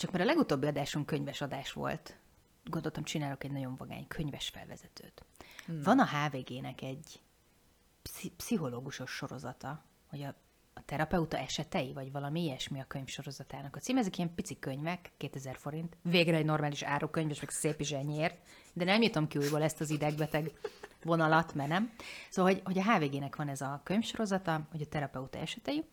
Csak 0.00 0.10
mert 0.10 0.24
a 0.24 0.26
legutóbbi 0.26 0.66
adásunk 0.66 1.06
könyves 1.06 1.40
adás 1.40 1.72
volt, 1.72 2.18
gondoltam, 2.64 3.02
csinálok 3.04 3.44
egy 3.44 3.50
nagyon 3.50 3.76
vagány 3.76 4.06
könyves 4.08 4.48
felvezetőt. 4.48 5.24
Hmm. 5.66 5.82
Van 5.82 5.98
a 5.98 6.06
HVG-nek 6.06 6.82
egy 6.82 7.20
pszi- 8.02 8.32
pszichológusos 8.36 9.10
sorozata, 9.10 9.84
hogy 10.08 10.22
a, 10.22 10.34
a 10.74 10.84
terapeuta 10.84 11.38
esetei, 11.38 11.92
vagy 11.92 12.12
valami 12.12 12.42
ilyesmi 12.42 12.80
a 12.80 12.84
könyv 12.84 13.06
sorozatának. 13.06 13.76
A 13.76 13.78
cím 13.78 13.96
ezek 13.96 14.16
ilyen 14.16 14.34
pici 14.34 14.58
könyvek, 14.58 15.12
2000 15.16 15.56
forint. 15.56 15.96
Végre 16.02 16.36
egy 16.36 16.44
normális 16.44 16.82
árukönyv, 16.82 17.30
és 17.30 17.40
meg 17.40 17.50
szép 17.50 17.80
zsenyér, 17.80 18.38
de 18.72 18.84
nem 18.84 18.98
nyitom 18.98 19.28
ki 19.28 19.38
újból 19.38 19.62
ezt 19.62 19.80
az 19.80 19.90
idegbeteg 19.90 20.52
vonalat, 21.02 21.54
mert 21.54 21.68
nem. 21.68 21.92
Szóval, 22.30 22.52
hogy, 22.52 22.62
hogy 22.64 22.78
a 22.78 22.92
HVG-nek 22.92 23.36
van 23.36 23.48
ez 23.48 23.60
a 23.60 23.80
könyvsorozata, 23.84 24.66
hogy 24.70 24.82
a 24.82 24.88
terapeuta 24.88 25.38
esetei, 25.38 25.84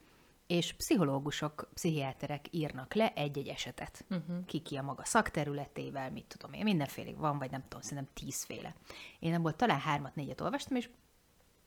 és 0.48 0.74
pszichológusok, 0.74 1.70
pszichiáterek 1.74 2.46
írnak 2.52 2.94
le 2.94 3.14
egy-egy 3.14 3.48
esetet. 3.48 4.06
Uh-huh. 4.10 4.46
Ki 4.46 4.60
ki 4.60 4.76
a 4.76 4.82
maga 4.82 5.06
szakterületével, 5.06 6.12
mit 6.12 6.26
tudom 6.26 6.54
én, 6.54 6.64
mindenféle 6.64 7.12
van, 7.12 7.38
vagy 7.38 7.52
nem 7.52 7.62
tudom, 7.62 7.82
szerintem 7.82 8.14
tízféle. 8.14 8.76
Én 9.20 9.34
abból 9.34 9.56
talán 9.56 9.80
hármat, 9.80 10.16
négyet 10.16 10.42
olvastam, 10.42 10.76
és 10.76 10.90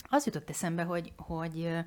az 0.09 0.27
jutott 0.27 0.50
eszembe, 0.50 0.83
hogy, 0.83 1.12
hogy 1.17 1.84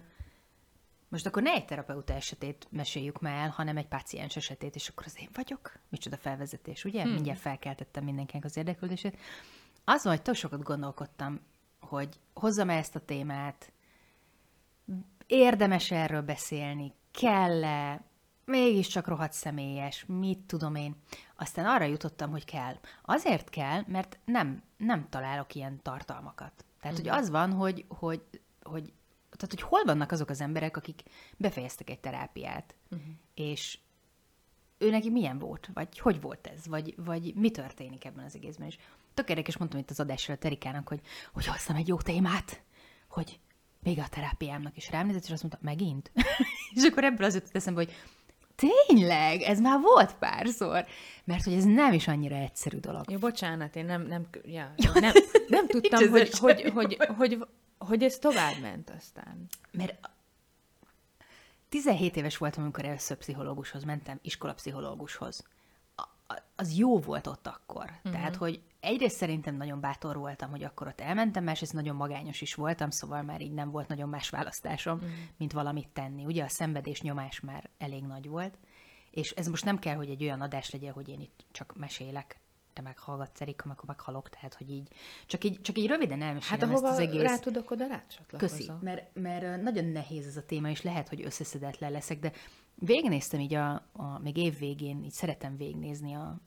most 1.13 1.25
akkor 1.25 1.41
ne 1.41 1.51
egy 1.51 1.65
terapeuta 1.65 2.13
esetét 2.13 2.67
meséljük 2.69 3.21
már 3.21 3.43
el, 3.43 3.49
hanem 3.49 3.77
egy 3.77 3.87
páciens 3.87 4.35
esetét, 4.35 4.75
és 4.75 4.87
akkor 4.89 5.05
az 5.05 5.19
én 5.19 5.29
vagyok. 5.33 5.79
Micsoda 5.89 6.17
felvezetés, 6.17 6.85
ugye? 6.85 7.01
Hmm. 7.01 7.13
Mindjárt 7.13 7.39
felkeltettem 7.39 8.03
mindenkinek 8.03 8.45
az 8.45 8.57
érdeklődését. 8.57 9.17
Azon, 9.83 10.11
hogy 10.11 10.21
tök 10.21 10.35
sokat 10.35 10.63
gondolkodtam, 10.63 11.39
hogy 11.79 12.19
hozzam 12.33 12.69
ezt 12.69 12.95
a 12.95 12.99
témát, 12.99 13.71
érdemes 15.33 15.91
erről 15.91 16.21
beszélni, 16.21 16.93
kell-e, 17.11 18.03
mégiscsak 18.45 19.07
rohadt 19.07 19.33
személyes, 19.33 20.05
mit 20.07 20.39
tudom 20.39 20.75
én. 20.75 20.95
Aztán 21.35 21.65
arra 21.65 21.85
jutottam, 21.85 22.31
hogy 22.31 22.45
kell. 22.45 22.79
Azért 23.01 23.49
kell, 23.49 23.83
mert 23.87 24.19
nem, 24.25 24.63
nem 24.77 25.09
találok 25.09 25.55
ilyen 25.55 25.79
tartalmakat. 25.81 26.65
Tehát, 26.81 26.97
hogy 26.97 27.07
az 27.07 27.29
van, 27.29 27.51
hogy, 27.51 27.85
hogy, 27.87 28.21
hogy, 28.61 28.93
tehát, 29.29 29.49
hogy 29.49 29.61
hol 29.61 29.83
vannak 29.85 30.11
azok 30.11 30.29
az 30.29 30.41
emberek, 30.41 30.77
akik 30.77 31.03
befejeztek 31.37 31.89
egy 31.89 31.99
terápiát, 31.99 32.75
uh-huh. 32.91 33.07
és 33.33 33.77
ő 34.77 34.89
neki 34.89 35.09
milyen 35.09 35.39
volt, 35.39 35.69
vagy 35.73 35.99
hogy 35.99 36.21
volt 36.21 36.47
ez, 36.47 36.67
vagy, 36.67 36.93
vagy 36.97 37.33
mi 37.35 37.51
történik 37.51 38.05
ebben 38.05 38.25
az 38.25 38.35
egészben. 38.35 38.67
És 38.67 38.77
tök 39.13 39.29
érdekes, 39.29 39.57
mondtam 39.57 39.79
itt 39.79 39.89
az 39.89 39.99
adásra 39.99 40.33
a 40.33 40.37
Terikának, 40.37 40.87
hogy, 40.87 41.01
hogy 41.33 41.45
hoztam 41.45 41.75
egy 41.75 41.87
jó 41.87 41.97
témát, 41.97 42.63
hogy 43.07 43.39
még 43.83 43.99
a 43.99 44.07
terápiámnak 44.09 44.77
is 44.77 44.89
rám 44.89 45.07
nézett, 45.07 45.23
és 45.23 45.31
azt 45.31 45.41
mondta, 45.41 45.59
megint? 45.61 46.11
és 46.75 46.83
akkor 46.83 47.03
ebből 47.03 47.25
az 47.25 47.33
jutott 47.33 47.55
eszembe, 47.55 47.83
hogy 47.83 47.93
tényleg, 48.55 49.41
ez 49.41 49.59
már 49.59 49.79
volt 49.79 50.15
párszor, 50.15 50.85
mert 51.23 51.43
hogy 51.43 51.53
ez 51.53 51.63
nem 51.63 51.93
is 51.93 52.07
annyira 52.07 52.35
egyszerű 52.35 52.77
dolog. 52.77 53.11
Jó, 53.11 53.17
bocsánat, 53.17 53.75
én 53.75 53.85
nem, 53.85 54.01
nem, 54.01 54.27
ja, 54.45 54.73
ja, 54.75 54.91
nem, 54.93 55.13
nem 55.47 55.67
tudtam, 55.67 56.09
hogy, 56.09 56.37
hogy, 56.37 56.71
hogy, 56.73 56.97
hogy, 57.17 57.45
hogy, 57.77 58.03
ez 58.03 58.17
tovább 58.17 58.59
ment 58.61 58.89
aztán. 58.97 59.45
Mert 59.71 60.09
17 61.69 62.15
éves 62.15 62.37
voltam, 62.37 62.63
amikor 62.63 62.85
először 62.85 63.17
pszichológushoz 63.17 63.83
mentem, 63.83 64.19
iskolapszichológushoz 64.21 65.43
az 66.55 66.77
jó 66.77 66.99
volt 66.99 67.27
ott 67.27 67.47
akkor. 67.47 67.83
Uh-huh. 67.83 68.11
Tehát, 68.11 68.35
hogy 68.35 68.61
egyrészt 68.79 69.17
szerintem 69.17 69.55
nagyon 69.55 69.79
bátor 69.79 70.17
voltam, 70.17 70.49
hogy 70.49 70.63
akkor 70.63 70.87
ott 70.87 71.01
elmentem, 71.01 71.43
másrészt 71.43 71.73
nagyon 71.73 71.95
magányos 71.95 72.41
is 72.41 72.53
voltam, 72.53 72.89
szóval 72.89 73.21
már 73.21 73.41
így 73.41 73.53
nem 73.53 73.71
volt 73.71 73.87
nagyon 73.87 74.09
más 74.09 74.29
választásom, 74.29 74.95
uh-huh. 74.95 75.11
mint 75.37 75.51
valamit 75.51 75.87
tenni. 75.87 76.25
Ugye 76.25 76.43
a 76.43 76.49
szenvedés 76.49 77.01
nyomás 77.01 77.39
már 77.39 77.69
elég 77.77 78.03
nagy 78.03 78.27
volt, 78.27 78.57
és 79.11 79.31
ez 79.31 79.47
most 79.47 79.65
nem 79.65 79.79
kell, 79.79 79.95
hogy 79.95 80.09
egy 80.09 80.23
olyan 80.23 80.41
adás 80.41 80.69
legyen, 80.69 80.93
hogy 80.93 81.09
én 81.09 81.19
itt 81.19 81.45
csak 81.51 81.73
mesélek, 81.77 82.37
te 82.73 82.81
meghallgatsz, 82.81 83.41
Erika, 83.41 83.69
akkor 83.69 83.85
meghalok, 83.87 84.29
tehát, 84.29 84.53
hogy 84.53 84.69
így, 84.69 84.87
csak 85.25 85.43
így, 85.43 85.61
csak 85.61 85.77
így 85.77 85.87
röviden 85.87 86.21
elmesélem 86.21 86.69
hát, 86.69 86.71
ezt 86.71 86.83
az 86.83 86.99
egész. 86.99 87.21
rá 87.21 87.37
tudok, 87.37 87.71
oda 87.71 87.87
rácsatlakozom. 87.87 88.57
Köszi, 88.57 88.71
mert, 88.81 89.09
mert 89.13 89.61
nagyon 89.61 89.85
nehéz 89.85 90.27
ez 90.27 90.37
a 90.37 90.45
téma, 90.45 90.69
és 90.69 90.81
lehet, 90.81 91.09
hogy 91.09 91.21
összeszedetlen 91.21 91.91
leszek, 91.91 92.19
de 92.19 92.31
végignéztem 92.75 93.39
így 93.39 93.53
a, 93.53 93.71
a 93.91 94.19
még 94.21 94.37
év 94.37 94.57
végén, 94.57 95.03
így 95.03 95.11
szeretem 95.11 95.57
végignézni 95.57 96.13
a, 96.13 96.41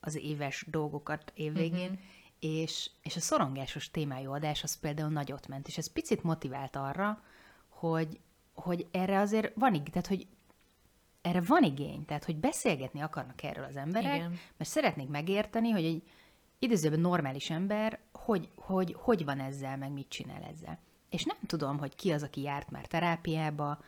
az 0.00 0.16
éves 0.16 0.66
dolgokat 0.70 1.32
évvégén, 1.34 1.90
uh-huh. 1.90 1.98
és, 2.38 2.90
és 3.02 3.16
a 3.16 3.20
szorongásos 3.20 3.90
témájú 3.90 4.32
adás 4.32 4.62
az 4.62 4.78
például 4.78 5.10
nagyot 5.10 5.48
ment, 5.48 5.68
és 5.68 5.78
ez 5.78 5.92
picit 5.92 6.22
motivált 6.22 6.76
arra, 6.76 7.22
hogy, 7.68 8.20
hogy 8.54 8.86
erre 8.90 9.20
azért 9.20 9.52
van 9.54 9.74
igény, 9.74 9.90
tehát 9.90 10.06
hogy 10.06 10.26
erre 11.22 11.40
van 11.40 11.62
igény, 11.62 12.04
tehát 12.04 12.24
hogy 12.24 12.36
beszélgetni 12.36 13.00
akarnak 13.00 13.42
erről 13.42 13.64
az 13.64 13.76
emberek, 13.76 14.14
Igen. 14.14 14.38
mert 14.56 14.70
szeretnék 14.70 15.08
megérteni, 15.08 15.70
hogy 15.70 15.84
egy 15.84 16.02
időzőben 16.58 17.00
normális 17.00 17.50
ember 17.50 18.00
hogy, 18.26 18.48
hogy, 18.54 18.96
hogy 18.98 19.24
van 19.24 19.40
ezzel, 19.40 19.76
meg 19.76 19.92
mit 19.92 20.08
csinál 20.08 20.42
ezzel. 20.42 20.78
És 21.10 21.24
nem 21.24 21.36
tudom, 21.46 21.78
hogy 21.78 21.94
ki 21.94 22.12
az, 22.12 22.22
aki 22.22 22.40
járt 22.40 22.70
már 22.70 22.86
terápiába, 22.86 23.78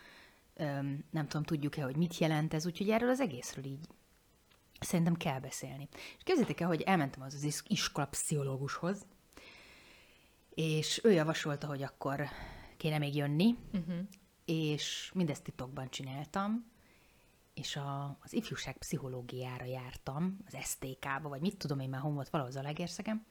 nem 1.11 1.29
tudom, 1.29 1.43
tudjuk-e, 1.43 1.83
hogy 1.83 1.97
mit 1.97 2.19
jelent 2.19 2.55
ez, 2.55 2.67
úgyhogy 2.67 2.91
erről 2.91 3.09
az 3.09 3.21
egészről 3.21 3.65
így 3.65 3.89
Szerintem 4.81 5.15
kell 5.15 5.41
beszélni. 5.41 5.89
És 5.93 6.23
képzeljétek 6.25 6.61
el, 6.61 6.69
hogy 6.69 6.81
elmentem 6.81 7.23
az, 7.23 7.35
az 7.35 7.63
iskola 7.67 8.07
pszichológushoz, 8.07 9.07
és 10.55 11.01
ő 11.05 11.13
javasolta, 11.13 11.67
hogy 11.67 11.83
akkor 11.83 12.25
kéne 12.77 12.99
még 12.99 13.15
jönni, 13.15 13.55
uh-huh. 13.73 13.99
és 14.45 15.11
mindezt 15.15 15.43
titokban 15.43 15.91
csináltam, 15.91 16.71
és 17.55 17.77
a, 17.77 18.19
az 18.23 18.33
ifjúság 18.33 18.77
pszichológiára 18.77 19.65
jártam, 19.65 20.39
az 20.47 20.57
STK-ba, 20.65 21.29
vagy 21.29 21.41
mit 21.41 21.57
tudom 21.57 21.81
én 21.81 21.89
már, 21.89 22.01
hon 22.01 22.15
volt 22.15 22.29
valahol 22.29 22.57
a 22.57 22.63
legérszegem, 22.63 23.27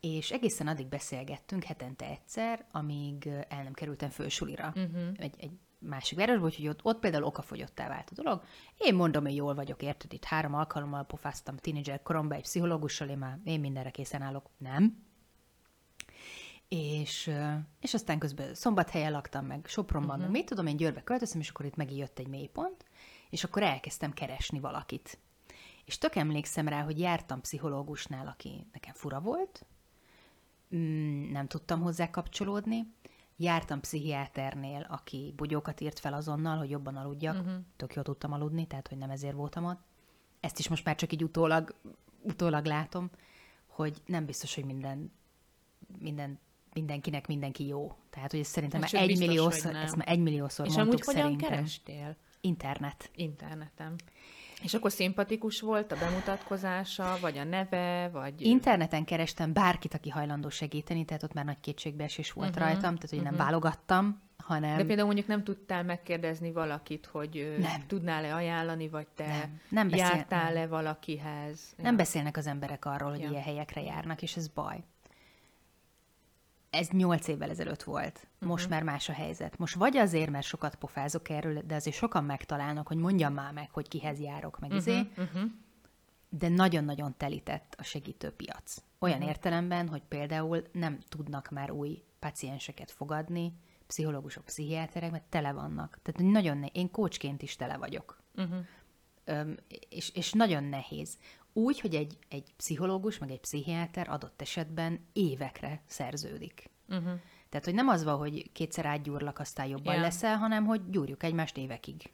és 0.00 0.30
egészen 0.30 0.66
addig 0.66 0.86
beszélgettünk 0.86 1.64
hetente 1.64 2.06
egyszer, 2.06 2.66
amíg 2.70 3.26
el 3.26 3.62
nem 3.62 3.72
kerültem 3.72 4.10
fősulira. 4.10 4.72
Uh-huh. 4.76 5.08
Egy, 5.16 5.34
egy 5.38 5.52
másik 5.80 6.18
városba, 6.18 6.44
úgyhogy 6.44 6.68
ott, 6.68 6.80
ott 6.82 6.98
például 6.98 7.24
okafogyottá 7.24 7.88
vált 7.88 8.10
a 8.10 8.22
dolog. 8.22 8.42
Én 8.78 8.94
mondom, 8.94 9.24
hogy 9.24 9.34
jól 9.34 9.54
vagyok, 9.54 9.82
érted? 9.82 10.12
Itt 10.12 10.24
három 10.24 10.54
alkalommal 10.54 11.04
pofáztam 11.04 11.56
tínédzser 11.56 12.02
koromban 12.02 12.36
egy 12.36 12.42
pszichológussal, 12.42 13.08
én 13.08 13.18
már 13.18 13.38
én 13.44 13.60
mindenre 13.60 13.90
készen 13.90 14.22
állok. 14.22 14.50
Nem. 14.58 15.08
És, 16.68 17.30
és 17.80 17.94
aztán 17.94 18.18
közben 18.18 18.54
szombathelyen 18.54 19.12
laktam, 19.12 19.46
meg 19.46 19.66
Sopronban, 19.66 20.18
uh-huh. 20.18 20.32
mit 20.32 20.46
tudom, 20.46 20.66
én 20.66 20.76
Győrbe 20.76 21.02
költöztem, 21.02 21.40
és 21.40 21.48
akkor 21.48 21.66
itt 21.66 21.76
megint 21.76 21.98
jött 21.98 22.18
egy 22.18 22.28
mélypont, 22.28 22.84
és 23.30 23.44
akkor 23.44 23.62
elkezdtem 23.62 24.12
keresni 24.12 24.60
valakit. 24.60 25.18
És 25.84 25.98
tök 25.98 26.16
emlékszem 26.16 26.68
rá, 26.68 26.82
hogy 26.82 26.98
jártam 26.98 27.40
pszichológusnál, 27.40 28.26
aki 28.26 28.66
nekem 28.72 28.94
fura 28.94 29.20
volt, 29.20 29.66
mm, 30.74 31.30
nem 31.30 31.46
tudtam 31.46 31.80
hozzá 31.80 32.10
kapcsolódni, 32.10 32.94
Jártam 33.42 33.80
pszichiáternél, 33.80 34.86
aki 34.88 35.32
bugyókat 35.36 35.80
írt 35.80 35.98
fel 35.98 36.12
azonnal, 36.12 36.56
hogy 36.56 36.70
jobban 36.70 36.96
aludjak. 36.96 37.36
Uh-huh. 37.36 37.54
Tök 37.76 37.94
jól 37.94 38.04
tudtam 38.04 38.32
aludni, 38.32 38.66
tehát 38.66 38.88
hogy 38.88 38.98
nem 38.98 39.10
ezért 39.10 39.34
voltam 39.34 39.64
ott. 39.64 39.80
Ezt 40.40 40.58
is 40.58 40.68
most 40.68 40.84
már 40.84 40.94
csak 40.94 41.12
így 41.12 41.24
utólag, 41.24 41.74
utólag 42.22 42.64
látom, 42.64 43.10
hogy 43.66 44.02
nem 44.06 44.24
biztos, 44.24 44.54
hogy 44.54 44.64
minden, 44.64 45.12
minden 45.98 46.38
mindenkinek 46.72 47.26
mindenki 47.26 47.66
jó. 47.66 47.96
Tehát, 48.10 48.30
hogy 48.30 48.40
ez 48.40 48.46
szerintem 48.46 48.82
hát 48.82 48.92
már 48.92 49.02
egy 49.02 49.18
milliószor, 49.18 49.74
ezt 49.74 49.96
már 49.96 50.08
egy 50.08 50.18
milliószor 50.18 50.66
És 50.66 50.74
mondtuk 50.74 51.08
amúgy 51.08 51.22
hogyan 51.22 51.36
kerestél? 51.36 52.16
Internet. 52.40 53.10
Interneten. 53.14 54.00
És 54.62 54.74
akkor 54.74 54.92
szimpatikus 54.92 55.60
volt 55.60 55.92
a 55.92 55.96
bemutatkozása, 55.96 57.18
vagy 57.20 57.38
a 57.38 57.44
neve, 57.44 58.08
vagy... 58.12 58.40
Interneten 58.40 59.04
kerestem 59.04 59.52
bárkit, 59.52 59.94
aki 59.94 60.10
hajlandó 60.10 60.48
segíteni, 60.48 61.04
tehát 61.04 61.22
ott 61.22 61.32
már 61.32 61.44
nagy 61.44 61.60
kétségbeesés 61.60 62.32
volt 62.32 62.48
uh-huh, 62.48 62.64
rajtam, 62.64 62.80
tehát 62.94 63.10
hogy 63.10 63.18
uh-huh. 63.18 63.24
nem 63.24 63.34
mhm. 63.34 63.42
válogattam, 63.42 64.22
hanem... 64.36 64.76
De 64.76 64.84
például 64.84 65.06
mondjuk 65.06 65.26
nem 65.26 65.44
tudtál 65.44 65.82
megkérdezni 65.84 66.52
valakit, 66.52 67.06
hogy 67.06 67.56
nem. 67.58 67.86
tudnál-e 67.86 68.34
ajánlani, 68.34 68.88
vagy 68.88 69.06
te 69.14 69.26
nem. 69.26 69.60
Nem 69.68 69.88
beszél... 69.88 70.06
jártál-e 70.06 70.66
valakihez? 70.66 71.74
Nem 71.76 71.92
ja. 71.92 71.98
beszélnek 71.98 72.36
az 72.36 72.46
emberek 72.46 72.84
arról, 72.84 73.10
hogy 73.10 73.20
ja. 73.20 73.30
ilyen 73.30 73.42
helyekre 73.42 73.82
járnak, 73.82 74.22
és 74.22 74.36
ez 74.36 74.48
baj. 74.48 74.84
Ez 76.70 76.88
nyolc 76.88 77.28
évvel 77.28 77.50
ezelőtt 77.50 77.82
volt. 77.82 78.26
Most 78.38 78.64
uh-huh. 78.64 78.78
már 78.78 78.92
más 78.92 79.08
a 79.08 79.12
helyzet. 79.12 79.58
Most 79.58 79.74
vagy 79.74 79.96
azért, 79.96 80.30
mert 80.30 80.46
sokat 80.46 80.74
pofázok 80.74 81.28
erről, 81.28 81.62
de 81.66 81.74
azért 81.74 81.96
sokan 81.96 82.24
megtalálnak, 82.24 82.86
hogy 82.86 82.96
mondjam 82.96 83.34
már 83.34 83.52
meg, 83.52 83.70
hogy 83.70 83.88
kihez 83.88 84.20
járok, 84.20 84.58
meg 84.58 84.70
uh-huh. 84.70 84.86
izé. 84.86 84.98
Uh-huh. 85.16 85.42
De 86.28 86.48
nagyon-nagyon 86.48 87.14
telített 87.16 87.74
a 87.78 87.82
segítőpiac. 87.82 88.82
Olyan 88.98 89.16
uh-huh. 89.16 89.30
értelemben, 89.30 89.88
hogy 89.88 90.02
például 90.08 90.62
nem 90.72 90.98
tudnak 91.08 91.50
már 91.50 91.70
új 91.70 92.02
pacienseket 92.18 92.90
fogadni, 92.90 93.52
pszichológusok, 93.86 94.44
pszichiáterek, 94.44 95.10
mert 95.10 95.24
tele 95.24 95.52
vannak. 95.52 95.98
Tehát 96.02 96.32
nagyon 96.32 96.58
ne- 96.58 96.66
én 96.66 96.90
kócsként 96.90 97.42
is 97.42 97.56
tele 97.56 97.76
vagyok. 97.76 98.22
Uh-huh. 98.36 98.66
Öm, 99.24 99.56
és, 99.88 100.10
és 100.10 100.32
nagyon 100.32 100.64
nehéz. 100.64 101.18
Úgy, 101.52 101.80
hogy 101.80 101.94
egy, 101.94 102.18
egy 102.28 102.54
pszichológus, 102.56 103.18
meg 103.18 103.30
egy 103.30 103.40
pszichiáter 103.40 104.08
adott 104.08 104.40
esetben 104.40 105.06
évekre 105.12 105.82
szerződik. 105.86 106.70
Uh-huh. 106.88 107.20
Tehát, 107.48 107.64
hogy 107.64 107.74
nem 107.74 107.88
az 107.88 108.04
van, 108.04 108.16
hogy 108.16 108.52
kétszer 108.52 108.86
átgyúrlak, 108.86 109.38
aztán 109.38 109.66
jobban 109.66 109.92
yeah. 109.92 110.04
leszel, 110.04 110.36
hanem 110.36 110.64
hogy 110.64 110.90
gyúrjuk 110.90 111.22
egymást 111.22 111.56
évekig. 111.56 112.12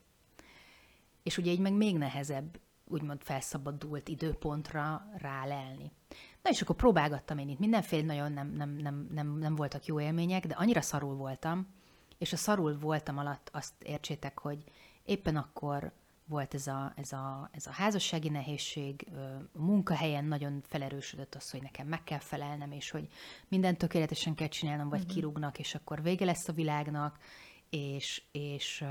És 1.23 1.37
ugye 1.37 1.51
így 1.51 1.59
meg 1.59 1.73
még 1.73 1.97
nehezebb 1.97 2.59
úgymond 2.87 3.21
felszabadult 3.21 4.07
időpontra 4.07 5.09
rálelni. 5.17 5.91
Na 6.41 6.49
és 6.49 6.61
akkor 6.61 6.75
próbálgattam 6.75 7.37
én 7.37 7.49
itt 7.49 7.59
mindenféle, 7.59 8.03
nagyon 8.03 8.31
nem, 8.31 8.47
nem, 8.47 8.69
nem, 8.69 9.07
nem, 9.11 9.37
nem 9.37 9.55
voltak 9.55 9.85
jó 9.85 9.99
élmények, 9.99 10.45
de 10.45 10.55
annyira 10.55 10.81
szarul 10.81 11.15
voltam, 11.15 11.67
és 12.17 12.33
a 12.33 12.37
szarul 12.37 12.77
voltam 12.77 13.17
alatt 13.17 13.49
azt 13.53 13.73
értsétek, 13.83 14.39
hogy 14.39 14.63
éppen 15.03 15.35
akkor 15.35 15.91
volt 16.27 16.53
ez 16.53 16.67
a, 16.67 16.93
ez 16.95 17.11
a, 17.11 17.49
ez 17.51 17.67
a 17.67 17.71
házassági 17.71 18.29
nehézség, 18.29 19.07
a 19.53 19.59
munkahelyen 19.61 20.25
nagyon 20.25 20.61
felerősödött 20.67 21.35
az, 21.35 21.51
hogy 21.51 21.61
nekem 21.61 21.87
meg 21.87 22.03
kell 22.03 22.19
felelnem, 22.19 22.71
és 22.71 22.89
hogy 22.89 23.07
mindent 23.47 23.77
tökéletesen 23.77 24.35
kell 24.35 24.47
csinálnom, 24.47 24.89
vagy 24.89 24.99
uh-huh. 24.99 25.13
kirúgnak, 25.13 25.59
és 25.59 25.75
akkor 25.75 26.01
vége 26.01 26.25
lesz 26.25 26.47
a 26.47 26.53
világnak, 26.53 27.17
és, 27.69 28.23
és 28.31 28.85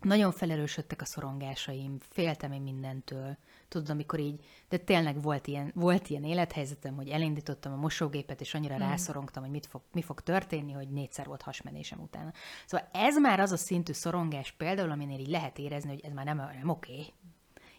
nagyon 0.00 0.32
felerősödtek 0.32 1.00
a 1.00 1.04
szorongásaim, 1.04 1.98
féltem 1.98 2.52
én 2.52 2.62
mindentől. 2.62 3.36
Tudod, 3.70 3.90
amikor 3.90 4.18
így, 4.18 4.44
de 4.68 4.76
tényleg 4.76 5.22
volt 5.22 5.46
ilyen, 5.46 5.72
volt 5.74 6.08
ilyen 6.08 6.24
élethelyzetem, 6.24 6.94
hogy 6.94 7.08
elindítottam 7.08 7.72
a 7.72 7.76
mosógépet, 7.76 8.40
és 8.40 8.54
annyira 8.54 8.74
mm. 8.74 8.78
rászorongtam, 8.78 9.42
hogy 9.42 9.52
mit 9.52 9.66
fog, 9.66 9.80
mi 9.92 10.02
fog 10.02 10.20
történni, 10.20 10.72
hogy 10.72 10.88
négyszer 10.88 11.26
volt 11.26 11.42
hasmenésem 11.42 12.00
utána. 12.00 12.32
Szóval 12.66 12.88
ez 12.92 13.18
már 13.18 13.40
az 13.40 13.52
a 13.52 13.56
szintű 13.56 13.92
szorongás 13.92 14.52
például, 14.52 14.90
aminél 14.90 15.18
így 15.18 15.28
lehet 15.28 15.58
érezni, 15.58 15.90
hogy 15.90 16.00
ez 16.04 16.12
már 16.12 16.24
nem, 16.24 16.36
nem 16.36 16.68
oké. 16.68 16.92
Okay. 16.92 17.12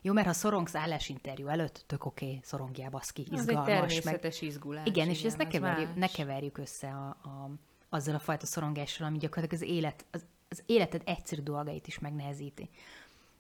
Jó, 0.02 0.14
mert 0.14 0.28
ha 0.28 0.34
szorongsz 0.34 0.76
állásinterjú 0.76 1.48
előtt, 1.48 1.84
tök 1.88 2.06
oké, 2.06 2.26
okay, 2.26 2.40
szorogjál 2.44 2.90
baszki, 2.90 3.22
izgalmas. 3.22 3.48
Ez 3.48 3.58
egy 3.58 3.64
természetes 3.64 4.42
meg... 4.42 4.50
izgulás. 4.50 4.88
Igen, 4.88 5.10
és 5.10 5.24
ezt 5.24 5.38
ne 5.38 5.48
keverjük, 5.48 5.96
ne 5.96 6.08
keverjük 6.08 6.58
össze 6.58 6.88
a, 6.88 7.08
a, 7.08 7.50
azzal 7.90 8.16
a 8.16 8.20
fajta 8.20 8.46
szorongással, 8.46 9.08
ami 9.08 9.18
gyakorlatilag 9.18 9.64
az 9.64 9.70
élet, 9.70 10.06
az, 10.12 10.26
az 10.50 10.64
életed 10.66 11.02
egyszerű 11.06 11.42
dolgait 11.42 11.88
is 11.88 12.00
megnehezíti. 12.00 12.70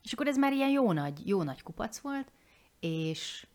És 0.03 0.13
akkor 0.13 0.27
ez 0.27 0.37
már 0.37 0.53
ilyen 0.53 0.69
jó 0.69 0.91
nagy, 0.91 1.27
jó 1.27 1.43
nagy 1.43 1.63
kupac 1.63 1.99
volt, 1.99 2.31
és 2.81 3.47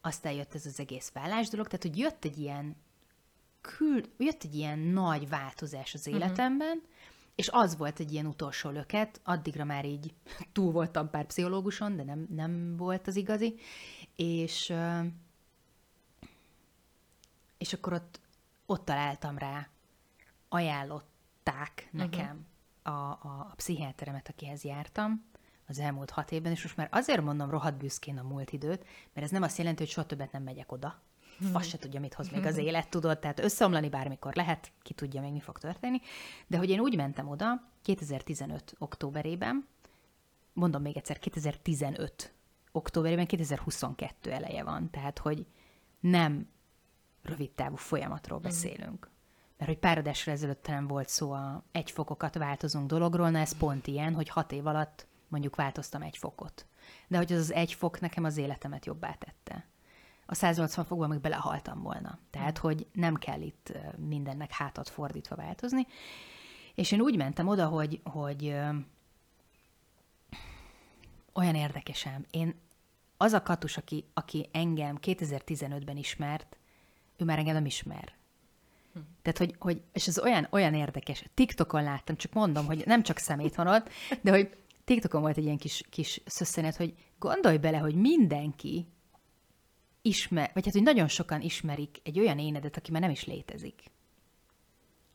aztán 0.00 0.32
jött 0.32 0.54
ez 0.54 0.66
az 0.66 0.80
egész 0.80 1.10
vállás 1.10 1.48
dolog, 1.48 1.66
tehát 1.66 1.82
hogy 1.82 1.98
jött 1.98 2.24
egy 2.24 2.38
ilyen 2.38 2.76
kül, 3.60 4.02
jött 4.18 4.42
egy 4.42 4.54
ilyen 4.54 4.78
nagy 4.78 5.28
változás 5.28 5.94
az 5.94 6.06
mhm. 6.06 6.14
életemben, 6.14 6.76
uh-huh. 6.76 6.90
és 7.34 7.48
az 7.52 7.76
volt 7.76 8.00
egy 8.00 8.12
ilyen 8.12 8.26
utolsó 8.26 8.70
löket, 8.70 9.20
addigra 9.24 9.64
már 9.64 9.84
így 9.84 10.14
túl 10.52 10.72
voltam 10.72 11.10
pár 11.10 11.26
pszichológuson, 11.26 11.96
de 11.96 12.04
nem, 12.04 12.26
nem 12.30 12.76
volt 12.76 13.06
az 13.06 13.16
igazi, 13.16 13.54
és 14.16 14.72
és 17.58 17.72
akkor 17.72 17.92
ott, 17.92 18.20
ott 18.66 18.84
találtam 18.84 19.38
rá, 19.38 19.68
ajánlották 20.48 21.88
mhm. 21.90 21.96
nekem 21.96 22.26
uh-huh 22.26 22.50
a, 22.82 22.90
a, 22.90 23.46
a 23.50 23.52
pszichiáteremet, 23.56 24.28
akihez 24.28 24.64
jártam 24.64 25.24
az 25.66 25.78
elmúlt 25.78 26.10
hat 26.10 26.32
évben, 26.32 26.52
és 26.52 26.62
most 26.62 26.76
már 26.76 26.88
azért 26.90 27.22
mondom 27.22 27.50
rohadt 27.50 27.76
büszkén 27.76 28.18
a 28.18 28.22
múlt 28.22 28.52
időt, 28.52 28.86
mert 29.12 29.26
ez 29.26 29.32
nem 29.32 29.42
azt 29.42 29.58
jelenti, 29.58 29.82
hogy 29.82 29.92
soha 29.92 30.06
többet 30.06 30.32
nem 30.32 30.42
megyek 30.42 30.72
oda. 30.72 31.00
Fasz 31.52 31.66
se 31.66 31.78
tudja, 31.78 32.00
mit 32.00 32.14
hoz 32.14 32.30
még 32.30 32.46
az 32.46 32.56
élet, 32.56 32.88
tudod, 32.88 33.18
tehát 33.18 33.40
összeomlani 33.40 33.88
bármikor 33.88 34.34
lehet, 34.34 34.72
ki 34.82 34.94
tudja 34.94 35.20
még, 35.20 35.32
mi 35.32 35.40
fog 35.40 35.58
történni. 35.58 36.00
De 36.46 36.58
hogy 36.58 36.70
én 36.70 36.80
úgy 36.80 36.96
mentem 36.96 37.28
oda 37.28 37.68
2015. 37.82 38.74
októberében, 38.78 39.68
mondom 40.52 40.82
még 40.82 40.96
egyszer, 40.96 41.18
2015 41.18 42.34
októberében, 42.72 43.26
2022 43.26 44.30
eleje 44.30 44.64
van, 44.64 44.90
tehát 44.90 45.18
hogy 45.18 45.46
nem 46.00 46.48
rövid 47.22 47.50
távú 47.50 47.76
folyamatról 47.76 48.38
mhm. 48.38 48.46
beszélünk 48.46 49.10
mert 49.56 49.74
hogy 49.74 49.82
pár 49.82 49.98
adásra 49.98 50.32
ezelőtt 50.32 50.66
nem 50.66 50.86
volt 50.86 51.08
szó 51.08 51.32
a 51.32 51.62
egy 51.72 51.90
fokokat 51.90 52.34
változunk 52.34 52.86
dologról, 52.86 53.30
na 53.30 53.38
ez 53.38 53.56
pont 53.56 53.86
ilyen, 53.86 54.14
hogy 54.14 54.28
hat 54.28 54.52
év 54.52 54.66
alatt 54.66 55.06
mondjuk 55.32 55.56
változtam 55.56 56.02
egy 56.02 56.16
fokot. 56.16 56.66
De 57.08 57.16
hogy 57.16 57.32
az 57.32 57.38
az 57.38 57.52
egy 57.52 57.72
fok 57.72 58.00
nekem 58.00 58.24
az 58.24 58.36
életemet 58.36 58.86
jobbá 58.86 59.12
tette. 59.12 59.66
A 60.26 60.34
180 60.34 60.84
fokban 60.84 61.08
meg 61.08 61.20
belehaltam 61.20 61.82
volna. 61.82 62.18
Tehát, 62.30 62.58
hogy 62.58 62.86
nem 62.92 63.14
kell 63.14 63.40
itt 63.40 63.72
mindennek 63.96 64.50
hátat 64.50 64.88
fordítva 64.88 65.36
változni. 65.36 65.86
És 66.74 66.92
én 66.92 67.00
úgy 67.00 67.16
mentem 67.16 67.48
oda, 67.48 67.66
hogy, 67.66 68.00
hogy 68.04 68.46
ö, 68.46 68.68
olyan 71.32 71.54
érdekesem. 71.54 72.26
Én 72.30 72.60
az 73.16 73.32
a 73.32 73.42
katus, 73.42 73.76
aki, 73.76 74.04
aki 74.14 74.48
engem 74.52 74.98
2015-ben 75.02 75.96
ismert, 75.96 76.56
ő 77.16 77.24
már 77.24 77.38
engem 77.38 77.54
nem 77.54 77.66
ismer. 77.66 78.12
Hm. 78.92 79.00
Tehát, 79.22 79.38
hogy, 79.38 79.54
hogy, 79.58 79.82
és 79.92 80.06
ez 80.06 80.18
olyan, 80.18 80.46
olyan 80.50 80.74
érdekes. 80.74 81.24
TikTokon 81.34 81.82
láttam, 81.82 82.16
csak 82.16 82.32
mondom, 82.32 82.66
hogy 82.66 82.82
nem 82.86 83.02
csak 83.02 83.18
szemét 83.18 83.54
van 83.54 83.66
ott, 83.66 83.88
de 84.20 84.30
hogy 84.30 84.61
TikTokon 84.84 85.20
volt 85.20 85.36
egy 85.36 85.44
ilyen 85.44 85.58
kis, 85.58 85.82
kis 85.90 86.20
szösszenet, 86.26 86.76
hogy 86.76 86.94
gondolj 87.18 87.56
bele, 87.56 87.78
hogy 87.78 87.94
mindenki 87.94 88.86
ismer, 90.02 90.50
vagy 90.54 90.64
hát, 90.64 90.74
hogy 90.74 90.82
nagyon 90.82 91.08
sokan 91.08 91.40
ismerik 91.40 92.00
egy 92.02 92.18
olyan 92.18 92.38
énedet, 92.38 92.76
aki 92.76 92.90
már 92.90 93.00
nem 93.00 93.10
is 93.10 93.24
létezik. 93.24 93.82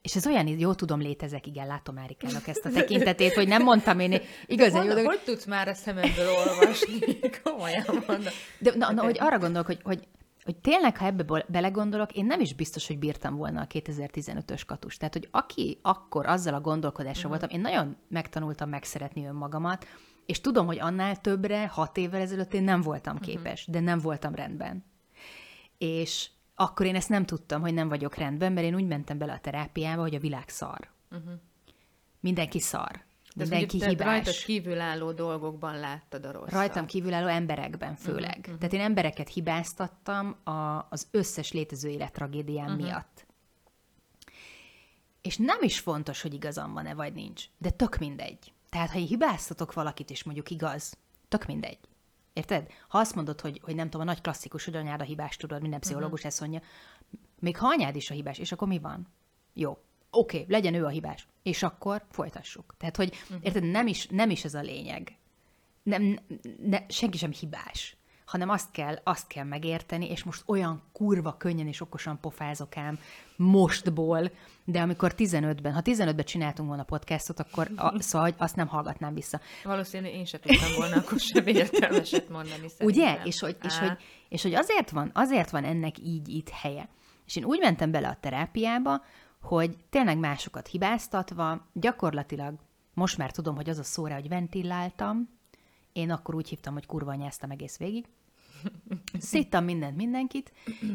És 0.02 0.16
ez 0.16 0.28
olyan, 0.28 0.48
jó 0.48 0.74
tudom, 0.74 1.00
létezek, 1.00 1.48
igen, 1.48 1.68
látom 1.68 1.98
Árikának 1.98 2.48
ezt 2.48 2.66
a 2.66 2.70
tekintetét, 2.70 3.34
hogy 3.34 3.48
nem 3.48 3.64
mondtam 3.64 4.00
én 4.00 4.22
igazán 4.46 4.98
jó. 4.98 5.06
Hogy 5.06 5.20
tudsz 5.20 5.46
már 5.46 5.68
a 5.68 5.74
szememből 5.74 6.30
olvasni? 6.30 7.00
Komolyan 7.44 8.04
mondom. 8.08 8.34
De 8.60 8.74
na, 8.76 8.92
na, 8.92 9.04
hogy 9.04 9.18
arra 9.20 9.38
gondolok, 9.38 9.66
hogy, 9.66 9.80
hogy 9.84 10.08
hogy 10.48 10.58
tényleg, 10.58 10.98
ha 10.98 11.06
ebbe 11.06 11.46
belegondolok, 11.48 12.14
én 12.14 12.26
nem 12.26 12.40
is 12.40 12.54
biztos, 12.54 12.88
hogy 12.88 13.00
bírtam 13.00 13.36
volna 13.36 13.62
a 13.62 13.68
2015-ös 13.68 14.62
katus. 14.66 14.98
Tehát, 14.98 15.14
hogy 15.14 15.28
aki 15.32 15.80
akkor 15.82 16.26
azzal 16.26 16.54
a 16.54 16.62
gondolkodással 16.62 17.32
uh-huh. 17.32 17.40
voltam, 17.40 17.58
én 17.58 17.62
nagyon 17.62 17.98
megtanultam 18.08 18.70
megszeretni 18.70 19.26
önmagamat, 19.26 19.86
és 20.26 20.42
tudom, 20.42 20.66
hogy 20.66 20.80
annál 20.80 21.22
többre, 21.22 21.68
hat 21.68 21.98
évvel 21.98 22.22
ezelőtt 22.22 22.54
én 22.54 22.64
nem 22.64 22.82
voltam 22.82 23.16
mhm. 23.16 23.24
képes, 23.24 23.60
uh-huh. 23.60 23.76
de 23.76 23.82
nem 23.82 24.00
voltam 24.00 24.36
rendben. 24.36 24.86
És 25.78 26.30
akkor 26.56 26.86
én 26.86 26.96
ezt 26.96 27.10
nem 27.10 27.26
tudtam, 27.26 27.62
hogy 27.62 27.74
nem 27.74 27.88
vagyok 27.88 28.16
rendben, 28.16 28.54
mert 28.54 28.68
én 28.68 28.76
úgy 28.76 28.88
mentem 28.88 29.18
bele 29.18 29.34
a 29.34 29.40
terápiába, 29.40 30.02
hogy 30.02 30.16
a 30.16 30.20
világ 30.20 30.50
szar. 30.50 30.90
Uh-huh. 31.12 31.34
Mindenki 32.20 32.60
szar. 32.60 33.06
De 33.38 33.44
mindenki 33.44 33.84
hibás. 33.86 34.08
rajtad 34.08 34.34
kívülálló 34.34 35.12
dolgokban 35.12 35.80
láttad 35.80 36.26
a 36.26 36.32
rosszat. 36.32 36.52
Rajtam 36.52 36.86
kívülálló 36.86 37.28
emberekben 37.28 37.96
főleg. 37.96 38.38
Uh-huh. 38.40 38.58
Tehát 38.58 38.74
én 38.74 38.80
embereket 38.80 39.30
hibáztattam 39.30 40.36
a, 40.44 40.88
az 40.90 41.08
összes 41.12 41.52
létező 41.52 41.90
élettragédiám 41.90 42.66
uh-huh. 42.66 42.82
miatt. 42.82 43.26
És 45.22 45.38
nem 45.38 45.58
is 45.62 45.80
fontos, 45.80 46.22
hogy 46.22 46.34
igazam 46.34 46.74
van-e 46.74 46.94
vagy 46.94 47.14
nincs, 47.14 47.46
de 47.58 47.70
tök 47.70 47.98
mindegy. 47.98 48.54
Tehát, 48.70 48.90
ha 48.90 48.98
hibáztatok 48.98 49.74
valakit, 49.74 50.10
és 50.10 50.24
mondjuk 50.24 50.50
igaz, 50.50 50.98
tök 51.28 51.46
mindegy. 51.46 51.80
Érted? 52.34 52.68
Ha 52.88 52.98
azt 52.98 53.16
mondod, 53.16 53.42
hogy, 53.42 53.62
hogy 53.64 53.76
nem 53.76 53.90
tudom, 53.90 54.08
a 54.08 54.10
nagy 54.10 54.22
klasszikus, 54.22 54.66
hogy 54.66 54.76
anyád 54.76 55.02
a 55.02 55.04
hibás, 55.04 55.38
tudod, 55.38 55.62
minden 55.62 55.80
pszichológus 55.80 56.14
uh-huh. 56.14 56.32
ezt 56.32 56.40
mondja, 56.40 56.62
még 57.40 57.58
ha 57.58 57.68
anyád 57.68 57.96
is 57.96 58.10
a 58.10 58.14
hibás, 58.14 58.38
és 58.38 58.52
akkor 58.52 58.68
mi 58.68 58.80
van? 58.80 59.08
Jó, 59.54 59.78
oké, 60.12 60.38
okay, 60.40 60.52
legyen 60.54 60.74
ő 60.74 60.86
a 60.86 60.90
hibás, 60.90 61.28
és 61.44 61.64
akkor 61.64 62.06
folytassuk. 62.12 62.76
Tehát, 62.78 62.96
hogy 62.96 63.14
uh-huh. 63.24 63.40
érted, 63.42 63.64
nem 63.64 63.88
is, 63.88 64.08
nem 64.08 64.30
is 64.30 64.44
ez 64.44 64.54
a 64.54 64.62
lényeg. 64.62 65.18
Nem, 65.84 66.20
ne, 66.64 66.80
senki 66.88 67.18
sem 67.18 67.32
hibás, 67.32 67.98
hanem 68.28 68.50
azt 68.50 68.72
kell, 68.72 69.00
azt 69.04 69.28
kell 69.28 69.44
megérteni, 69.44 70.10
és 70.10 70.24
most 70.24 70.44
olyan 70.46 70.84
kurva 70.92 71.38
könnyen 71.38 71.68
és 71.68 71.82
okosan 71.82 72.20
pofázok 72.20 72.78
ám 72.78 73.00
mostból, 73.36 74.32
de 74.66 74.82
amikor 74.82 75.14
15-ben, 75.18 75.74
ha 75.74 75.82
15-ben 75.84 76.26
csináltunk 76.26 76.68
volna 76.68 76.84
podcastot, 76.84 77.40
akkor 77.40 77.72
a, 77.76 78.02
szóval 78.02 78.34
azt 78.38 78.56
nem 78.56 78.68
hallgatnám 78.68 79.14
vissza. 79.14 79.40
Valószínűleg 79.64 80.14
én 80.14 80.26
sem 80.26 80.40
tudtam 80.40 80.72
volna 80.76 80.96
akkor 81.02 81.20
sem 81.20 81.48
értelmeset 81.48 82.30
mondani. 82.30 82.70
Szerintem. 82.70 82.88
Ugye? 82.88 83.20
És 83.24 83.40
hogy, 83.40 83.58
és, 83.64 83.78
hogy, 83.78 83.98
és 84.30 84.42
hogy 84.42 84.54
azért 84.54 84.90
van, 84.90 85.12
azért 85.14 85.50
van 85.50 85.64
ennek 85.64 85.98
így 86.00 86.30
itt 86.30 86.50
helye. 86.50 86.90
És 87.26 87.36
én 87.36 87.44
úgy 87.44 87.60
mentem 87.60 87.92
bele 87.92 88.08
a 88.08 88.18
terápiába, 88.20 89.02
hogy 89.48 89.78
tényleg 89.90 90.18
másokat 90.18 90.68
hibáztatva, 90.68 91.68
gyakorlatilag 91.74 92.54
most 92.94 93.18
már 93.18 93.32
tudom, 93.32 93.56
hogy 93.56 93.70
az 93.70 93.78
a 93.78 93.84
szóra, 93.84 94.14
hogy 94.14 94.28
ventiláltam, 94.28 95.30
én 95.94 96.12
akkor 96.12 96.36
úgy 96.36 96.50
hívtam, 96.50 96.74
hogy 96.74 96.86
kurva 96.86 97.12
anyáztam 97.12 97.52
egész 97.52 97.78
végig, 97.78 98.06
Szittam 99.20 99.64
mindent 99.64 99.96
mindenkit, 99.96 100.52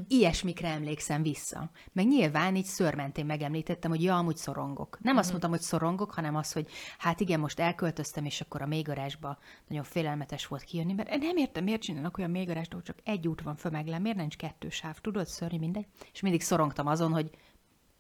ilyesmikre 0.09 0.69
emlékszem 0.69 1.23
vissza. 1.23 1.71
Meg 1.93 2.07
nyilván 2.07 2.57
így 2.57 2.65
szörmentén 2.65 3.27
megemlítettem, 3.27 3.91
hogy 3.91 4.03
ja, 4.03 4.17
amúgy 4.17 4.37
szorongok. 4.37 4.99
Nem 5.01 5.17
azt 5.17 5.29
mondtam, 5.29 5.51
hogy 5.51 5.61
szorongok, 5.61 6.11
hanem 6.11 6.37
az, 6.37 6.53
hogy 6.53 6.69
hát 6.99 7.21
igen, 7.21 7.41
most 7.41 7.61
elköltöztem, 7.61 8.25
és 8.25 8.41
akkor 8.41 8.63
a 8.63 8.67
mélygarázsba 8.67 9.39
nagyon 9.69 9.85
félelmetes 9.85 10.47
volt 10.47 10.63
kijönni, 10.63 10.93
mert 10.93 11.19
nem 11.19 11.37
értem, 11.37 11.65
miért 11.65 11.83
csinálnak 11.83 12.19
olyan 12.19 12.31
mélygarást, 12.31 12.73
hogy 12.73 12.83
csak 12.83 12.99
egy 13.05 13.29
út 13.29 13.43
van 13.43 13.57
fömeglen, 13.57 14.03
miért 14.03 14.17
nincs 14.17 14.37
kettő 14.37 14.69
sáv, 14.69 14.99
tudod, 14.99 15.27
szörnyű 15.27 15.59
mindegy. 15.59 15.87
És 16.13 16.21
mindig 16.21 16.43
szorongtam 16.43 16.87
azon, 16.87 17.13
hogy 17.13 17.31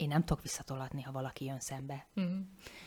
én 0.02 0.08
nem 0.08 0.24
tudok 0.24 0.42
visszatolatni, 0.42 1.02
ha 1.02 1.12
valaki 1.12 1.44
jön 1.44 1.60
szembe. 1.60 2.06
Mm. 2.20 2.40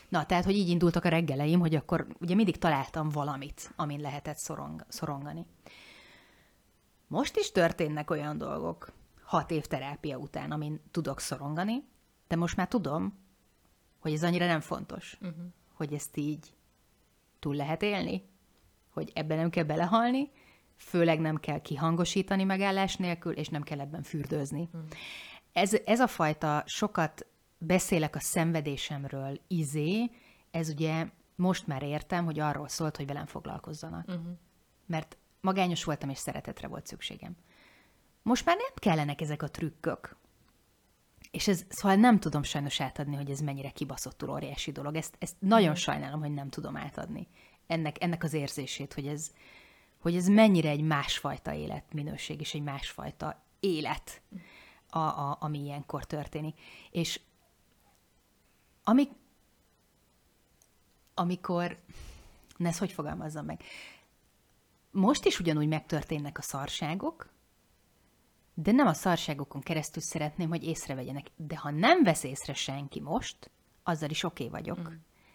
Na, 0.10 0.26
tehát, 0.26 0.46
hogy 0.46 0.56
így 0.56 0.70
indultak 0.70 1.06
a 1.06 1.10
reggeleim, 1.10 1.60
hogy 1.60 1.76
akkor 1.76 2.08
ugye 2.20 2.36
mindig 2.36 2.58
találtam 2.58 3.10
valamit, 3.10 3.72
amin 3.76 4.00
lehetett 4.00 4.38
szorong, 4.38 4.86
szorongani. 4.88 5.46
Most 7.08 7.38
is 7.38 7.52
történnek 7.52 8.10
olyan 8.10 8.38
dolgok, 8.38 8.92
hat 9.24 9.52
év 9.52 9.66
terápia 9.66 10.18
után, 10.18 10.52
amin 10.52 10.82
tudok 10.92 11.20
szorongani, 11.20 11.84
de 12.28 12.36
most 12.36 12.56
már 12.56 12.68
tudom, 12.68 13.18
hogy 14.00 14.14
ez 14.14 14.24
annyira 14.24 14.46
nem 14.46 14.60
fontos, 14.60 15.18
uh-huh. 15.22 15.46
hogy 15.74 15.94
ezt 15.94 16.18
így 16.18 16.54
túl 17.40 17.56
lehet 17.56 17.82
élni, 17.82 18.24
hogy 18.90 19.12
ebben 19.14 19.38
nem 19.38 19.50
kell 19.50 19.64
belehalni, 19.64 20.32
főleg 20.76 21.20
nem 21.20 21.38
kell 21.38 21.62
kihangosítani 21.62 22.44
megállás 22.44 22.96
nélkül, 22.96 23.34
és 23.34 23.48
nem 23.48 23.64
kell 23.64 23.80
ebben 23.80 24.04
fürdőzni. 24.04 24.70
Uh-huh. 24.74 24.90
Ez, 25.56 25.74
ez 25.86 26.00
a 26.00 26.08
fajta 26.08 26.64
sokat 26.66 27.26
beszélek 27.58 28.16
a 28.16 28.20
szenvedésemről 28.20 29.40
izé, 29.48 30.12
ez 30.52 30.70
ugye 30.70 31.08
most 31.36 31.68
már 31.68 31.84
értem, 31.84 32.26
hogy 32.26 32.40
arról 32.40 32.68
szólt, 32.68 32.98
hogy 32.98 33.06
velem 33.06 33.26
foglalkozzanak. 33.26 34.08
Uh-huh. 34.08 34.38
Mert 34.86 35.18
magányos 35.42 35.84
voltam, 35.84 36.10
és 36.10 36.18
szeretetre 36.18 36.68
volt 36.68 36.88
szükségem. 36.88 37.36
Most 38.22 38.46
már 38.46 38.56
nem 38.56 38.72
kellenek 38.76 39.22
ezek 39.22 39.44
a 39.44 39.50
trükkök. 39.50 40.16
És 41.32 41.48
ez, 41.48 41.66
szóval 41.70 41.98
nem 41.98 42.20
tudom 42.20 42.44
sajnos 42.44 42.82
átadni, 42.82 43.16
hogy 43.16 43.30
ez 43.30 43.40
mennyire 43.40 43.70
kibaszottul 43.70 44.30
óriási 44.30 44.72
dolog. 44.72 44.96
Ezt, 44.96 45.16
ezt 45.20 45.36
nagyon 45.40 45.70
mm. 45.70 45.74
sajnálom, 45.74 46.20
hogy 46.20 46.34
nem 46.34 46.50
tudom 46.50 46.76
átadni. 46.76 47.28
Ennek, 47.68 48.04
ennek 48.04 48.24
az 48.24 48.34
érzését, 48.34 48.94
hogy 48.94 49.08
ez, 49.08 49.32
hogy 49.98 50.16
ez 50.16 50.28
mennyire 50.28 50.70
egy 50.70 50.84
másfajta 50.84 51.54
életminőség, 51.54 52.40
és 52.40 52.54
egy 52.54 52.64
másfajta 52.64 53.44
élet, 53.60 54.22
a, 54.96 55.00
a, 55.00 55.38
ami 55.40 55.60
ilyenkor 55.60 56.06
történik. 56.06 56.60
És 56.92 57.20
amik, 58.84 59.12
amikor, 61.14 61.78
ne 62.58 62.68
ezt 62.68 62.80
hogy 62.80 62.92
fogalmazzam 62.92 63.46
meg, 63.46 63.64
most 64.92 65.26
is 65.26 65.40
ugyanúgy 65.40 65.68
megtörténnek 65.68 66.38
a 66.38 66.42
szarságok, 66.42 67.30
de 68.54 68.72
nem 68.72 68.88
a 68.88 68.94
szarságokon 68.94 69.62
keresztül 69.62 70.02
szeretném, 70.02 70.50
hogy 70.50 70.64
észrevegyenek. 70.64 71.32
De 71.36 71.58
ha 71.58 71.70
nem 71.70 72.04
vesz 72.04 72.24
észre 72.24 72.54
senki 72.54 73.00
most, 73.00 73.52
azzal 73.84 74.10
is 74.10 74.24
oké 74.24 74.46
okay 74.46 74.62
vagyok. 74.62 74.90
Mm. 74.90 74.94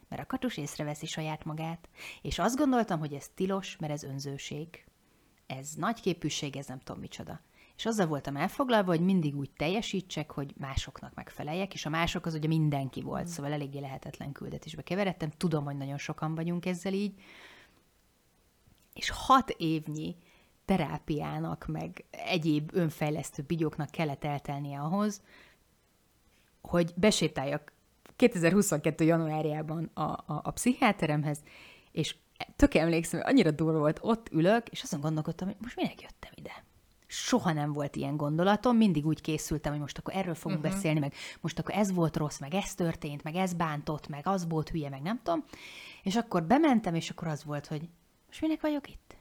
Mert 0.09 0.23
a 0.23 0.27
katus 0.27 0.57
észreveszi 0.57 1.07
saját 1.07 1.45
magát, 1.45 1.89
és 2.23 2.39
azt 2.39 2.57
gondoltam, 2.57 2.99
hogy 2.99 3.15
ez 3.15 3.29
tilos, 3.35 3.77
mert 3.77 3.93
ez 3.93 4.03
önzőség. 4.03 4.85
Ez 5.47 5.75
nagy 5.75 6.01
képűség, 6.01 6.57
ez 6.57 6.67
nem 6.67 6.79
tudom 6.79 7.01
micsoda. 7.01 7.41
És 7.81 7.87
azzal 7.87 8.07
voltam 8.07 8.37
elfoglalva, 8.37 8.91
hogy 8.91 9.01
mindig 9.01 9.37
úgy 9.37 9.51
teljesítsek, 9.51 10.31
hogy 10.31 10.55
másoknak 10.57 11.15
megfeleljek, 11.15 11.75
és 11.75 11.87
a 11.87 11.91
mások 11.91 12.27
az 12.27 12.35
ugye 12.35 12.49
mindenki 12.49 13.03
volt, 13.03 13.25
mm. 13.25 13.27
szóval 13.27 13.53
eléggé 13.53 13.79
lehetetlen 13.79 14.33
küldetésbe 14.33 14.83
keveredtem. 14.83 15.31
Tudom, 15.31 15.65
hogy 15.65 15.77
nagyon 15.77 15.99
sokan 15.99 16.35
vagyunk 16.35 16.67
ezzel 16.67 16.93
így, 16.93 17.23
és 18.95 19.11
hat 19.11 19.51
évnyi 19.51 20.17
terápiának, 20.65 21.67
meg 21.67 22.05
egyéb 22.11 22.71
önfejlesztő 22.73 23.43
bigyóknak 23.43 23.91
kellett 23.91 24.25
eltelnie 24.25 24.81
ahhoz, 24.81 25.23
hogy 26.63 26.93
besétáljak 26.97 27.73
2022. 28.17 29.05
januárjában 29.05 29.91
a, 29.95 30.03
a, 30.03 30.23
a 30.27 30.51
pszichiáteremhez, 30.51 31.43
és 31.93 32.17
tök 32.57 32.75
emlékszem, 32.75 33.21
hogy 33.21 33.31
annyira 33.31 33.51
durva 33.51 33.79
volt, 33.79 33.99
ott 34.03 34.29
ülök, 34.33 34.69
és 34.69 34.83
azon 34.83 35.01
gondolkodtam, 35.01 35.49
hogy 35.49 35.57
most 35.61 35.77
minek 35.77 36.01
jöttem 36.03 36.33
ide? 36.35 36.69
Soha 37.13 37.53
nem 37.53 37.73
volt 37.73 37.97
ilyen 37.97 38.17
gondolatom, 38.17 38.77
mindig 38.77 39.07
úgy 39.07 39.21
készültem, 39.21 39.73
hogy 39.73 39.81
most 39.81 39.99
akkor 39.99 40.17
erről 40.17 40.35
fogunk 40.35 40.61
uh-huh. 40.61 40.75
beszélni, 40.75 41.01
meg 41.01 41.15
most 41.41 41.59
akkor 41.59 41.75
ez 41.75 41.93
volt 41.93 42.17
rossz, 42.17 42.39
meg 42.39 42.55
ez 42.55 42.75
történt, 42.75 43.23
meg 43.23 43.35
ez 43.35 43.55
bántott, 43.55 44.09
meg 44.09 44.27
az 44.27 44.49
volt 44.49 44.69
hülye, 44.69 44.89
meg 44.89 45.03
nem 45.03 45.21
tudom. 45.23 45.45
És 46.03 46.17
akkor 46.17 46.43
bementem, 46.43 46.95
és 46.95 47.11
akkor 47.11 47.29
az 47.29 47.45
volt, 47.45 47.67
hogy 47.67 47.89
most 48.27 48.41
minek 48.41 48.61
vagyok 48.61 48.89
itt? 48.89 49.17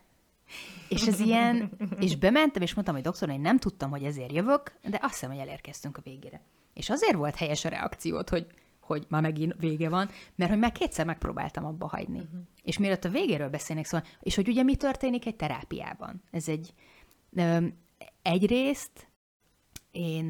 És 0.89 1.07
ez 1.07 1.19
ilyen, 1.19 1.71
és 1.99 2.15
bementem, 2.15 2.61
és 2.61 2.73
mondtam, 2.73 2.95
hogy 2.95 3.03
doktor, 3.03 3.29
én 3.29 3.41
nem 3.41 3.57
tudtam, 3.57 3.89
hogy 3.89 4.03
ezért 4.03 4.31
jövök, 4.31 4.73
de 4.89 4.99
azt 5.01 5.13
hiszem, 5.13 5.29
hogy 5.29 5.39
elérkeztünk 5.39 5.97
a 5.97 6.01
végére. 6.03 6.41
És 6.73 6.89
azért 6.89 7.15
volt 7.15 7.35
helyes 7.35 7.65
a 7.65 7.69
reakciót, 7.69 8.29
hogy, 8.29 8.47
hogy 8.79 9.05
már 9.09 9.21
megint 9.21 9.55
vége 9.59 9.89
van, 9.89 10.09
mert 10.35 10.51
hogy 10.51 10.59
már 10.59 10.71
kétszer 10.71 11.05
megpróbáltam 11.05 11.65
abba 11.65 11.87
hagyni. 11.87 12.19
Uh-huh. 12.19 12.39
És 12.63 12.77
mielőtt 12.77 13.05
a 13.05 13.09
végéről 13.09 13.49
beszélnék, 13.49 13.85
szóval, 13.85 14.07
és 14.19 14.35
hogy 14.35 14.47
ugye 14.47 14.63
mi 14.63 14.75
történik 14.75 15.25
egy 15.25 15.35
terápiában. 15.35 16.23
Ez 16.31 16.47
egy, 16.47 16.73
egyrészt 18.21 19.07
én, 19.91 20.25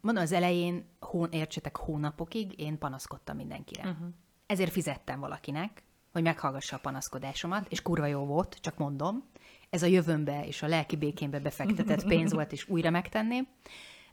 mondom, 0.00 0.22
az 0.22 0.32
elején, 0.32 0.84
hón, 1.00 1.30
értsetek, 1.30 1.76
hónapokig 1.76 2.60
én 2.60 2.78
panaszkodtam 2.78 3.36
mindenkire. 3.36 3.82
Uh-huh. 3.82 4.08
Ezért 4.46 4.72
fizettem 4.72 5.20
valakinek, 5.20 5.82
hogy 6.12 6.22
meghallgassa 6.22 6.76
a 6.76 6.80
panaszkodásomat, 6.80 7.66
és 7.68 7.82
kurva 7.82 8.06
jó 8.06 8.24
volt, 8.24 8.58
csak 8.60 8.78
mondom. 8.78 9.24
Ez 9.70 9.82
a 9.82 9.86
jövőmbe 9.86 10.46
és 10.46 10.62
a 10.62 10.66
lelki 10.66 10.96
békénbe 10.96 11.40
befektetett 11.40 12.06
pénz 12.06 12.32
volt, 12.32 12.52
és 12.52 12.68
újra 12.68 12.90
megtenném. 12.90 13.48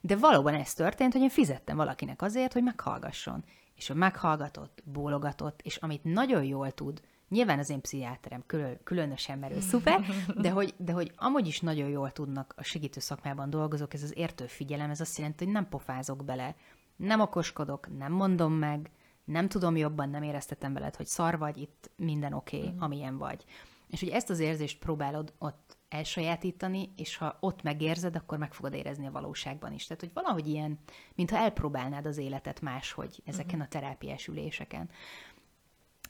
De 0.00 0.16
valóban 0.16 0.54
ez 0.54 0.74
történt, 0.74 1.12
hogy 1.12 1.22
én 1.22 1.28
fizettem 1.28 1.76
valakinek 1.76 2.22
azért, 2.22 2.52
hogy 2.52 2.62
meghallgasson. 2.62 3.44
És 3.74 3.88
ő 3.88 3.94
meghallgatott, 3.94 4.82
bólogatott, 4.84 5.60
és 5.62 5.76
amit 5.76 6.04
nagyon 6.04 6.44
jól 6.44 6.72
tud, 6.72 7.00
nyilván 7.28 7.58
az 7.58 7.70
én 7.70 7.80
pszichiáterem 7.80 8.42
külön, 8.46 8.80
különösen 8.84 9.38
merő 9.38 9.60
szuper, 9.60 10.04
de 10.36 10.50
hogy, 10.50 10.74
de 10.76 10.92
hogy 10.92 11.12
amúgy 11.16 11.46
is 11.46 11.60
nagyon 11.60 11.88
jól 11.88 12.10
tudnak 12.10 12.54
a 12.56 12.62
segítő 12.62 13.00
szakmában 13.00 13.50
dolgozók, 13.50 13.94
ez 13.94 14.02
az 14.02 14.16
értő 14.16 14.46
figyelem, 14.46 14.90
ez 14.90 15.00
azt 15.00 15.18
jelenti, 15.18 15.44
hogy 15.44 15.52
nem 15.52 15.68
pofázok 15.68 16.24
bele, 16.24 16.56
nem 16.96 17.20
okoskodok, 17.20 17.98
nem 17.98 18.12
mondom 18.12 18.52
meg, 18.52 18.90
nem 19.24 19.48
tudom 19.48 19.76
jobban, 19.76 20.08
nem 20.08 20.22
éreztetem 20.22 20.72
veled, 20.72 20.96
hogy 20.96 21.06
szar 21.06 21.38
vagy, 21.38 21.56
itt 21.56 21.90
minden 21.96 22.32
oké, 22.32 22.56
okay, 22.56 22.68
uh-huh. 22.68 22.84
amilyen 22.84 23.18
vagy. 23.18 23.44
És 23.88 24.00
hogy 24.00 24.08
ezt 24.08 24.30
az 24.30 24.38
érzést 24.38 24.78
próbálod 24.78 25.32
ott 25.38 25.76
elsajátítani, 25.88 26.92
és 26.96 27.16
ha 27.16 27.36
ott 27.40 27.62
megérzed, 27.62 28.16
akkor 28.16 28.38
meg 28.38 28.54
fogod 28.54 28.74
érezni 28.74 29.06
a 29.06 29.10
valóságban 29.10 29.72
is. 29.72 29.86
Tehát, 29.86 30.02
hogy 30.02 30.12
valahogy 30.14 30.48
ilyen, 30.48 30.78
mintha 31.14 31.36
elpróbálnád 31.36 32.06
az 32.06 32.16
életet 32.16 32.60
máshogy 32.60 33.22
ezeken 33.24 33.60
uh-huh. 33.60 33.62
a 33.62 33.68
terápiás 33.68 34.26
üléseken. 34.26 34.90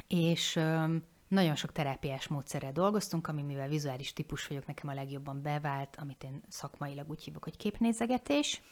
És 0.08 0.60
nagyon 1.28 1.54
sok 1.54 1.72
terápiás 1.72 2.28
módszerrel 2.28 2.72
dolgoztunk, 2.72 3.28
ami 3.28 3.42
mivel 3.42 3.68
vizuális 3.68 4.12
típus 4.12 4.46
vagyok, 4.46 4.66
nekem 4.66 4.88
a 4.88 4.94
legjobban 4.94 5.42
bevált, 5.42 5.96
amit 5.96 6.24
én 6.24 6.42
szakmailag 6.48 7.10
úgy 7.10 7.24
hívok, 7.24 7.44
hogy 7.44 7.56
képnézegetés, 7.56 8.62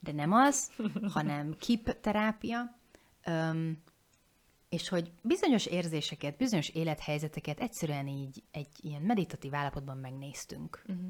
de 0.00 0.12
nem 0.12 0.32
az, 0.32 0.72
hanem 1.14 1.56
terápia, 2.00 2.82
Um, 3.26 3.82
és 4.68 4.88
hogy 4.88 5.12
bizonyos 5.22 5.66
érzéseket, 5.66 6.36
bizonyos 6.36 6.68
élethelyzeteket 6.68 7.60
egyszerűen 7.60 8.06
így 8.06 8.42
egy 8.50 8.68
ilyen 8.80 9.02
meditatív 9.02 9.54
állapotban 9.54 9.96
megnéztünk. 9.96 10.82
Uh-huh. 10.86 11.06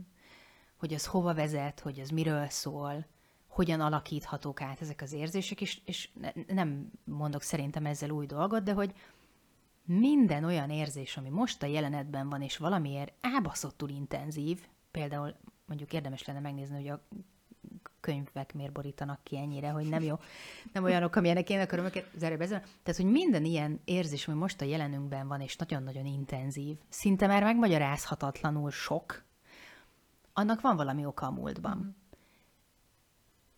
Hogy 0.76 0.94
az 0.94 1.06
hova 1.06 1.34
vezet, 1.34 1.80
hogy 1.80 2.00
az 2.00 2.08
miről 2.08 2.48
szól, 2.48 3.06
hogyan 3.46 3.80
alakíthatók 3.80 4.60
át 4.60 4.80
ezek 4.80 5.02
az 5.02 5.12
érzések, 5.12 5.60
és, 5.60 5.80
és 5.84 6.08
ne, 6.20 6.30
nem 6.46 6.90
mondok 7.04 7.42
szerintem 7.42 7.86
ezzel 7.86 8.10
új 8.10 8.26
dolgot, 8.26 8.62
de 8.62 8.72
hogy 8.72 8.92
minden 9.84 10.44
olyan 10.44 10.70
érzés, 10.70 11.16
ami 11.16 11.28
most 11.28 11.62
a 11.62 11.66
jelenetben 11.66 12.28
van, 12.28 12.42
és 12.42 12.56
valamiért 12.56 13.12
ábaszottul 13.20 13.88
intenzív, 13.88 14.66
például 14.90 15.34
mondjuk 15.66 15.92
érdemes 15.92 16.24
lenne 16.24 16.40
megnézni, 16.40 16.74
hogy 16.74 16.88
a 16.88 17.02
könyvek 18.00 18.54
miért 18.54 18.72
borítanak 18.72 19.20
ki 19.22 19.36
ennyire, 19.36 19.68
hogy 19.68 19.88
nem 19.88 20.02
jó, 20.02 20.18
nem 20.72 20.84
olyanok, 20.84 21.16
amilyenek 21.16 21.50
én 21.50 21.60
akarom 21.60 21.84
őket 21.84 22.10
zárja 22.16 22.46
Tehát, 22.46 22.96
hogy 22.96 23.10
minden 23.10 23.44
ilyen 23.44 23.80
érzés, 23.84 24.28
ami 24.28 24.38
most 24.38 24.60
a 24.60 24.64
jelenünkben 24.64 25.28
van, 25.28 25.40
és 25.40 25.56
nagyon-nagyon 25.56 26.06
intenzív, 26.06 26.76
szinte 26.88 27.26
már 27.26 27.42
megmagyarázhatatlanul 27.42 28.70
sok, 28.70 29.24
annak 30.32 30.60
van 30.60 30.76
valami 30.76 31.04
oka 31.04 31.26
a 31.26 31.30
múltban. 31.30 31.76
Mm. 31.76 31.88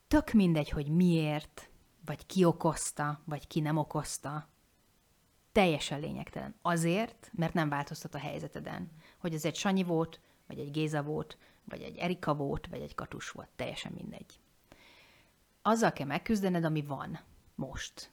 Tök 0.08 0.32
mindegy, 0.32 0.70
hogy 0.70 0.88
miért, 0.88 1.70
vagy 2.04 2.26
ki 2.26 2.44
okozta, 2.44 3.20
vagy 3.24 3.46
ki 3.46 3.60
nem 3.60 3.76
okozta, 3.76 4.48
teljesen 5.56 6.00
lényegtelen. 6.00 6.54
Azért, 6.62 7.30
mert 7.34 7.54
nem 7.54 7.68
változtat 7.68 8.14
a 8.14 8.18
helyzeteden. 8.18 8.90
Hogy 9.18 9.34
ez 9.34 9.44
egy 9.44 9.54
Sanyi 9.54 9.82
volt, 9.82 10.20
vagy 10.46 10.58
egy 10.58 10.70
Géza 10.70 11.02
volt, 11.02 11.38
vagy 11.64 11.82
egy 11.82 11.96
Erika 11.96 12.34
volt, 12.34 12.66
vagy 12.66 12.80
egy 12.80 12.94
Katus 12.94 13.30
volt, 13.30 13.48
teljesen 13.56 13.92
mindegy. 13.92 14.40
Azzal 15.62 15.92
kell 15.92 16.06
megküzdened, 16.06 16.64
ami 16.64 16.82
van 16.82 17.20
most. 17.54 18.10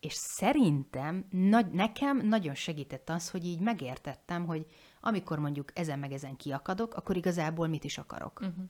És 0.00 0.12
szerintem 0.12 1.26
nagy, 1.30 1.70
nekem 1.70 2.26
nagyon 2.26 2.54
segített 2.54 3.08
az, 3.08 3.30
hogy 3.30 3.44
így 3.44 3.60
megértettem, 3.60 4.46
hogy 4.46 4.66
amikor 5.00 5.38
mondjuk 5.38 5.78
ezen 5.78 5.98
meg 5.98 6.12
ezen 6.12 6.36
kiakadok, 6.36 6.94
akkor 6.94 7.16
igazából 7.16 7.66
mit 7.66 7.84
is 7.84 7.98
akarok. 7.98 8.40
Uh-huh. 8.40 8.64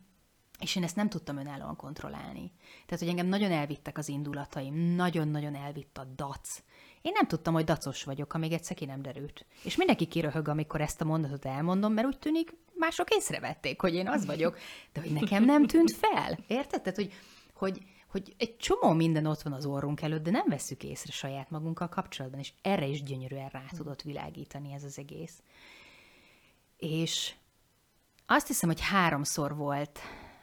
És 0.60 0.76
én 0.76 0.82
ezt 0.82 0.96
nem 0.96 1.08
tudtam 1.08 1.36
önállóan 1.36 1.76
kontrollálni. 1.76 2.52
Tehát, 2.86 2.98
hogy 2.98 3.08
engem 3.08 3.26
nagyon 3.26 3.50
elvittek 3.50 3.98
az 3.98 4.08
indulataim, 4.08 4.74
nagyon-nagyon 4.74 5.54
elvitt 5.54 5.98
a 5.98 6.04
dac. 6.04 6.62
Én 7.08 7.14
nem 7.14 7.26
tudtam, 7.26 7.54
hogy 7.54 7.64
dacos 7.64 8.04
vagyok, 8.04 8.34
amíg 8.34 8.52
egyszer 8.52 8.76
ki 8.76 8.84
nem 8.84 9.02
derült. 9.02 9.46
És 9.62 9.76
mindenki 9.76 10.06
kiröhög, 10.06 10.48
amikor 10.48 10.80
ezt 10.80 11.00
a 11.00 11.04
mondatot 11.04 11.44
elmondom, 11.44 11.92
mert 11.92 12.06
úgy 12.06 12.18
tűnik, 12.18 12.54
mások 12.74 13.10
észrevették, 13.10 13.80
hogy 13.80 13.94
én 13.94 14.08
az 14.08 14.26
vagyok, 14.26 14.58
de 14.92 15.00
hogy 15.00 15.12
nekem 15.12 15.44
nem 15.44 15.66
tűnt 15.66 15.92
fel. 15.92 16.38
Érted? 16.46 16.82
Tehát, 16.82 16.98
hogy, 16.98 17.12
hogy, 17.54 17.82
hogy 18.10 18.34
egy 18.38 18.56
csomó 18.56 18.92
minden 18.92 19.26
ott 19.26 19.42
van 19.42 19.52
az 19.52 19.66
orrunk 19.66 20.02
előtt, 20.02 20.22
de 20.22 20.30
nem 20.30 20.48
veszük 20.48 20.84
észre 20.84 21.12
saját 21.12 21.50
magunkkal 21.50 21.88
kapcsolatban, 21.88 22.40
és 22.40 22.52
erre 22.62 22.86
is 22.86 23.02
gyönyörűen 23.02 23.48
rá 23.48 23.64
tudott 23.76 24.02
világítani 24.02 24.72
ez 24.72 24.84
az 24.84 24.98
egész. 24.98 25.42
És 26.76 27.34
azt 28.26 28.46
hiszem, 28.46 28.68
hogy 28.68 28.80
háromszor 28.80 29.56
volt 29.56 29.98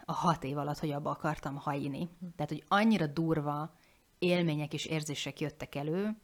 a 0.05 0.13
hat 0.13 0.43
év 0.43 0.57
alatt, 0.57 0.79
hogy 0.79 0.91
abba 0.91 1.09
akartam 1.09 1.55
hagyni. 1.55 2.09
Tehát, 2.35 2.51
hogy 2.51 2.63
annyira 2.67 3.07
durva 3.07 3.73
élmények 4.19 4.73
és 4.73 4.85
érzések 4.85 5.39
jöttek 5.39 5.75
elő, 5.75 6.15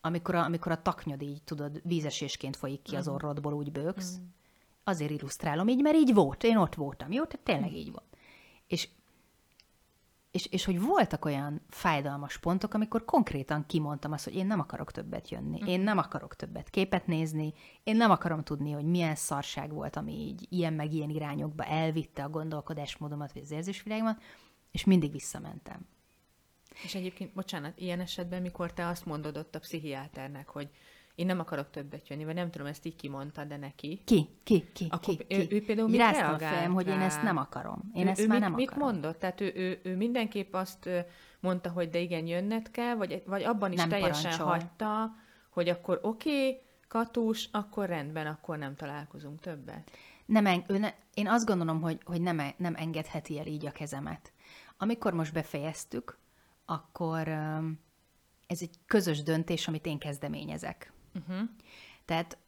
amikor 0.00 0.34
a, 0.34 0.44
amikor 0.44 0.72
a 0.72 0.82
taknyod 0.82 1.22
így, 1.22 1.42
tudod, 1.42 1.80
vízesésként 1.84 2.56
folyik 2.56 2.82
ki 2.82 2.96
az 2.96 3.06
mhm. 3.06 3.14
orrodból, 3.14 3.52
úgy 3.52 3.72
bőgsz. 3.72 4.18
Mm. 4.18 4.24
Azért 4.84 5.10
illusztrálom 5.10 5.68
így, 5.68 5.82
mert 5.82 5.96
így 5.96 6.14
volt, 6.14 6.44
én 6.44 6.56
ott 6.56 6.74
voltam, 6.74 7.12
jó? 7.12 7.24
Tehát 7.24 7.46
tényleg 7.46 7.72
így 7.72 7.90
volt. 7.90 8.16
És 8.66 8.88
és, 10.30 10.46
és 10.46 10.64
hogy 10.64 10.80
voltak 10.80 11.24
olyan 11.24 11.60
fájdalmas 11.68 12.38
pontok, 12.38 12.74
amikor 12.74 13.04
konkrétan 13.04 13.66
kimondtam 13.66 14.12
azt, 14.12 14.24
hogy 14.24 14.34
én 14.34 14.46
nem 14.46 14.60
akarok 14.60 14.90
többet 14.90 15.30
jönni, 15.30 15.58
én 15.66 15.80
nem 15.80 15.98
akarok 15.98 16.36
többet 16.36 16.70
képet 16.70 17.06
nézni, 17.06 17.52
én 17.82 17.96
nem 17.96 18.10
akarom 18.10 18.42
tudni, 18.42 18.70
hogy 18.72 18.84
milyen 18.84 19.14
szarság 19.14 19.72
volt, 19.72 19.96
ami 19.96 20.12
így 20.12 20.46
ilyen 20.48 20.72
meg 20.72 20.92
ilyen 20.92 21.10
irányokba 21.10 21.64
elvitte 21.64 22.24
a 22.24 22.28
gondolkodásmódomat, 22.28 23.32
vagy 23.32 23.42
az 23.42 23.50
érzésvilágomat, 23.50 24.22
és 24.70 24.84
mindig 24.84 25.12
visszamentem. 25.12 25.86
És 26.84 26.94
egyébként, 26.94 27.32
bocsánat, 27.32 27.78
ilyen 27.78 28.00
esetben, 28.00 28.42
mikor 28.42 28.72
te 28.72 28.86
azt 28.86 29.06
mondod 29.06 29.36
ott 29.36 29.54
a 29.54 29.58
pszichiáternek, 29.58 30.48
hogy 30.48 30.68
én 31.14 31.26
nem 31.26 31.40
akarok 31.40 31.70
többet 31.70 32.08
jönni, 32.08 32.24
vagy 32.24 32.34
nem 32.34 32.50
tudom, 32.50 32.66
ezt 32.66 32.86
így 32.86 32.96
kimondta, 32.96 33.44
de 33.44 33.56
neki. 33.56 34.00
Ki? 34.04 34.28
Ki? 34.42 34.64
Ki? 34.72 34.86
Akkor 34.90 35.16
ki? 35.16 35.24
Ő, 35.28 35.46
ő 35.50 35.64
például 35.64 35.88
mit 35.88 35.98
reagált 35.98 36.42
fejem, 36.42 36.72
hogy 36.72 36.86
én 36.86 37.00
ezt 37.00 37.22
nem 37.22 37.36
akarom. 37.36 37.90
Én 37.94 38.06
ő, 38.06 38.10
ezt 38.10 38.20
ő 38.20 38.26
már 38.26 38.38
mit, 38.38 38.48
nem 38.48 38.56
mit 38.56 38.70
akarom. 38.70 38.88
mondott? 38.88 39.18
Tehát 39.18 39.40
ő, 39.40 39.52
ő, 39.54 39.80
ő 39.82 39.96
mindenképp 39.96 40.54
azt 40.54 40.88
mondta, 41.40 41.70
hogy 41.70 41.88
de 41.88 41.98
igen, 41.98 42.26
jönned 42.26 42.70
kell, 42.70 42.94
vagy, 42.94 43.22
vagy 43.26 43.42
abban 43.42 43.72
is 43.72 43.78
nem 43.78 43.88
teljesen 43.88 44.22
parancsol. 44.22 44.46
hagyta, 44.46 45.14
hogy 45.50 45.68
akkor 45.68 45.98
oké, 46.02 46.30
okay, 46.30 46.60
katus, 46.88 47.48
akkor 47.52 47.86
rendben, 47.88 48.26
akkor 48.26 48.58
nem 48.58 48.76
találkozunk 48.76 49.40
többet. 49.40 49.90
Nem, 50.26 50.64
ő 50.66 50.78
ne, 50.78 50.92
én 51.14 51.28
azt 51.28 51.46
gondolom, 51.46 51.80
hogy, 51.80 52.00
hogy 52.04 52.20
nem, 52.20 52.42
nem 52.56 52.74
engedheti 52.76 53.38
el 53.38 53.46
így 53.46 53.66
a 53.66 53.70
kezemet. 53.70 54.32
Amikor 54.76 55.12
most 55.12 55.32
befejeztük, 55.32 56.18
akkor 56.70 57.28
ez 58.46 58.62
egy 58.62 58.78
közös 58.86 59.22
döntés, 59.22 59.68
amit 59.68 59.86
én 59.86 59.98
kezdeményezek. 59.98 60.92
Uh-huh. 61.14 61.48
Tehát 62.04 62.38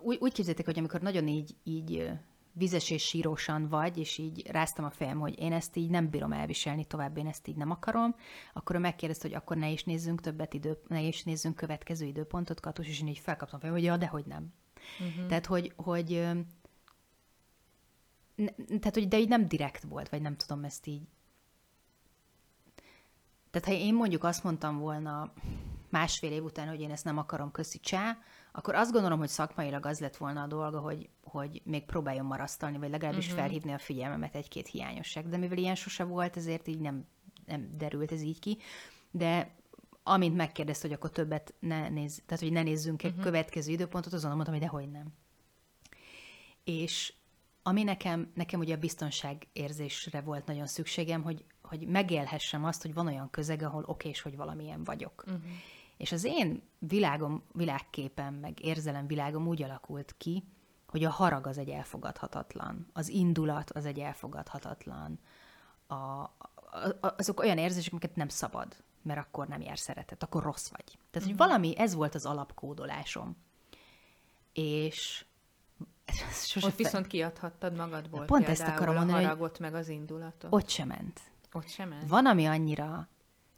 úgy, 0.00 0.18
úgy 0.20 0.32
képzeljétek, 0.32 0.64
hogy 0.64 0.78
amikor 0.78 1.00
nagyon 1.00 1.28
így, 1.28 1.56
így 1.62 2.10
vizes 2.52 2.90
és 2.90 3.02
sírósan 3.02 3.68
vagy, 3.68 3.98
és 3.98 4.18
így 4.18 4.46
ráztam 4.46 4.84
a 4.84 4.90
fejem, 4.90 5.18
hogy 5.18 5.38
én 5.38 5.52
ezt 5.52 5.76
így 5.76 5.90
nem 5.90 6.10
bírom 6.10 6.32
elviselni 6.32 6.84
tovább, 6.84 7.16
én 7.16 7.26
ezt 7.26 7.48
így 7.48 7.56
nem 7.56 7.70
akarom, 7.70 8.14
akkor 8.52 8.76
ő 8.76 8.78
megkérdezte, 8.78 9.28
hogy 9.28 9.36
akkor 9.36 9.56
ne 9.56 9.70
is 9.70 9.84
nézzünk 9.84 10.20
többet 10.20 10.54
idő, 10.54 10.78
ne 10.88 11.00
is 11.00 11.22
nézzünk 11.22 11.56
következő 11.56 12.06
időpontot, 12.06 12.60
Katus, 12.60 12.88
és 12.88 13.00
én 13.00 13.06
így 13.08 13.18
felkaptam 13.18 13.56
a 13.58 13.60
fejem, 13.60 13.76
hogy 13.76 13.84
ja, 13.84 13.96
de 13.96 14.06
hogy 14.06 14.26
nem. 14.26 14.52
Uh-huh. 15.00 15.26
Tehát, 15.26 15.46
hogy, 15.46 15.72
hogy 15.76 16.08
ne, 18.34 18.50
tehát, 18.66 18.94
hogy 18.94 19.08
de 19.08 19.18
így 19.18 19.28
nem 19.28 19.48
direkt 19.48 19.82
volt, 19.82 20.08
vagy 20.08 20.22
nem 20.22 20.36
tudom 20.36 20.64
ezt 20.64 20.86
így. 20.86 21.02
Tehát, 23.50 23.68
ha 23.68 23.84
én 23.84 23.94
mondjuk 23.94 24.24
azt 24.24 24.44
mondtam 24.44 24.78
volna, 24.78 25.32
másfél 25.88 26.32
év 26.32 26.44
után, 26.44 26.68
hogy 26.68 26.80
én 26.80 26.90
ezt 26.90 27.04
nem 27.04 27.18
akarom, 27.18 27.50
köszi 27.50 27.78
csá, 27.78 28.18
akkor 28.52 28.74
azt 28.74 28.92
gondolom, 28.92 29.18
hogy 29.18 29.28
szakmailag 29.28 29.86
az 29.86 30.00
lett 30.00 30.16
volna 30.16 30.42
a 30.42 30.46
dolga, 30.46 30.80
hogy, 30.80 31.08
hogy 31.22 31.62
még 31.64 31.84
próbáljon 31.84 32.26
marasztalni, 32.26 32.78
vagy 32.78 32.90
legalábbis 32.90 33.26
uh-huh. 33.26 33.40
felhívni 33.40 33.72
a 33.72 33.78
figyelmemet 33.78 34.34
egy-két 34.34 34.68
hiányosság. 34.68 35.28
De 35.28 35.36
mivel 35.36 35.58
ilyen 35.58 35.74
sose 35.74 36.04
volt, 36.04 36.36
ezért 36.36 36.68
így 36.68 36.80
nem, 36.80 37.06
nem 37.46 37.76
derült 37.76 38.12
ez 38.12 38.22
így 38.22 38.38
ki. 38.38 38.58
De 39.10 39.54
amint 40.02 40.36
megkérdezte, 40.36 40.86
hogy 40.86 40.96
akkor 40.96 41.10
többet 41.10 41.54
ne 41.58 41.88
néz, 41.88 42.22
tehát 42.26 42.42
hogy 42.42 42.52
ne 42.52 42.62
nézzünk 42.62 43.02
egy 43.02 43.10
uh-huh. 43.10 43.24
következő 43.24 43.72
időpontot, 43.72 44.12
azon 44.12 44.30
mondtam, 44.30 44.54
hogy 44.54 44.62
dehogy 44.62 44.90
nem. 44.90 45.12
És 46.64 47.12
ami 47.62 47.82
nekem, 47.82 48.30
nekem 48.34 48.60
ugye 48.60 48.74
a 48.74 48.78
biztonságérzésre 48.78 50.20
volt 50.20 50.46
nagyon 50.46 50.66
szükségem, 50.66 51.22
hogy, 51.22 51.44
hogy 51.70 51.86
megélhessem 51.86 52.64
azt, 52.64 52.82
hogy 52.82 52.94
van 52.94 53.06
olyan 53.06 53.30
közeg, 53.30 53.62
ahol 53.62 53.84
oké, 53.86 54.08
és 54.08 54.20
hogy 54.20 54.36
valamilyen 54.36 54.84
vagyok. 54.84 55.24
Uh-huh. 55.26 55.42
És 55.96 56.12
az 56.12 56.24
én 56.24 56.62
világom, 56.78 57.42
világképem, 57.52 58.34
meg 58.34 58.64
érzelem 58.64 59.06
világom 59.06 59.46
úgy 59.46 59.62
alakult 59.62 60.14
ki, 60.18 60.44
hogy 60.86 61.04
a 61.04 61.10
harag 61.10 61.46
az 61.46 61.58
egy 61.58 61.68
elfogadhatatlan, 61.68 62.86
az 62.92 63.08
indulat 63.08 63.70
az 63.70 63.84
egy 63.84 63.98
elfogadhatatlan, 63.98 65.18
a, 65.86 65.94
a, 65.94 66.30
azok 67.16 67.40
olyan 67.40 67.58
érzések, 67.58 67.92
amiket 67.92 68.16
nem 68.16 68.28
szabad, 68.28 68.76
mert 69.02 69.20
akkor 69.20 69.48
nem 69.48 69.60
jár 69.60 69.78
szeretet, 69.78 70.22
akkor 70.22 70.42
rossz 70.42 70.68
vagy. 70.68 70.98
Tehát, 71.10 71.28
hogy 71.28 71.36
mhm. 71.36 71.46
valami, 71.46 71.78
ez 71.78 71.94
volt 71.94 72.14
az 72.14 72.26
alapkódolásom. 72.26 73.36
És 74.52 75.24
sose 76.32 76.66
Ott 76.66 76.72
fe... 76.72 76.82
viszont 76.82 77.06
kiadhattad 77.06 77.76
magadból. 77.76 78.24
Pont 78.24 78.48
ezt 78.48 78.62
akarom 78.62 78.94
mondani, 78.94 79.24
a 79.24 79.26
haragot, 79.26 79.56
hogy 79.56 79.60
meg 79.60 79.74
az 79.74 79.88
indulatot. 79.88 80.52
Ott 80.52 80.68
sem 80.68 80.88
ment. 80.88 81.20
Ott 81.52 81.68
sem 81.68 81.88
ment. 81.88 82.08
Van, 82.08 82.26
ami 82.26 82.46
annyira 82.46 83.08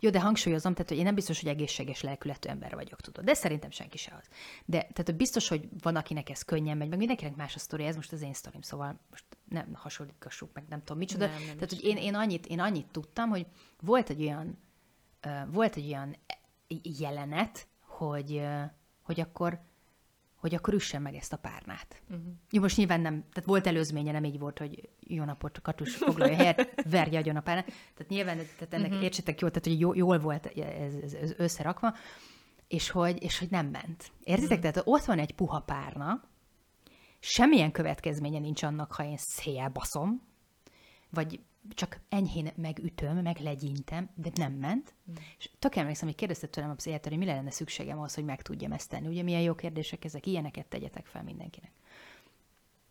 jó, 0.03 0.11
de 0.11 0.21
hangsúlyozom, 0.21 0.73
tehát, 0.73 0.89
hogy 0.89 0.99
én 0.99 1.05
nem 1.05 1.15
biztos, 1.15 1.41
hogy 1.41 1.49
egészséges 1.49 2.03
lelkületű 2.03 2.49
ember 2.49 2.75
vagyok, 2.75 3.01
tudod. 3.01 3.25
De 3.25 3.35
szerintem 3.35 3.71
senki 3.71 3.99
se 3.99 4.19
az. 4.21 4.29
De 4.65 4.79
tehát 4.79 5.03
hogy 5.05 5.17
biztos, 5.17 5.49
hogy 5.49 5.69
van, 5.83 5.97
akinek 5.97 6.31
ez 6.31 6.43
könnyen 6.43 6.77
megy, 6.77 6.89
meg 6.89 6.99
mindenkinek 6.99 7.37
más 7.37 7.55
a 7.55 7.59
sztori, 7.59 7.85
ez 7.85 7.97
most 7.97 8.13
az 8.13 8.23
én 8.23 8.33
sztorim, 8.33 8.61
szóval 8.61 9.01
most 9.11 9.25
nem 9.49 9.75
hasonlítassuk 9.75 10.51
meg, 10.53 10.65
nem 10.69 10.79
tudom 10.79 10.99
micsoda. 10.99 11.27
Nem, 11.27 11.35
nem 11.35 11.55
tehát, 11.55 11.69
hogy 11.69 11.85
én, 11.85 11.97
én, 11.97 12.15
annyit, 12.15 12.47
én 12.47 12.61
annyit 12.61 12.87
tudtam, 12.87 13.29
hogy 13.29 13.47
volt 13.81 14.11
egy 14.11 14.23
olyan, 14.23 14.59
uh, 15.27 15.53
volt 15.53 15.77
egy 15.77 15.87
olyan 15.87 16.17
jelenet, 16.83 17.67
hogy, 17.81 18.33
uh, 18.33 18.63
hogy 19.03 19.21
akkor 19.21 19.61
hogy 20.43 20.55
akkor 20.55 20.75
üssen 20.75 21.03
meg 21.03 21.15
ezt 21.15 21.33
a 21.33 21.37
párnát. 21.37 22.03
Uh-huh. 22.11 22.27
Jó, 22.51 22.61
most 22.61 22.77
nyilván 22.77 23.01
nem, 23.01 23.25
tehát 23.33 23.49
volt 23.49 23.67
előzménye, 23.67 24.13
nem 24.13 24.25
így 24.25 24.39
volt, 24.39 24.59
hogy 24.59 24.89
jó 25.01 25.25
napot, 25.25 25.61
Katus 25.61 25.97
foglalja 25.97 26.37
helyet, 26.37 26.83
verje 26.91 27.19
agyon 27.19 27.37
a 27.37 27.41
párnát. 27.41 27.67
Tehát 27.67 28.09
nyilván, 28.09 28.37
tehát 28.37 28.75
ennek 28.75 28.89
uh-huh. 28.89 29.03
értsétek 29.03 29.41
jól, 29.41 29.51
tehát 29.51 29.67
hogy 29.67 29.81
jól, 29.81 29.97
jól 29.97 30.19
volt 30.19 30.47
ez, 30.47 30.95
ez, 30.95 31.13
ez 31.13 31.33
összerakva, 31.37 31.97
és 32.69 32.91
hogy, 32.91 33.23
és 33.23 33.39
hogy 33.39 33.51
nem 33.51 33.67
ment. 33.67 34.13
Értitek? 34.25 34.59
Uh-huh. 34.59 34.73
Tehát 34.73 34.83
ott 34.85 35.05
van 35.05 35.19
egy 35.19 35.35
puha 35.35 35.61
párna, 35.61 36.25
semmilyen 37.19 37.73
következménye 37.73 38.39
nincs 38.39 38.63
annak, 38.63 38.93
ha 38.93 39.05
én 39.05 39.17
széjjel 39.17 39.69
baszom, 39.69 40.23
vagy 41.11 41.41
csak 41.69 42.01
enyhén 42.09 42.53
megütöm, 42.57 43.19
meg 43.19 43.39
legyintem, 43.39 44.11
de 44.15 44.31
nem 44.35 44.53
ment. 44.53 44.95
Mm. 45.11 45.15
És 45.39 45.51
tök 45.59 45.77
emlékszem, 45.77 46.09
hogy 46.09 46.17
kérdezte 46.17 46.47
tőlem 46.47 46.71
a 46.71 46.75
pszichiáter, 46.75 47.11
hogy 47.11 47.21
mi 47.21 47.27
lenne 47.27 47.51
szükségem 47.51 47.99
ahhoz, 47.99 48.15
hogy 48.15 48.25
meg 48.25 48.43
tudjam 48.43 48.73
ezt 48.73 48.89
tenni. 48.89 49.07
Ugye 49.07 49.23
milyen 49.23 49.41
jó 49.41 49.55
kérdések 49.55 50.05
ezek, 50.05 50.27
ilyeneket 50.27 50.67
tegyetek 50.67 51.07
fel 51.07 51.23
mindenkinek. 51.23 51.73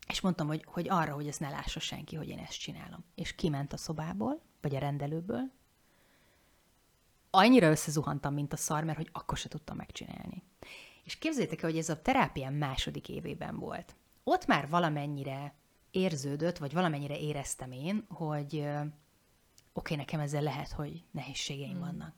És 0.08 0.20
mondtam, 0.20 0.46
hogy, 0.46 0.64
hogy 0.66 0.88
arra, 0.88 1.14
hogy 1.14 1.26
ezt 1.26 1.40
ne 1.40 1.50
lássa 1.50 1.80
senki, 1.80 2.16
hogy 2.16 2.28
én 2.28 2.38
ezt 2.38 2.58
csinálom. 2.58 3.04
És 3.14 3.34
kiment 3.34 3.72
a 3.72 3.76
szobából, 3.76 4.40
vagy 4.60 4.74
a 4.74 4.78
rendelőből. 4.78 5.50
Annyira 7.30 7.70
összezuhantam, 7.70 8.34
mint 8.34 8.52
a 8.52 8.56
szar, 8.56 8.84
mert 8.84 8.96
hogy 8.96 9.08
akkor 9.12 9.38
se 9.38 9.48
tudtam 9.48 9.76
megcsinálni. 9.76 10.42
És 11.04 11.18
képzeljétek 11.18 11.62
el, 11.62 11.70
hogy 11.70 11.78
ez 11.78 11.88
a 11.88 12.02
terápiám 12.02 12.54
második 12.54 13.08
évében 13.08 13.58
volt. 13.58 13.96
Ott 14.24 14.46
már 14.46 14.68
valamennyire 14.68 15.54
érződött, 15.92 16.58
vagy 16.58 16.72
valamennyire 16.72 17.18
éreztem 17.18 17.72
én, 17.72 18.04
hogy 18.08 18.56
oké, 18.56 18.88
okay, 19.72 19.96
nekem 19.96 20.20
ezzel 20.20 20.42
lehet, 20.42 20.70
hogy 20.70 21.04
nehézségeim 21.10 21.76
mm. 21.76 21.80
vannak. 21.80 22.14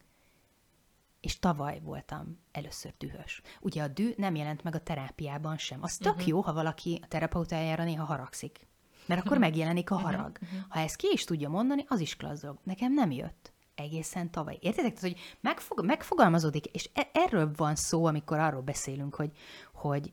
És 1.21 1.39
tavaly 1.39 1.81
voltam 1.83 2.39
először 2.53 2.95
dühös. 2.99 3.41
Ugye 3.61 3.83
a 3.83 3.89
dű 3.89 4.13
nem 4.17 4.35
jelent 4.35 4.63
meg 4.63 4.75
a 4.75 4.83
terápiában 4.83 5.59
sem. 5.59 5.83
Az 5.83 5.97
tök 5.97 6.13
uh-huh. 6.13 6.29
jó, 6.29 6.41
ha 6.41 6.53
valaki 6.53 7.01
a 7.03 7.07
terapeutájára 7.07 7.85
néha 7.85 8.05
haragszik. 8.05 8.67
Mert 9.07 9.21
akkor 9.21 9.37
uh-huh. 9.37 9.51
megjelenik 9.51 9.91
a 9.91 9.97
harag. 9.97 10.39
Uh-huh. 10.43 10.59
Ha 10.69 10.81
ezt 10.81 10.97
ki 10.97 11.09
is 11.13 11.25
tudja 11.25 11.49
mondani, 11.49 11.85
az 11.89 12.01
is 12.01 12.17
klassz 12.17 12.41
dolog. 12.41 12.59
Nekem 12.63 12.93
nem 12.93 13.11
jött 13.11 13.53
egészen 13.75 14.31
tavaly. 14.31 14.59
Értitek? 14.61 14.95
Tehát, 14.95 15.01
hogy 15.01 15.17
megfog, 15.41 15.85
megfogalmazódik, 15.85 16.67
és 16.67 16.91
e- 16.95 17.11
erről 17.13 17.51
van 17.57 17.75
szó, 17.75 18.07
amikor 18.07 18.39
arról 18.39 18.63
beszélünk, 18.63 19.15
hogy, 19.15 19.31
hogy 19.73 20.13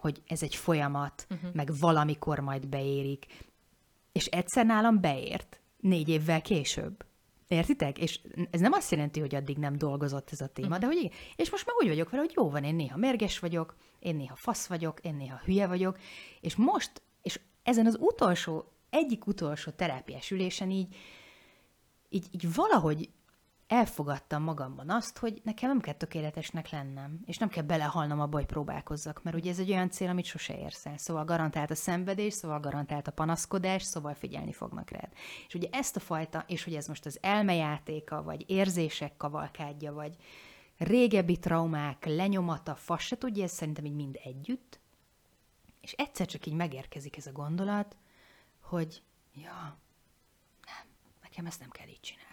hogy 0.00 0.22
ez 0.26 0.42
egy 0.42 0.54
folyamat, 0.54 1.26
uh-huh. 1.30 1.54
meg 1.54 1.70
valamikor 1.78 2.38
majd 2.38 2.68
beérik. 2.68 3.26
És 4.12 4.26
egyszer 4.26 4.66
nálam 4.66 5.00
beért, 5.00 5.60
négy 5.76 6.08
évvel 6.08 6.42
később. 6.42 7.04
Értitek? 7.48 7.98
És 7.98 8.20
ez 8.50 8.60
nem 8.60 8.72
azt 8.72 8.90
jelenti, 8.90 9.20
hogy 9.20 9.34
addig 9.34 9.56
nem 9.56 9.78
dolgozott 9.78 10.28
ez 10.30 10.40
a 10.40 10.46
téma, 10.46 10.78
de 10.78 10.86
hogy 10.86 10.96
igen. 10.96 11.12
És 11.36 11.50
most 11.50 11.66
már 11.66 11.76
úgy 11.78 11.88
vagyok 11.88 12.10
vele, 12.10 12.22
hogy 12.22 12.32
jó 12.36 12.50
van, 12.50 12.64
én 12.64 12.74
néha 12.74 12.96
mérges 12.96 13.38
vagyok, 13.38 13.76
én 13.98 14.16
néha 14.16 14.36
fasz 14.36 14.66
vagyok, 14.66 15.00
én 15.00 15.14
néha 15.14 15.40
hülye 15.44 15.66
vagyok, 15.66 15.98
és 16.40 16.56
most, 16.56 17.02
és 17.22 17.40
ezen 17.62 17.86
az 17.86 17.96
utolsó, 18.00 18.72
egyik 18.90 19.26
utolsó 19.26 19.70
terápiás 19.70 20.30
ülésen 20.30 20.70
így, 20.70 20.96
így, 22.08 22.26
így 22.30 22.54
valahogy 22.54 23.10
elfogadtam 23.70 24.42
magamban 24.42 24.90
azt, 24.90 25.18
hogy 25.18 25.40
nekem 25.44 25.68
nem 25.68 25.80
kell 25.80 25.94
tökéletesnek 25.94 26.70
lennem, 26.70 27.20
és 27.26 27.38
nem 27.38 27.48
kell 27.48 27.62
belehalnom 27.62 28.20
abba, 28.20 28.36
hogy 28.36 28.46
próbálkozzak, 28.46 29.22
mert 29.22 29.36
ugye 29.36 29.50
ez 29.50 29.58
egy 29.58 29.70
olyan 29.70 29.90
cél, 29.90 30.08
amit 30.08 30.24
sose 30.24 30.58
érsz 30.58 30.86
el. 30.86 30.96
Szóval 30.96 31.24
garantált 31.24 31.70
a 31.70 31.74
szenvedés, 31.74 32.32
szóval 32.32 32.60
garantált 32.60 33.08
a 33.08 33.12
panaszkodás, 33.12 33.82
szóval 33.82 34.14
figyelni 34.14 34.52
fognak 34.52 34.90
rád. 34.90 35.12
És 35.46 35.54
ugye 35.54 35.68
ezt 35.72 35.96
a 35.96 36.00
fajta, 36.00 36.44
és 36.46 36.64
hogy 36.64 36.74
ez 36.74 36.86
most 36.86 37.06
az 37.06 37.18
elmejátéka, 37.22 38.22
vagy 38.22 38.50
érzések 38.50 39.16
kavalkádja, 39.16 39.92
vagy 39.92 40.16
régebbi 40.76 41.38
traumák, 41.38 42.04
lenyomata, 42.04 42.74
fasz 42.74 43.02
se 43.02 43.18
tudja, 43.18 43.44
ez 43.44 43.52
szerintem 43.52 43.84
így 43.84 43.94
mind 43.94 44.18
együtt, 44.22 44.80
és 45.80 45.92
egyszer 45.92 46.26
csak 46.26 46.46
így 46.46 46.54
megérkezik 46.54 47.16
ez 47.16 47.26
a 47.26 47.32
gondolat, 47.32 47.96
hogy 48.60 49.02
ja, 49.34 49.78
nem, 50.66 50.86
nekem 51.22 51.46
ezt 51.46 51.60
nem 51.60 51.70
kell 51.70 51.88
így 51.88 52.00
csinálni 52.00 52.29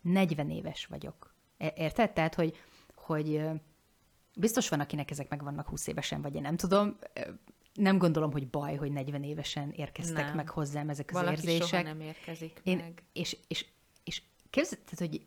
40 0.00 0.50
éves 0.50 0.86
vagyok. 0.86 1.34
Érted? 1.74 2.12
Tehát, 2.12 2.34
hogy, 2.34 2.56
hogy 2.94 3.42
biztos 4.36 4.68
van, 4.68 4.80
akinek 4.80 5.10
ezek 5.10 5.28
meg 5.28 5.42
vannak 5.42 5.68
20 5.68 5.86
évesen, 5.86 6.22
vagy 6.22 6.34
én 6.34 6.40
nem 6.40 6.56
tudom. 6.56 6.98
Nem 7.74 7.98
gondolom, 7.98 8.32
hogy 8.32 8.48
baj, 8.48 8.76
hogy 8.76 8.92
40 8.92 9.22
évesen 9.22 9.70
érkeztek 9.70 10.24
nem. 10.24 10.36
meg 10.36 10.48
hozzám 10.48 10.88
ezek 10.88 11.08
az 11.08 11.14
Valaki 11.14 11.36
érzések. 11.36 11.66
soha 11.66 11.82
nem 11.82 12.00
érkezik 12.00 12.60
én, 12.64 12.76
meg. 12.76 13.02
És, 13.12 13.36
és, 13.48 13.66
és 14.04 14.22
képzeld, 14.50 14.80
tehát, 14.82 14.98
hogy, 14.98 15.26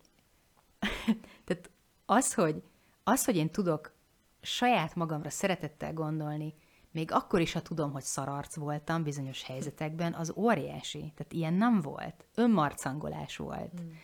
tehát 1.44 1.70
az, 2.06 2.34
hogy, 2.34 2.62
az, 3.04 3.24
hogy 3.24 3.36
én 3.36 3.50
tudok 3.50 3.92
saját 4.40 4.94
magamra 4.94 5.30
szeretettel 5.30 5.92
gondolni, 5.92 6.54
még 6.90 7.12
akkor 7.12 7.40
is, 7.40 7.52
ha 7.52 7.62
tudom, 7.62 7.92
hogy 7.92 8.02
szararc 8.02 8.56
voltam 8.56 9.02
bizonyos 9.02 9.42
helyzetekben, 9.42 10.14
az 10.14 10.32
óriási. 10.36 10.98
Tehát 10.98 11.32
ilyen 11.32 11.54
nem 11.54 11.80
volt. 11.80 12.26
Önmarcangolás 12.34 13.36
volt. 13.36 13.80
Hmm 13.80 13.98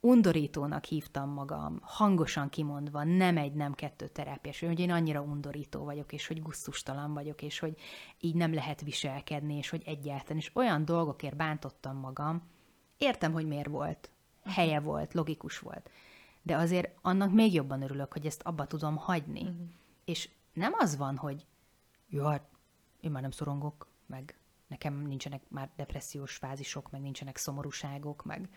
undorítónak 0.00 0.84
hívtam 0.84 1.30
magam, 1.30 1.78
hangosan 1.82 2.48
kimondva, 2.48 3.04
nem 3.04 3.36
egy, 3.36 3.52
nem 3.52 3.74
kettő 3.74 4.08
terápiás, 4.08 4.60
hogy 4.60 4.80
én 4.80 4.90
annyira 4.90 5.20
undorító 5.20 5.84
vagyok, 5.84 6.12
és 6.12 6.26
hogy 6.26 6.42
gusztustalan 6.42 7.14
vagyok, 7.14 7.42
és 7.42 7.58
hogy 7.58 7.78
így 8.20 8.34
nem 8.34 8.54
lehet 8.54 8.80
viselkedni, 8.80 9.56
és 9.56 9.68
hogy 9.68 9.82
egyáltalán, 9.86 10.38
és 10.38 10.50
olyan 10.54 10.84
dolgokért 10.84 11.36
bántottam 11.36 11.96
magam, 11.96 12.42
értem, 12.96 13.32
hogy 13.32 13.46
miért 13.46 13.68
volt, 13.68 14.10
helye 14.44 14.80
volt, 14.80 15.14
logikus 15.14 15.58
volt, 15.58 15.90
de 16.42 16.56
azért 16.56 16.90
annak 17.02 17.32
még 17.32 17.52
jobban 17.52 17.82
örülök, 17.82 18.12
hogy 18.12 18.26
ezt 18.26 18.42
abba 18.42 18.66
tudom 18.66 18.96
hagyni. 18.96 19.42
Uh-huh. 19.42 19.56
És 20.04 20.28
nem 20.52 20.72
az 20.78 20.96
van, 20.96 21.16
hogy 21.16 21.46
jó, 22.08 22.24
hát 22.24 22.48
én 23.00 23.10
már 23.10 23.22
nem 23.22 23.30
szorongok, 23.30 23.86
meg 24.06 24.38
nekem 24.66 25.02
nincsenek 25.02 25.42
már 25.48 25.70
depressziós 25.76 26.36
fázisok, 26.36 26.90
meg 26.90 27.00
nincsenek 27.00 27.36
szomorúságok, 27.36 28.24
meg 28.24 28.48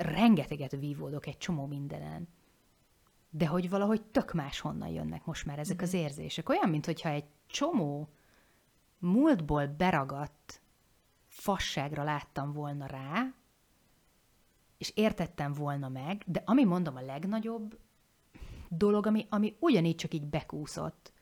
rengeteget 0.00 0.76
vívódok 0.76 1.26
egy 1.26 1.38
csomó 1.38 1.66
mindenen, 1.66 2.28
de 3.30 3.46
hogy 3.46 3.70
valahogy 3.70 4.02
tök 4.02 4.32
más 4.32 4.60
honnan 4.60 4.88
jönnek 4.88 5.24
most 5.24 5.46
már 5.46 5.58
ezek 5.58 5.82
az 5.82 5.92
mhm. 5.92 6.02
érzések. 6.02 6.48
Olyan, 6.48 6.68
mintha 6.68 7.08
egy 7.08 7.24
csomó 7.46 8.08
múltból 8.98 9.66
beragadt 9.66 10.60
fasságra 11.26 12.02
láttam 12.02 12.52
volna 12.52 12.86
rá, 12.86 13.34
és 14.78 14.92
értettem 14.94 15.52
volna 15.52 15.88
meg, 15.88 16.22
de 16.26 16.42
ami 16.44 16.64
mondom 16.64 16.96
a 16.96 17.00
legnagyobb 17.00 17.78
dolog, 18.68 19.06
ami, 19.06 19.26
ami 19.28 19.56
ugyanígy 19.58 19.96
csak 19.96 20.14
így 20.14 20.26
bekúszott, 20.26 21.12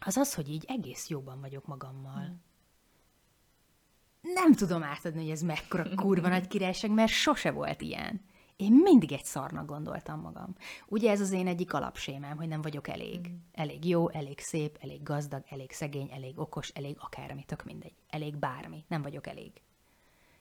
az 0.00 0.16
az, 0.16 0.34
hogy 0.34 0.48
így 0.48 0.64
egész 0.68 1.08
jóban 1.08 1.40
vagyok 1.40 1.66
magammal. 1.66 2.28
Mm 2.28 2.48
nem 4.20 4.52
tudom 4.52 4.82
átadni, 4.82 5.20
hogy 5.20 5.30
ez 5.30 5.42
mekkora 5.42 5.94
kurva 5.94 6.28
nagy 6.28 6.46
királyság, 6.46 6.90
mert 6.90 7.12
sose 7.12 7.50
volt 7.50 7.80
ilyen. 7.80 8.20
Én 8.56 8.72
mindig 8.72 9.12
egy 9.12 9.24
szarnak 9.24 9.66
gondoltam 9.66 10.20
magam. 10.20 10.54
Ugye 10.86 11.10
ez 11.10 11.20
az 11.20 11.30
én 11.30 11.46
egyik 11.46 11.72
alapsémám, 11.72 12.36
hogy 12.36 12.48
nem 12.48 12.62
vagyok 12.62 12.88
elég. 12.88 13.28
Mm. 13.28 13.34
Elég 13.52 13.84
jó, 13.84 14.10
elég 14.10 14.38
szép, 14.38 14.78
elég 14.80 15.02
gazdag, 15.02 15.44
elég 15.48 15.72
szegény, 15.72 16.10
elég 16.12 16.38
okos, 16.38 16.68
elég 16.68 16.96
akármi, 16.98 17.44
tök 17.44 17.64
mindegy. 17.64 17.94
Elég 18.08 18.36
bármi. 18.36 18.84
Nem 18.88 19.02
vagyok 19.02 19.26
elég. 19.26 19.52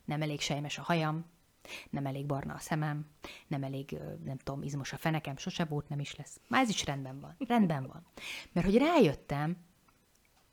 Nem 0.06 0.22
elég 0.22 0.40
sejmes 0.40 0.78
a 0.78 0.82
hajam, 0.82 1.26
nem 1.90 2.06
elég 2.06 2.26
barna 2.26 2.54
a 2.54 2.60
szemem, 2.60 3.06
nem 3.48 3.64
elég, 3.64 3.98
nem 4.24 4.38
tudom, 4.38 4.64
izmos 4.64 4.94
a 4.94 4.98
fenekem, 4.98 5.38
sose 5.38 5.66
volt, 5.66 5.90
nem 5.90 6.00
is 6.00 6.16
lesz. 6.16 6.40
Már 6.48 6.62
ez 6.62 6.70
is 6.70 6.86
rendben 6.86 7.20
van. 7.20 7.36
Rendben 7.48 7.88
van. 7.88 8.06
Mert 8.52 8.66
hogy 8.66 8.78
rájöttem, 8.78 9.58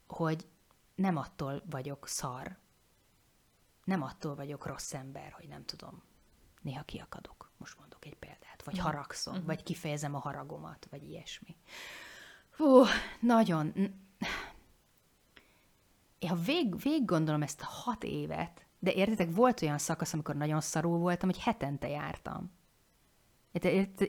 hogy 0.06 0.46
nem 0.94 1.16
attól 1.16 1.62
vagyok 1.70 2.08
szar, 2.08 2.56
nem 3.86 4.02
attól 4.02 4.34
vagyok 4.34 4.66
rossz 4.66 4.94
ember, 4.94 5.32
hogy 5.32 5.48
nem 5.48 5.64
tudom, 5.64 6.02
néha 6.62 6.82
kiakadok, 6.82 7.50
most 7.56 7.78
mondok 7.78 8.04
egy 8.04 8.14
példát, 8.14 8.62
vagy 8.64 8.78
haragszom, 8.78 9.32
uh-huh. 9.32 9.48
vagy 9.48 9.62
kifejezem 9.62 10.14
a 10.14 10.18
haragomat, 10.18 10.86
vagy 10.90 11.08
ilyesmi. 11.08 11.56
Hú, 12.56 12.82
nagyon... 13.20 13.72
Én 16.18 16.28
ha 16.28 16.36
vég, 16.36 16.80
vég 16.82 17.04
gondolom 17.04 17.42
ezt 17.42 17.60
a 17.60 17.66
hat 17.66 18.04
évet, 18.04 18.66
de 18.78 18.92
értitek, 18.92 19.34
volt 19.34 19.62
olyan 19.62 19.78
szakasz, 19.78 20.12
amikor 20.12 20.36
nagyon 20.36 20.60
szarul 20.60 20.98
voltam, 20.98 21.28
hogy 21.28 21.42
hetente 21.42 21.88
jártam. 21.88 22.52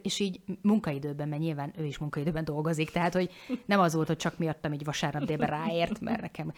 És 0.02 0.20
így 0.20 0.42
munkaidőben, 0.62 1.28
mert 1.28 1.42
nyilván 1.42 1.74
ő 1.78 1.86
is 1.86 1.98
munkaidőben 1.98 2.44
dolgozik, 2.44 2.92
tehát 2.92 3.14
hogy 3.14 3.32
nem 3.66 3.80
az 3.80 3.94
volt, 3.94 4.08
hogy 4.08 4.18
csak 4.18 4.38
miattam 4.38 4.74
így 4.74 4.84
vasárnap 4.84 5.24
délben 5.24 5.50
ráért, 5.50 6.00
mert 6.00 6.22
nekem 6.22 6.54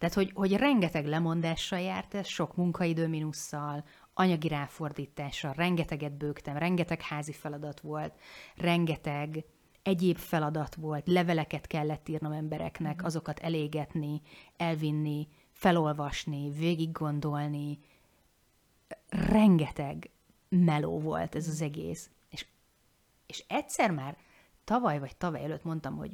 tehát, 0.00 0.14
hogy, 0.14 0.32
hogy 0.34 0.52
rengeteg 0.52 1.06
lemondással 1.06 1.80
járt 1.80 2.14
ez, 2.14 2.26
sok 2.26 2.56
munkaidő 2.56 3.08
minusszal, 3.08 3.84
anyagi 4.14 4.48
ráfordítással, 4.48 5.52
rengeteget 5.52 6.12
bőgtem, 6.12 6.56
rengeteg 6.56 7.00
házi 7.00 7.32
feladat 7.32 7.80
volt, 7.80 8.14
rengeteg 8.56 9.44
egyéb 9.82 10.16
feladat 10.16 10.74
volt, 10.74 11.06
leveleket 11.06 11.66
kellett 11.66 12.08
írnom 12.08 12.32
embereknek, 12.32 13.02
mm. 13.02 13.04
azokat 13.04 13.38
elégetni, 13.38 14.22
elvinni, 14.56 15.28
felolvasni, 15.52 16.50
végig 16.50 16.92
gondolni. 16.92 17.78
Rengeteg 19.08 20.10
meló 20.48 21.00
volt 21.00 21.34
ez 21.34 21.48
az 21.48 21.60
egész. 21.60 22.10
És, 22.28 22.46
és 23.26 23.44
egyszer 23.48 23.90
már 23.90 24.16
tavaly 24.64 24.98
vagy 24.98 25.16
tavaly 25.16 25.44
előtt 25.44 25.64
mondtam, 25.64 25.96
hogy 25.96 26.10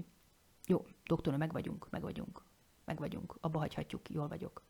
jó, 0.67 0.87
doktornő, 1.05 1.39
meg 1.39 1.53
vagyunk, 1.53 1.91
meg 1.91 2.03
vagyunk 2.03 2.46
meg 2.87 2.99
vagyunk, 2.99 3.37
abba 3.41 3.59
hagyhatjuk, 3.59 4.11
jól 4.11 4.29
vagyok. 4.29 4.63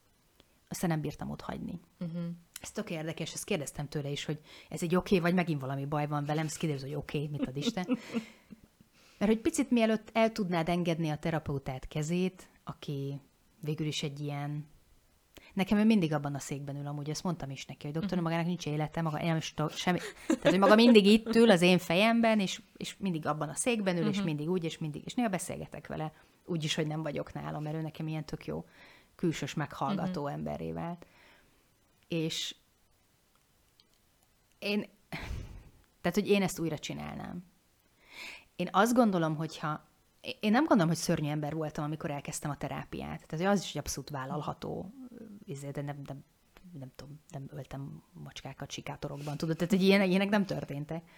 Aztán 0.69 0.91
nem 0.91 1.01
bírtam 1.01 1.31
ott 1.31 1.41
hagyni. 1.41 1.81
Uh-huh. 2.01 2.23
Ez 2.61 2.71
tök 2.71 2.91
érdekes, 2.91 3.33
ezt 3.33 3.45
kérdeztem 3.45 3.89
tőle 3.89 4.09
is, 4.09 4.25
hogy 4.25 4.41
ez 4.69 4.83
egy 4.83 4.97
oké, 4.97 5.17
okay, 5.17 5.31
vagy 5.31 5.39
megint 5.39 5.61
valami 5.61 5.87
baj 5.87 6.07
van 6.07 6.25
velem, 6.25 6.45
ez 6.45 6.57
kiderül, 6.57 6.81
hogy 6.81 6.95
oké, 6.95 7.19
okay, 7.19 7.31
mit 7.31 7.49
ad 7.49 7.57
Isten. 7.57 7.87
Mert 9.19 9.33
hogy 9.33 9.41
picit 9.41 9.71
mielőtt 9.71 10.11
el 10.13 10.33
tudnád 10.33 10.69
engedni 10.69 11.09
a 11.09 11.19
terapeutát 11.19 11.89
kezét, 11.89 12.49
aki 12.65 13.21
végül 13.61 13.87
is 13.87 14.03
egy 14.03 14.21
ilyen 14.21 14.67
Nekem 15.55 15.79
ő 15.79 15.85
mindig 15.85 16.13
abban 16.13 16.35
a 16.35 16.39
székben 16.39 16.77
ül, 16.77 16.87
amúgy 16.87 17.11
ezt 17.11 17.23
mondtam 17.23 17.51
is 17.51 17.67
neki, 17.67 17.85
hogy 17.85 17.93
doktor, 17.93 18.13
uh-huh. 18.13 18.25
magának 18.25 18.47
nincs 18.47 18.67
élete, 18.67 19.03
maga 19.03 19.23
nem 19.23 19.37
is 19.37 19.55
semmi. 19.71 19.99
Tehát, 20.27 20.49
hogy 20.49 20.59
maga 20.59 20.75
mindig 20.75 21.07
itt 21.07 21.35
ül 21.35 21.51
az 21.51 21.63
én 21.63 21.79
fejemben, 21.79 22.41
és, 22.41 22.63
és 22.77 22.97
mindig 22.99 23.27
abban 23.27 23.49
a 23.49 23.55
székben 23.55 23.95
ül, 23.95 24.01
uh-huh. 24.01 24.17
és 24.17 24.23
mindig 24.23 24.51
úgy, 24.51 24.65
és 24.65 24.79
mindig, 24.79 25.03
és 25.05 25.15
néha 25.15 25.29
beszélgetek 25.29 25.87
vele 25.87 26.13
úgy 26.47 26.65
is, 26.65 26.75
hogy 26.75 26.87
nem 26.87 27.03
vagyok 27.03 27.33
nála, 27.33 27.61
mert 27.61 27.77
ő 27.77 27.81
nekem 27.81 28.09
ilyen 28.09 28.25
tök 28.25 28.47
jó 28.47 28.65
külsős 29.15 29.55
meghallgató 29.55 30.21
uh-huh. 30.21 30.37
emberré 30.37 30.73
vált. 30.73 31.07
És 32.09 32.55
én, 34.59 34.89
tehát, 36.01 36.19
hogy 36.19 36.29
én 36.29 36.43
ezt 36.43 36.59
újra 36.59 36.79
csinálnám. 36.79 37.45
Én 38.57 38.69
azt 38.73 38.95
gondolom, 38.95 39.37
hogyha 39.37 39.85
én 40.41 40.51
nem 40.51 40.65
gondolom, 40.65 40.89
hogy 40.89 40.97
szörnyű 40.97 41.29
ember 41.29 41.55
voltam, 41.55 41.85
amikor 41.85 42.11
elkezdtem 42.11 42.51
a 42.51 42.57
terápiát. 42.57 43.27
Tehát 43.27 43.55
az 43.55 43.63
is 43.63 43.71
egy 43.71 43.79
abszolút 43.79 44.11
vállalható, 44.11 44.93
izé, 45.45 45.71
de 45.71 45.83
nem, 45.83 46.03
nem, 46.07 46.25
nem 46.79 46.93
tudom, 46.97 47.21
nem 47.29 47.49
öltem 47.51 48.03
macskákat 48.13 48.71
sikátorokban, 48.71 49.37
tudod, 49.37 49.57
tehát 49.57 49.73
hogy 49.73 49.83
ilyenek, 49.83 50.09
ilyenek 50.09 50.29
nem 50.29 50.47
történtek 50.47 51.09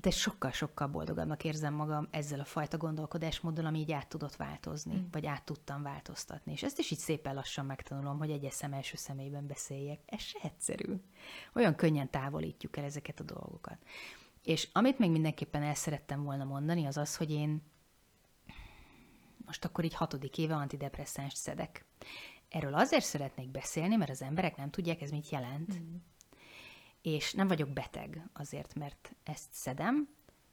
de 0.00 0.10
sokkal-sokkal 0.10 0.86
boldogabbnak 0.88 1.44
érzem 1.44 1.74
magam 1.74 2.08
ezzel 2.10 2.40
a 2.40 2.44
fajta 2.44 2.76
gondolkodásmóddal, 2.76 3.66
ami 3.66 3.78
így 3.78 3.92
át 3.92 4.08
tudott 4.08 4.36
változni, 4.36 4.94
mm. 4.94 5.04
vagy 5.10 5.26
át 5.26 5.44
tudtam 5.44 5.82
változtatni. 5.82 6.52
És 6.52 6.62
ezt 6.62 6.78
is 6.78 6.90
így 6.90 6.98
szépen 6.98 7.34
lassan 7.34 7.66
megtanulom, 7.66 8.18
hogy 8.18 8.30
egyes 8.30 8.54
szem 8.54 8.72
első 8.72 8.96
személyben 8.96 9.46
beszéljek. 9.46 10.00
Ez 10.06 10.20
se 10.20 10.38
egyszerű. 10.42 10.94
Olyan 11.54 11.74
könnyen 11.74 12.10
távolítjuk 12.10 12.76
el 12.76 12.84
ezeket 12.84 13.20
a 13.20 13.24
dolgokat. 13.24 13.76
És 14.42 14.68
amit 14.72 14.98
még 14.98 15.10
mindenképpen 15.10 15.62
el 15.62 15.74
szerettem 15.74 16.22
volna 16.22 16.44
mondani, 16.44 16.86
az 16.86 16.96
az, 16.96 17.16
hogy 17.16 17.30
én 17.30 17.62
most 19.46 19.64
akkor 19.64 19.84
így 19.84 19.94
hatodik 19.94 20.38
éve 20.38 20.54
antidepresszánst 20.54 21.36
szedek. 21.36 21.84
erről 22.48 22.74
azért 22.74 23.04
szeretnék 23.04 23.50
beszélni, 23.50 23.96
mert 23.96 24.10
az 24.10 24.22
emberek 24.22 24.56
nem 24.56 24.70
tudják, 24.70 25.00
ez 25.00 25.10
mit 25.10 25.28
jelent. 25.28 25.80
Mm. 25.80 25.94
És 27.02 27.32
nem 27.32 27.48
vagyok 27.48 27.68
beteg 27.68 28.28
azért, 28.32 28.74
mert 28.74 29.14
ezt 29.22 29.48
szedem, 29.50 30.08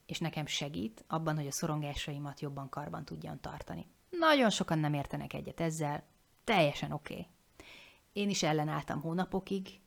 és 0.06 0.18
nekem 0.18 0.46
segít 0.46 1.04
abban, 1.06 1.36
hogy 1.36 1.46
a 1.46 1.52
szorongásaimat 1.52 2.40
jobban 2.40 2.68
karban 2.68 3.04
tudjam 3.04 3.40
tartani. 3.40 3.86
Nagyon 4.10 4.50
sokan 4.50 4.78
nem 4.78 4.94
értenek 4.94 5.32
egyet 5.32 5.60
ezzel, 5.60 6.04
teljesen 6.44 6.92
oké. 6.92 7.12
Okay. 7.12 7.26
Én 8.12 8.28
is 8.28 8.42
ellenálltam 8.42 9.00
hónapokig, 9.00 9.80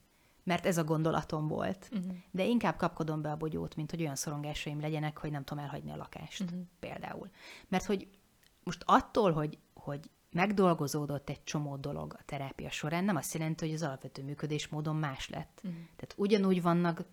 mert 0.43 0.65
ez 0.65 0.77
a 0.77 0.83
gondolatom 0.83 1.47
volt. 1.47 1.89
Uh-huh. 1.91 2.15
De 2.31 2.45
inkább 2.45 2.75
kapkodom 2.75 3.21
be 3.21 3.31
a 3.31 3.37
bogyót, 3.37 3.75
mint 3.75 3.91
hogy 3.91 4.01
olyan 4.01 4.15
szorongásaim 4.15 4.79
legyenek, 4.79 5.17
hogy 5.17 5.31
nem 5.31 5.43
tudom 5.43 5.63
elhagyni 5.63 5.91
a 5.91 5.95
lakást, 5.95 6.41
uh-huh. 6.41 6.59
például. 6.79 7.29
Mert 7.67 7.85
hogy 7.85 8.07
most 8.63 8.83
attól, 8.85 9.31
hogy, 9.31 9.57
hogy 9.73 10.09
megdolgozódott 10.31 11.29
egy 11.29 11.43
csomó 11.43 11.75
dolog 11.75 12.15
a 12.19 12.23
terápia 12.25 12.69
során, 12.69 13.03
nem 13.03 13.15
azt 13.15 13.33
jelenti, 13.33 13.65
hogy 13.65 13.73
az 13.73 13.81
alapvető 13.81 14.23
működésmódon 14.23 14.95
más 14.95 15.29
lett. 15.29 15.61
Uh-huh. 15.63 15.79
Tehát 15.81 16.13
ugyanúgy 16.17 16.61
vannak, 16.61 17.03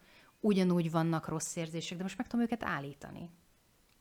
ugyanúgy 0.40 0.90
vannak 0.90 1.28
rossz 1.28 1.56
érzések, 1.56 1.96
de 1.96 2.02
most 2.02 2.16
meg 2.16 2.26
tudom 2.26 2.44
őket 2.44 2.64
állítani. 2.64 3.30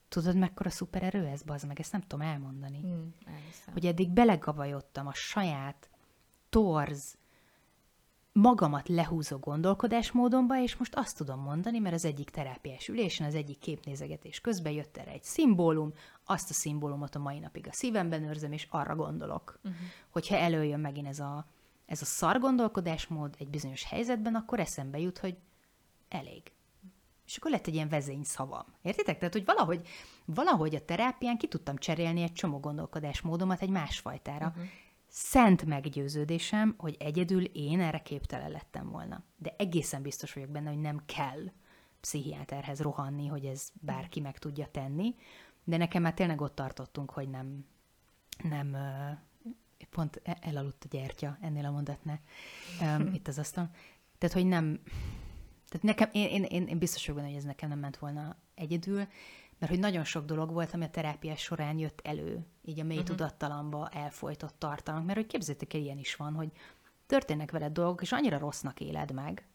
Tudod, 0.10 0.36
mekkora 0.36 0.70
szupererő 0.70 1.26
ez, 1.26 1.42
bazd 1.42 1.68
meg, 1.68 1.80
ezt 1.80 1.92
nem 1.92 2.02
tudom 2.02 2.28
elmondani. 2.28 2.82
Mm, 2.86 3.08
hogy 3.74 3.86
eddig 3.86 4.10
belegabajodtam 4.10 5.08
a 5.08 5.14
saját 5.14 5.90
torz, 6.50 7.18
magamat 8.38 8.88
lehúzó 8.88 9.38
gondolkodásmódomba, 9.38 10.62
és 10.62 10.76
most 10.76 10.96
azt 10.96 11.18
tudom 11.18 11.40
mondani, 11.40 11.80
mert 11.80 11.96
az 11.96 12.06
egyik 12.06 12.30
terápiás 12.30 12.88
ülésen, 12.88 13.28
az 13.28 13.36
egyik 13.36 13.60
képnézegetés 13.60 14.42
közben 14.42 14.72
jött 14.72 14.98
erre 14.98 15.12
egy 15.12 15.24
szimbólum, 15.24 15.94
azt 16.26 16.50
a 16.50 16.54
szimbólumot 16.54 17.16
a 17.16 17.20
mai 17.20 17.40
napig 17.40 17.68
a 17.68 17.74
szívemben 17.74 18.24
őrzöm, 18.24 18.52
és 18.52 18.68
arra 18.70 18.96
gondolok, 18.96 19.60
uh-huh. 19.64 19.82
hogyha 20.10 20.36
előjön 20.36 20.80
megint 20.80 21.08
ez 21.08 21.20
a, 21.20 21.48
ez 21.86 22.02
a 22.02 22.06
szar 22.06 22.40
gondolkodásmód 22.40 23.36
egy 23.40 23.50
bizonyos 23.50 23.84
helyzetben, 23.84 24.36
akkor 24.36 24.60
eszembe 24.60 25.00
jut, 25.00 25.18
hogy 25.18 25.38
elég. 26.10 26.52
És 27.26 27.38
akkor 27.38 27.52
lett 27.52 27.68
egy 27.68 27.74
ilyen 27.74 27.90
vezényszavam. 27.90 28.66
Értitek? 28.82 29.18
Tehát, 29.18 29.34
hogy 29.34 29.46
valahogy, 29.46 29.88
valahogy 30.26 30.76
a 30.76 30.86
terápián 30.86 31.38
ki 31.38 31.48
tudtam 31.48 31.78
cserélni 31.78 32.22
egy 32.22 32.34
csomó 32.34 32.60
gondolkodásmódomat 32.60 33.62
egy 33.62 33.70
másfajtára. 33.70 34.48
Uh-huh 34.48 34.66
szent 35.18 35.66
meggyőződésem, 35.66 36.76
hogy 36.78 36.96
egyedül 37.00 37.44
én 37.44 37.80
erre 37.80 38.00
képtelen 38.00 38.52
lettem 38.52 38.90
volna. 38.90 39.24
De 39.38 39.56
egészen 39.58 40.02
biztos 40.02 40.34
vagyok 40.34 40.50
benne, 40.50 40.70
hogy 40.70 40.80
nem 40.80 41.02
kell 41.06 41.52
pszichiáterhez 42.00 42.80
rohanni, 42.80 43.28
hogy 43.28 43.46
ez 43.46 43.70
bárki 43.74 44.20
meg 44.20 44.38
tudja 44.38 44.68
tenni, 44.72 45.16
de 45.64 45.78
nekem 45.78 46.02
már 46.02 46.14
tényleg 46.14 46.42
ott 46.42 46.56
tartottunk, 46.56 47.12
hogy 47.12 47.30
nem, 47.30 47.66
nem 48.44 48.78
pont 49.90 50.22
e- 50.24 50.38
elaludt 50.42 50.84
a 50.84 50.88
gyertya 50.90 51.38
ennél 51.42 51.66
a 51.66 51.72
mondatnál, 51.72 52.20
itt 53.18 53.28
az 53.28 53.40
asztal. 53.40 53.70
Tehát, 54.18 54.36
hogy 54.36 54.46
nem, 54.46 54.80
tehát 55.68 55.84
nekem, 55.84 56.10
én, 56.12 56.44
én, 56.44 56.68
én 56.68 56.78
biztos 56.78 57.02
vagyok 57.02 57.16
benne, 57.16 57.28
hogy 57.28 57.38
ez 57.38 57.48
nekem 57.48 57.70
nem 57.70 57.80
ment 57.80 57.98
volna 57.98 58.36
egyedül, 58.56 59.08
mert 59.60 59.72
hogy 59.72 59.82
nagyon 59.82 60.04
sok 60.04 60.26
dolog 60.26 60.52
volt, 60.52 60.74
ami 60.74 60.84
a 60.84 60.90
terápiás 60.90 61.42
során 61.42 61.78
jött 61.78 62.02
elő, 62.04 62.46
így 62.62 62.80
a 62.80 62.84
mély 62.84 62.98
uh-huh. 62.98 63.16
tudattalamba 63.16 63.90
elfolytott 63.90 64.56
tartalmak, 64.58 65.06
mert 65.06 65.18
hogy 65.18 65.28
képzeljétek 65.28 65.74
el, 65.74 65.80
ilyen 65.80 65.98
is 65.98 66.16
van, 66.16 66.34
hogy 66.34 66.52
történnek 67.06 67.52
veled 67.52 67.72
dolgok, 67.72 68.02
és 68.02 68.12
annyira 68.12 68.38
rossznak 68.38 68.80
éled 68.80 69.12
meg, 69.12 69.48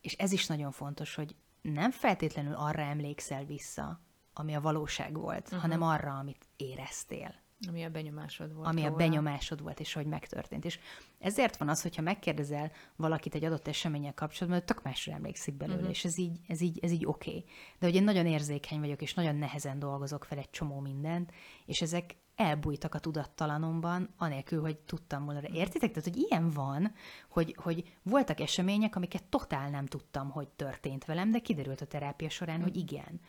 és 0.00 0.12
ez 0.12 0.32
is 0.32 0.46
nagyon 0.46 0.72
fontos, 0.72 1.14
hogy 1.14 1.36
nem 1.62 1.90
feltétlenül 1.90 2.54
arra 2.54 2.82
emlékszel 2.82 3.44
vissza, 3.44 4.00
ami 4.32 4.54
a 4.54 4.60
valóság 4.60 5.16
volt, 5.18 5.44
uh-huh. 5.44 5.60
hanem 5.60 5.82
arra, 5.82 6.18
amit 6.18 6.46
éreztél. 6.56 7.34
Ami 7.68 7.84
a 7.84 7.90
benyomásod 7.90 8.54
volt. 8.54 8.66
Ami 8.68 8.80
róla. 8.80 8.92
a 8.92 8.96
benyomásod 8.96 9.62
volt, 9.62 9.80
és 9.80 9.92
hogy 9.92 10.06
megtörtént. 10.06 10.64
És 10.64 10.78
ezért 11.18 11.56
van 11.56 11.68
az, 11.68 11.82
hogyha 11.82 12.02
megkérdezel 12.02 12.72
valakit 12.96 13.34
egy 13.34 13.44
adott 13.44 13.68
eseménnyel 13.68 14.14
kapcsolatban, 14.14 14.58
hogy 14.58 14.74
tök 14.74 14.82
másra 14.82 15.12
emlékszik 15.12 15.54
belőle, 15.54 15.78
uh-huh. 15.78 15.90
és 15.90 16.04
ez 16.04 16.18
így, 16.18 16.38
ez 16.48 16.60
így, 16.60 16.78
ez 16.82 16.90
így 16.90 17.06
oké. 17.06 17.30
Okay. 17.30 17.44
De 17.78 17.86
hogy 17.86 17.94
én 17.94 18.04
nagyon 18.04 18.26
érzékeny 18.26 18.80
vagyok, 18.80 19.02
és 19.02 19.14
nagyon 19.14 19.36
nehezen 19.36 19.78
dolgozok 19.78 20.24
fel 20.24 20.38
egy 20.38 20.50
csomó 20.50 20.80
mindent, 20.80 21.32
és 21.66 21.82
ezek 21.82 22.16
elbújtak 22.34 22.94
a 22.94 22.98
tudattalanomban, 22.98 24.14
anélkül, 24.16 24.60
hogy 24.60 24.76
tudtam 24.76 25.24
volna. 25.24 25.40
Mhm. 25.40 25.54
Értitek? 25.54 25.90
Tehát, 25.90 26.08
hogy 26.08 26.16
ilyen 26.16 26.50
van, 26.50 26.92
hogy, 27.28 27.56
hogy 27.62 27.96
voltak 28.02 28.40
események, 28.40 28.96
amiket 28.96 29.24
totál 29.24 29.70
nem 29.70 29.86
tudtam, 29.86 30.30
hogy 30.30 30.48
történt 30.48 31.04
velem, 31.04 31.30
de 31.30 31.38
kiderült 31.38 31.80
a 31.80 31.86
terápia 31.86 32.28
során, 32.28 32.58
uh-huh. 32.58 32.72
hogy 32.72 32.82
igen. 32.82 33.20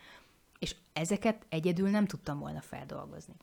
És 0.58 0.76
ezeket 0.92 1.46
egyedül 1.48 1.90
nem 1.90 2.06
tudtam 2.06 2.38
volna 2.38 2.60
feldolgozni. 2.60 3.34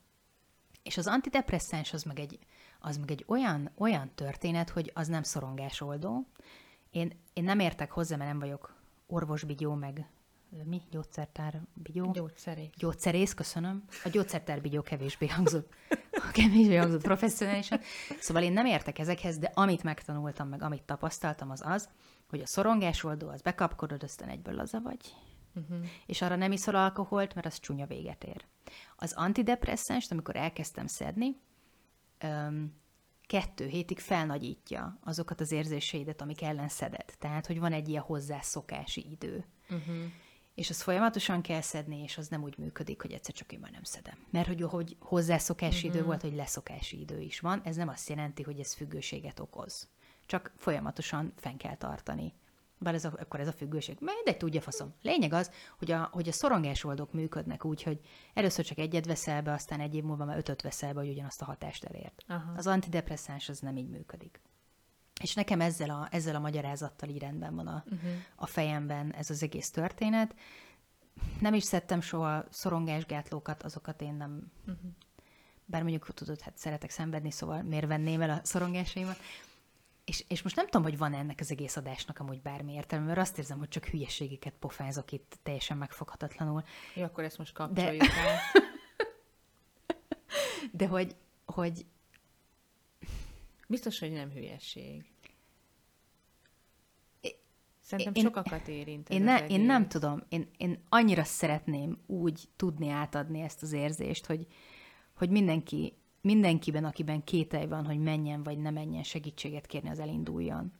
És 0.86 0.98
az 0.98 1.08
antidepresszáns 1.08 1.94
az 1.94 2.04
meg 2.04 2.20
egy, 2.20 2.40
az 2.80 2.98
meg 2.98 3.12
egy 3.12 3.24
olyan, 3.28 3.72
olyan 3.78 4.12
történet, 4.16 4.70
hogy 4.70 4.92
az 4.94 5.08
nem 5.08 5.24
szorongásoldó. 5.24 6.28
Én, 6.92 7.20
én 7.34 7.44
nem 7.44 7.60
értek 7.60 7.92
hozzá, 7.92 8.16
mert 8.16 8.30
nem 8.30 8.40
vagyok 8.40 8.76
orvosbigyó, 9.08 9.74
meg 9.74 10.10
mi? 10.64 10.82
Gyógyszertár 10.92 11.62
bigyó? 11.74 12.12
Gyógyszerész. 12.12 12.70
Gyógyszerész, 12.78 13.34
köszönöm. 13.34 13.84
A 14.04 14.10
gyógyszertár 14.10 14.62
bigyó 14.62 14.82
kevésbé 14.82 15.28
hangzott, 15.28 15.74
kevésbé 16.32 16.76
hangzott 16.76 17.02
professzionálisan. 17.02 17.80
Szóval 18.20 18.44
én 18.44 18.54
nem 18.54 18.66
értek 18.66 19.00
ezekhez, 19.00 19.38
de 19.38 19.52
amit 19.54 19.84
megtanultam, 19.84 20.48
meg 20.48 20.62
amit 20.62 20.84
tapasztaltam, 20.84 21.50
az 21.50 21.62
az, 21.66 21.90
hogy 22.30 22.42
a 22.42 22.46
szorongásoldó, 22.46 23.30
az 23.30 23.42
bekapkodod, 23.42 24.04
aztán 24.04 24.30
egyből 24.30 24.56
laza 24.56 24.82
vagy, 24.82 25.16
uh-huh. 25.56 25.86
és 26.06 26.22
arra 26.22 26.36
nem 26.36 26.52
iszol 26.52 26.76
alkoholt, 26.76 27.34
mert 27.36 27.48
az 27.48 27.60
csúnya 27.60 27.86
véget 27.86 28.24
ér. 28.24 28.46
Az 28.96 29.14
antidepresszánst, 29.14 30.12
amikor 30.12 30.36
elkezdtem 30.36 30.88
szedni, 30.88 31.36
öm, 32.20 32.74
kettő 33.28 33.68
hétig 33.68 34.00
felnagyítja 34.00 35.00
azokat 35.04 35.42
az 35.42 35.52
érzéseidet, 35.52 36.22
amik 36.22 36.42
ellen 36.42 36.68
szeded. 36.68 37.14
Tehát, 37.20 37.48
hogy 37.48 37.60
van 37.60 37.74
egy 37.74 37.90
ilyen 37.90 38.02
hozzászokási 38.02 39.12
idő. 39.12 39.46
Uh-huh. 39.70 39.96
És 40.56 40.70
az 40.70 40.82
folyamatosan 40.82 41.42
kell 41.42 41.62
szedni, 41.62 42.02
és 42.02 42.18
az 42.18 42.28
nem 42.28 42.44
úgy 42.44 42.58
működik, 42.58 43.02
hogy 43.02 43.12
egyszer 43.12 43.34
csak 43.34 43.52
én 43.52 43.60
már 43.60 43.72
nem 43.72 43.84
szedem. 43.84 44.18
Mert 44.30 44.48
hogy, 44.48 44.62
hogy 44.62 44.96
hozzászokási 45.00 45.76
uh-huh. 45.76 45.96
idő 45.96 46.06
volt, 46.06 46.22
hogy 46.22 46.36
leszokási 46.36 47.00
idő 47.00 47.20
is 47.20 47.40
van, 47.40 47.62
ez 47.64 47.76
nem 47.76 47.88
azt 47.88 48.10
jelenti, 48.10 48.44
hogy 48.44 48.60
ez 48.60 48.74
függőséget 48.74 49.40
okoz. 49.40 49.90
Csak 50.26 50.54
folyamatosan 50.58 51.34
fenn 51.36 51.58
kell 51.58 51.76
tartani 51.76 52.34
bár 52.86 52.94
ez 52.94 53.06
a, 53.06 53.14
akkor 53.20 53.40
ez 53.40 53.48
a 53.48 53.52
függőség. 53.52 53.98
Mindegy, 54.00 54.38
tudja 54.38 54.62
faszom. 54.62 54.94
Lényeg 55.02 55.34
az, 55.34 55.52
hogy 55.78 55.92
a, 55.92 56.10
hogy 56.12 56.28
a 56.28 56.32
szorongásoldók 56.32 57.14
működnek 57.14 57.66
úgy, 57.66 57.84
hogy 57.84 58.00
először 58.34 58.66
csak 58.66 58.78
egyet 58.78 59.06
veszel 59.06 59.42
be, 59.42 59.52
aztán 59.52 59.80
egy 59.80 59.96
év 59.96 60.04
múlva 60.04 60.26
már 60.26 60.38
ötöt 60.38 60.62
veszel 60.62 60.94
be, 60.94 61.00
hogy 61.00 61.10
ugyanazt 61.10 61.42
a 61.42 61.46
hatást 61.46 61.84
elért. 61.84 62.24
Aha. 62.28 62.54
Az 62.56 62.68
antidepresszáns 62.68 63.50
az 63.50 63.60
nem 63.60 63.78
így 63.78 63.90
működik. 63.90 64.42
És 65.22 65.34
nekem 65.34 65.62
ezzel 65.62 65.90
a, 65.90 66.08
ezzel 66.12 66.36
a 66.36 66.40
magyarázattal 66.40 67.10
így 67.10 67.20
rendben 67.20 67.56
van 67.56 67.68
a, 67.68 67.84
uh-huh. 67.86 68.12
a 68.36 68.46
fejemben 68.46 69.14
ez 69.14 69.30
az 69.30 69.44
egész 69.44 69.72
történet. 69.72 70.36
Nem 71.40 71.54
is 71.54 71.64
szedtem 71.64 72.02
soha 72.02 72.46
szorongásgátlókat, 72.50 73.64
azokat 73.64 74.02
én 74.02 74.14
nem... 74.14 74.52
Uh-huh. 74.68 74.92
Bár 75.66 75.82
mondjuk, 75.82 76.14
tudod, 76.14 76.42
hát 76.42 76.58
szeretek 76.58 76.90
szenvedni, 76.90 77.32
szóval 77.32 77.62
miért 77.62 77.88
venném 77.88 78.22
el 78.22 78.30
a 78.30 78.40
szorongásaimat. 78.44 79.18
És, 80.06 80.26
és 80.28 80.42
most 80.42 80.56
nem 80.56 80.66
tudom, 80.66 80.84
hogy 80.84 80.98
van 80.98 81.14
ennek 81.14 81.40
az 81.40 81.52
egész 81.52 81.76
adásnak 81.76 82.20
amúgy 82.20 82.42
bármi 82.42 82.74
értelme, 82.74 83.06
mert 83.06 83.20
azt 83.20 83.38
érzem, 83.38 83.58
hogy 83.58 83.68
csak 83.68 83.86
hülyeségeket 83.86 84.54
pofázok 84.60 85.12
itt 85.12 85.38
teljesen 85.44 85.78
megfoghatatlanul. 85.78 86.64
Jó, 86.96 87.04
akkor 87.04 87.24
ezt 87.24 87.38
most 87.38 87.54
kapcsoljuk 87.54 88.02
De... 88.02 88.20
el. 88.28 88.40
De 90.72 90.88
hogy, 90.88 91.16
hogy... 91.46 91.86
Biztos, 93.68 94.00
hogy 94.00 94.12
nem 94.12 94.32
hülyeség. 94.32 95.06
Szerintem 97.86 98.14
én, 98.16 98.24
sokakat 98.24 98.68
érint. 98.68 99.10
Én, 99.10 99.22
ne, 99.22 99.48
én 99.48 99.62
nem 99.62 99.88
tudom, 99.88 100.24
én, 100.30 100.50
én 100.58 100.84
annyira 100.90 101.24
szeretném 101.24 101.98
úgy 102.06 102.50
tudni 102.56 102.90
átadni 102.90 103.42
ezt 103.42 103.62
az 103.62 103.72
érzést, 103.72 104.26
hogy, 104.26 104.48
hogy 105.14 105.30
mindenki 105.30 105.94
mindenkiben, 106.26 106.86
akiben 106.86 107.24
kételj 107.24 107.66
van, 107.66 107.86
hogy 107.86 108.00
menjen 108.00 108.44
vagy 108.44 108.58
ne 108.58 108.70
menjen 108.70 109.04
segítséget 109.04 109.66
kérni, 109.66 109.90
az 109.90 110.00
elinduljon. 110.00 110.74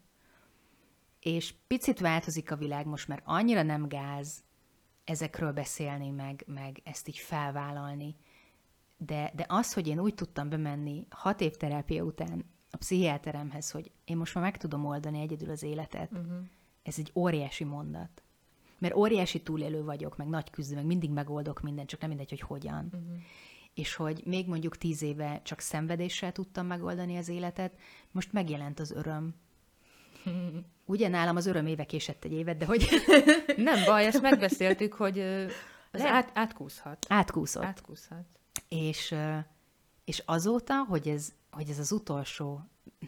És 1.20 1.54
picit 1.68 2.00
változik 2.00 2.52
a 2.52 2.56
világ 2.56 2.86
most, 2.86 3.08
mert 3.08 3.22
annyira 3.26 3.64
nem 3.64 3.88
gáz 3.88 4.44
ezekről 5.04 5.52
beszélni, 5.52 6.10
meg, 6.10 6.44
meg 6.48 6.82
ezt 6.84 7.08
így 7.08 7.18
felvállalni. 7.18 8.16
De, 8.98 9.32
de 9.36 9.46
az, 9.48 9.74
hogy 9.74 9.88
én 9.88 10.00
úgy 10.00 10.14
tudtam 10.14 10.50
bemenni 10.50 11.06
hat 11.10 11.42
év 11.42 11.56
terápia 11.56 12.04
után 12.04 12.46
a 12.72 12.78
pszichiáteremhez, 12.78 13.72
hogy 13.72 13.92
én 14.06 14.18
most 14.18 14.36
már 14.36 14.44
meg 14.44 14.58
tudom 14.58 14.86
oldani 14.86 15.20
egyedül 15.20 15.50
az 15.50 15.64
életet, 15.64 16.12
uh-huh. 16.12 16.36
ez 16.84 16.96
egy 16.98 17.12
óriási 17.16 17.64
mondat. 17.64 18.24
Mert 18.78 18.96
óriási 18.96 19.42
túlélő 19.42 19.84
vagyok, 19.84 20.18
meg 20.18 20.28
nagy 20.28 20.50
küzdő, 20.50 20.76
meg 20.76 20.86
mindig 20.86 21.10
megoldok 21.10 21.62
mindent, 21.62 21.90
csak 21.90 22.00
nem 22.00 22.10
mindegy, 22.10 22.30
hogy 22.30 22.42
hogyan. 22.42 22.86
Uh-huh 22.86 23.18
és 23.76 23.96
hogy 23.96 24.22
még 24.26 24.48
mondjuk 24.48 24.78
tíz 24.78 25.02
éve 25.02 25.42
csak 25.44 25.60
szenvedéssel 25.60 26.32
tudtam 26.32 26.66
megoldani 26.68 27.18
az 27.18 27.30
életet, 27.30 27.78
most 28.12 28.34
megjelent 28.34 28.80
az 28.80 28.92
öröm. 28.92 29.36
Ugye 30.86 31.08
nálam 31.08 31.36
az 31.36 31.46
öröm 31.46 31.68
éve 31.68 31.84
késett 31.84 32.24
egy 32.24 32.32
évet, 32.32 32.58
de 32.58 32.66
hogy... 32.66 32.88
Nem 33.58 33.86
baj, 33.86 34.06
ezt 34.06 34.22
megbeszéltük, 34.30 34.94
hogy 34.94 35.20
ez 35.92 36.02
át, 36.02 36.32
átkúszhat. 36.34 37.06
Átkúszott. 37.10 37.64
Átkúszhat. 37.64 38.26
És, 38.68 39.16
és 40.06 40.24
azóta, 40.26 40.84
hogy 40.84 41.08
ez, 41.08 41.34
hogy 41.52 41.70
ez 41.70 41.80
az 41.80 41.92
utolsó, 41.92 42.62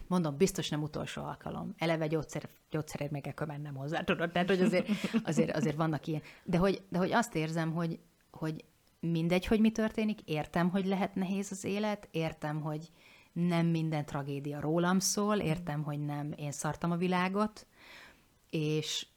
mondom, 0.07 0.37
biztos 0.37 0.69
nem 0.69 0.83
utolsó 0.83 1.23
alkalom. 1.23 1.73
Eleve 1.77 2.07
gyógyszer, 2.07 2.49
gyógyszerért 2.69 3.11
meg 3.11 3.33
kell 3.35 3.47
mennem 3.47 3.75
hozzá, 3.75 4.03
tudod? 4.03 4.31
Tehát, 4.31 4.47
hogy 4.47 4.61
azért, 4.61 4.89
azért, 5.23 5.55
azért 5.55 5.75
vannak 5.75 6.07
ilyen. 6.07 6.21
De 6.43 6.57
hogy, 6.57 6.81
de 6.89 6.97
hogy 6.97 7.11
azt 7.11 7.35
érzem, 7.35 7.73
hogy, 7.73 7.99
hogy 8.31 8.65
mindegy, 8.99 9.45
hogy 9.45 9.59
mi 9.59 9.71
történik, 9.71 10.21
értem, 10.21 10.69
hogy 10.69 10.85
lehet 10.85 11.15
nehéz 11.15 11.51
az 11.51 11.63
élet, 11.63 12.07
értem, 12.11 12.61
hogy 12.61 12.91
nem 13.31 13.65
minden 13.65 14.05
tragédia 14.05 14.59
rólam 14.59 14.99
szól, 14.99 15.37
értem, 15.37 15.83
hogy 15.83 16.05
nem 16.05 16.33
én 16.35 16.51
szartam 16.51 16.91
a 16.91 16.95
világot, 16.95 17.67
és, 18.49 19.07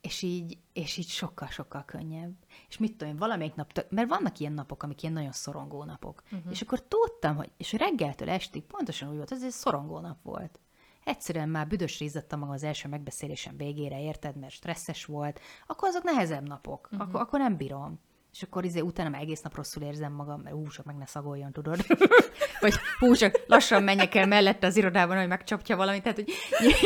és 0.00 0.22
így, 0.22 0.58
és 0.72 0.96
így 0.96 1.08
sokkal-sokkal 1.08 1.84
könnyebb. 1.84 2.34
És 2.68 2.78
mit 2.78 2.96
tudom 2.96 3.12
én, 3.12 3.18
valamelyik 3.18 3.54
nap, 3.54 3.72
tök, 3.72 3.90
mert 3.90 4.08
vannak 4.08 4.38
ilyen 4.38 4.52
napok, 4.52 4.82
amik 4.82 5.02
ilyen 5.02 5.14
nagyon 5.14 5.32
szorongó 5.32 5.84
napok. 5.84 6.22
Uh-huh. 6.24 6.52
És 6.52 6.62
akkor 6.62 6.82
tudtam, 6.82 7.36
hogy, 7.36 7.50
és 7.56 7.72
reggeltől 7.72 8.30
estig 8.30 8.62
pontosan 8.62 9.08
úgy 9.08 9.16
volt, 9.16 9.32
ez 9.32 9.44
egy 9.44 9.50
szorongó 9.50 9.98
nap 9.98 10.22
volt. 10.22 10.60
Egyszerűen 11.04 11.48
már 11.48 11.68
büdös 11.68 11.98
rízettem 11.98 12.38
magam 12.38 12.54
az 12.54 12.62
első 12.62 12.88
megbeszélésem 12.88 13.56
végére, 13.56 14.02
érted, 14.02 14.36
mert 14.36 14.52
stresszes 14.52 15.04
volt, 15.04 15.40
akkor 15.66 15.88
azok 15.88 16.02
nehezebb 16.02 16.48
napok, 16.48 16.88
uh-huh. 16.92 17.08
akkor, 17.08 17.20
akkor 17.20 17.38
nem 17.38 17.56
bírom. 17.56 18.00
És 18.38 18.44
akkor 18.44 18.64
izé 18.64 18.80
utána 18.80 19.08
már 19.08 19.20
egész 19.20 19.40
nap 19.40 19.54
rosszul 19.54 19.82
érzem 19.82 20.12
magam, 20.12 20.40
mert 20.40 20.54
hú, 20.54 20.68
csak 20.68 20.84
meg 20.84 20.96
ne 20.96 21.06
szagoljon, 21.06 21.52
tudod. 21.52 21.86
Vagy 22.60 22.74
hú, 22.98 23.14
csak 23.14 23.44
lassan 23.46 23.82
menjek 23.82 24.14
el 24.14 24.26
mellette 24.26 24.66
az 24.66 24.76
irodában, 24.76 25.16
hogy 25.16 25.28
megcsapja 25.28 25.76
valamit. 25.76 26.02
Tehát, 26.02 26.16
hogy... 26.16 26.32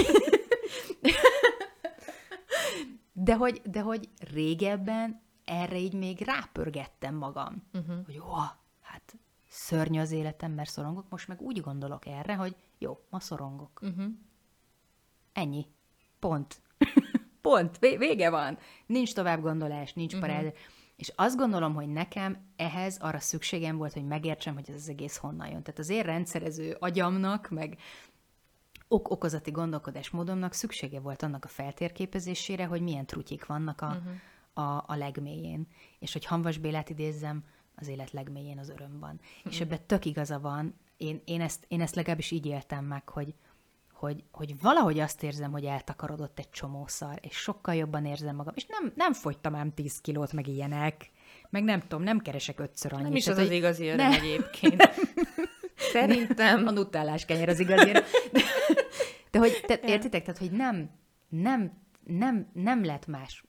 de, 3.26 3.34
hogy, 3.34 3.60
de 3.64 3.80
hogy 3.80 4.08
régebben 4.32 5.22
erre 5.44 5.76
így 5.78 5.94
még 5.94 6.20
rápörgettem 6.20 7.14
magam. 7.14 7.62
Uh-huh. 7.72 8.04
Hogy 8.04 8.14
jó, 8.14 8.34
hát 8.80 9.14
szörnyű 9.48 10.00
az 10.00 10.10
életem, 10.10 10.52
mert 10.52 10.70
szorongok. 10.70 11.08
Most 11.08 11.28
meg 11.28 11.40
úgy 11.40 11.60
gondolok 11.60 12.06
erre, 12.06 12.34
hogy 12.34 12.56
jó, 12.78 12.98
ma 13.10 13.20
szorongok. 13.20 13.80
Uh-huh. 13.82 14.04
Ennyi. 15.32 15.66
Pont. 16.18 16.62
Pont. 17.40 17.78
Vége 17.78 18.30
van. 18.30 18.58
Nincs 18.86 19.14
tovább 19.14 19.40
gondolás, 19.40 19.92
nincs 19.92 20.14
uh-huh. 20.14 20.52
És 21.02 21.12
azt 21.16 21.36
gondolom, 21.36 21.74
hogy 21.74 21.88
nekem 21.88 22.36
ehhez 22.56 22.96
arra 23.00 23.20
szükségem 23.20 23.76
volt, 23.76 23.92
hogy 23.92 24.04
megértsem, 24.04 24.54
hogy 24.54 24.68
ez 24.68 24.74
az 24.74 24.88
egész 24.88 25.16
honnan 25.16 25.48
jön. 25.48 25.62
Tehát 25.62 25.78
az 25.80 25.88
én 25.88 26.02
rendszerező 26.02 26.76
agyamnak, 26.78 27.50
meg 27.50 27.78
ok-okozati 28.88 29.50
gondolkodásmódomnak 29.50 30.52
szüksége 30.52 31.00
volt 31.00 31.22
annak 31.22 31.44
a 31.44 31.48
feltérképezésére, 31.48 32.64
hogy 32.64 32.80
milyen 32.80 33.06
trutyik 33.06 33.46
vannak 33.46 33.80
a, 33.80 33.86
uh-huh. 33.86 34.68
a, 34.68 34.84
a 34.86 34.96
legmélyén. 34.96 35.66
És 35.98 36.12
hogy 36.12 36.24
Hanvas 36.24 36.58
Bélát 36.58 36.90
idézzem, 36.90 37.44
az 37.74 37.88
élet 37.88 38.10
legmélyén 38.10 38.58
az 38.58 38.68
öröm 38.68 38.98
van. 38.98 39.20
Uh-huh. 39.22 39.52
És 39.52 39.60
ebben 39.60 39.86
tök 39.86 40.04
igaza 40.04 40.40
van. 40.40 40.74
Én, 40.96 41.20
én, 41.24 41.40
ezt, 41.40 41.64
én 41.68 41.80
ezt 41.80 41.94
legalábbis 41.94 42.30
így 42.30 42.46
éltem 42.46 42.84
meg, 42.84 43.08
hogy, 43.08 43.34
hogy, 44.02 44.24
hogy 44.30 44.60
valahogy 44.60 44.98
azt 44.98 45.22
érzem, 45.22 45.52
hogy 45.52 45.64
eltakarodott 45.64 46.38
egy 46.38 46.50
csomó 46.50 46.84
szar, 46.86 47.18
és 47.20 47.36
sokkal 47.36 47.74
jobban 47.74 48.04
érzem 48.04 48.36
magam. 48.36 48.52
És 48.56 48.66
nem, 48.66 48.92
nem 48.96 49.12
fogytam 49.12 49.54
ám 49.54 49.74
10 49.74 50.00
kilót, 50.00 50.32
meg 50.32 50.46
ilyenek. 50.46 51.10
Meg 51.50 51.64
nem 51.64 51.80
tudom, 51.80 52.02
nem 52.02 52.18
keresek 52.18 52.60
ötször 52.60 52.92
annyit. 52.92 53.04
Nem 53.04 53.16
is 53.16 53.26
az 53.26 53.38
az 53.38 53.50
igazi 53.50 53.86
öröm 53.86 53.96
nem. 53.96 54.12
egyébként. 54.20 54.76
Nem. 54.76 54.90
Szerintem. 55.76 56.66
A 56.66 56.70
nutellás 56.70 57.24
kenyér 57.24 57.48
az 57.48 57.60
igazi 57.60 57.90
De, 57.92 58.04
de 59.30 59.38
hogy, 59.38 59.64
te, 59.66 59.80
értitek? 59.84 60.24
Tehát, 60.24 60.40
hogy 60.40 60.50
nem, 60.50 60.90
nem, 61.28 61.72
nem, 62.04 62.50
nem 62.52 62.84
lett 62.84 63.06
más 63.06 63.44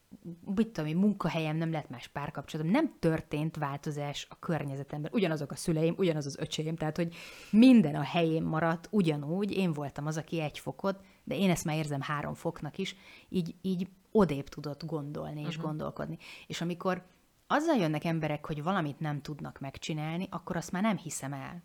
mit 0.55 0.67
tudom 0.67 0.89
én, 0.89 0.95
munkahelyem, 0.95 1.55
nem 1.55 1.71
lett 1.71 1.89
más 1.89 2.07
párkapcsolatom, 2.07 2.71
nem 2.71 2.95
történt 2.99 3.55
változás 3.55 4.27
a 4.29 4.39
környezetemben. 4.39 5.11
Ugyanazok 5.13 5.51
a 5.51 5.55
szüleim, 5.55 5.95
ugyanaz 5.97 6.25
az 6.25 6.37
öcseim, 6.37 6.75
tehát 6.75 6.95
hogy 6.95 7.15
minden 7.49 7.95
a 7.95 8.03
helyén 8.03 8.43
maradt 8.43 8.87
ugyanúgy, 8.91 9.51
én 9.51 9.73
voltam 9.73 10.05
az, 10.05 10.17
aki 10.17 10.39
egy 10.39 10.59
fokot, 10.59 11.03
de 11.23 11.35
én 11.35 11.49
ezt 11.49 11.65
már 11.65 11.75
érzem 11.75 12.01
három 12.01 12.33
foknak 12.33 12.77
is, 12.77 12.95
így, 13.29 13.55
így 13.61 13.87
odébb 14.11 14.47
tudott 14.47 14.85
gondolni 14.85 15.41
és 15.41 15.47
uh-huh. 15.47 15.63
gondolkodni. 15.63 16.17
És 16.47 16.61
amikor 16.61 17.05
azzal 17.47 17.75
jönnek 17.75 18.03
emberek, 18.03 18.45
hogy 18.45 18.63
valamit 18.63 18.99
nem 18.99 19.21
tudnak 19.21 19.59
megcsinálni, 19.59 20.27
akkor 20.29 20.55
azt 20.55 20.71
már 20.71 20.81
nem 20.81 20.97
hiszem 20.97 21.33
el. 21.33 21.63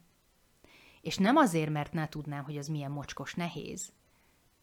És 1.00 1.16
nem 1.16 1.36
azért, 1.36 1.70
mert 1.70 1.92
ne 1.92 2.08
tudnám, 2.08 2.44
hogy 2.44 2.56
az 2.56 2.68
milyen 2.68 2.90
mocskos 2.90 3.34
nehéz. 3.34 3.92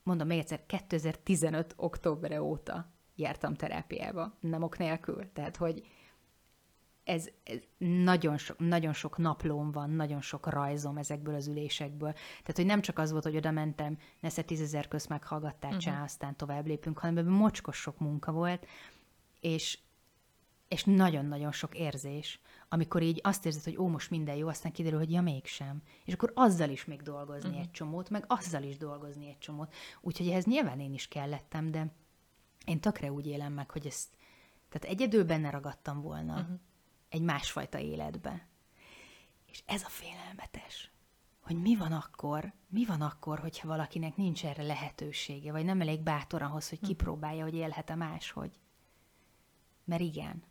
Mondom 0.04 0.28
még 0.28 0.39
egyszer, 0.39 0.65
2015. 0.65 1.74
októberre 1.78 2.41
óta 2.41 2.93
jártam 3.15 3.54
terápiába, 3.54 4.34
nem 4.39 4.63
ok 4.63 4.78
nélkül. 4.78 5.32
Tehát, 5.34 5.56
hogy 5.56 5.84
ez, 7.06 7.30
ez 7.43 7.60
nagyon, 7.78 8.38
sok, 8.38 8.60
nagyon 8.60 8.93
sok 8.93 9.17
naplóm 9.17 9.71
van, 9.71 9.89
nagyon 9.89 10.21
sok 10.21 10.49
rajzom 10.49 10.97
ezekből 10.97 11.36
az 11.36 11.47
ülésekből. 11.47 12.12
Tehát, 12.13 12.56
hogy 12.56 12.65
nem 12.65 12.82
csak 12.82 12.99
az 12.99 13.12
volt, 13.12 13.23
hogy 13.23 13.36
oda 13.36 13.51
mentem, 13.51 13.97
nesze 14.19 14.41
tízezer 14.41 14.88
közt 14.88 15.10
meghallgattál, 15.10 15.69
uh-huh. 15.69 15.84
csá, 15.86 16.04
aztán 16.04 16.36
tovább 16.36 16.65
lépünk, 16.65 16.99
hanem 16.99 17.17
ebben 17.17 17.32
mocskos 17.32 17.78
sok 17.78 17.99
munka 17.99 18.32
volt, 18.32 18.67
és, 19.39 19.80
és 20.67 20.84
nagyon-nagyon 20.84 21.51
sok 21.51 21.75
érzés, 21.75 22.39
amikor 22.69 23.01
így 23.01 23.19
azt 23.23 23.45
érzed, 23.45 23.63
hogy 23.63 23.78
ó, 23.78 23.88
most 23.88 24.10
minden 24.10 24.36
jó, 24.36 24.47
aztán 24.47 24.71
kiderül, 24.71 24.99
hogy 24.99 25.12
ja, 25.12 25.21
mégsem. 25.21 25.82
És 26.06 26.13
akkor 26.13 26.32
azzal 26.36 26.69
is 26.69 26.86
még 26.86 27.01
dolgozni 27.01 27.49
uh-huh. 27.49 27.63
egy 27.63 27.71
csomót, 27.71 28.10
meg 28.10 28.23
azzal 28.28 28.63
is 28.63 28.78
dolgozni 28.78 29.28
egy 29.28 29.38
csomót. 29.38 29.73
Úgyhogy 30.01 30.30
ehhez 30.30 30.45
nyilván 30.45 30.80
én 30.80 30.93
is 30.93 31.08
kellettem, 31.08 31.71
de 31.71 31.93
én 32.65 32.80
tökre 32.80 33.12
úgy 33.12 33.28
élem 33.28 33.54
meg, 33.54 33.71
hogy 33.71 33.86
ezt, 33.86 34.17
tehát 34.69 34.97
egyedül 34.97 35.23
benne 35.23 35.49
ragadtam 35.49 36.01
volna 36.01 36.34
uh-huh. 36.39 36.60
egy 37.10 37.21
másfajta 37.21 37.80
életbe. 37.80 38.47
És 39.45 39.63
ez 39.65 39.84
a 39.84 39.89
félelmetes, 39.89 40.91
hogy 41.41 41.62
mi 41.62 41.75
van 41.75 41.91
akkor, 41.91 42.54
mi 42.67 42.86
van 42.86 43.01
akkor, 43.01 43.39
hogyha 43.39 43.67
valakinek 43.67 44.15
nincs 44.15 44.45
erre 44.45 44.63
lehetősége, 44.63 45.51
vagy 45.51 45.65
nem 45.65 45.82
elég 45.82 46.01
bátor 46.01 46.41
ahhoz, 46.41 46.69
hogy 46.69 46.78
mhm. 46.82 46.88
kipróbálja, 46.88 47.43
hogy 47.43 47.54
élhet-e 47.54 47.95
máshogy. 47.95 48.60
Mert 49.84 50.01
igen. 50.01 50.43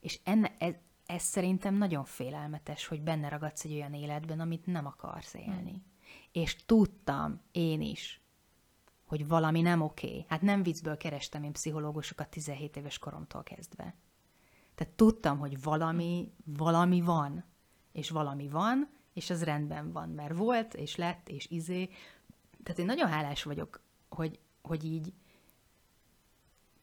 És 0.00 0.20
enne, 0.24 0.56
ez, 0.58 0.74
ez 1.06 1.22
szerintem 1.22 1.74
nagyon 1.74 2.04
félelmetes, 2.04 2.86
hogy 2.86 3.02
benne 3.02 3.28
ragadsz 3.28 3.64
egy 3.64 3.72
olyan 3.72 3.94
életben, 3.94 4.40
amit 4.40 4.66
nem 4.66 4.86
akarsz 4.86 5.34
élni. 5.34 5.72
Mm. 5.72 5.92
És 6.32 6.56
tudtam 6.56 7.40
én 7.52 7.80
is, 7.80 8.23
hogy 9.16 9.28
valami 9.28 9.60
nem 9.60 9.80
oké. 9.80 10.24
Hát 10.28 10.42
nem 10.42 10.62
viccből 10.62 10.96
kerestem 10.96 11.42
én 11.42 11.52
pszichológusokat 11.52 12.28
17 12.28 12.76
éves 12.76 12.98
koromtól 12.98 13.42
kezdve. 13.42 13.94
Tehát 14.74 14.92
tudtam, 14.94 15.38
hogy 15.38 15.62
valami, 15.62 16.32
valami 16.44 17.00
van, 17.00 17.44
és 17.92 18.10
valami 18.10 18.48
van, 18.48 18.90
és 19.12 19.30
az 19.30 19.44
rendben 19.44 19.92
van, 19.92 20.08
mert 20.08 20.36
volt, 20.36 20.74
és 20.74 20.96
lett, 20.96 21.28
és 21.28 21.46
izé. 21.50 21.88
Tehát 22.62 22.78
én 22.78 22.84
nagyon 22.84 23.08
hálás 23.08 23.42
vagyok, 23.42 23.80
hogy, 24.08 24.38
hogy 24.62 24.84
így 24.84 25.12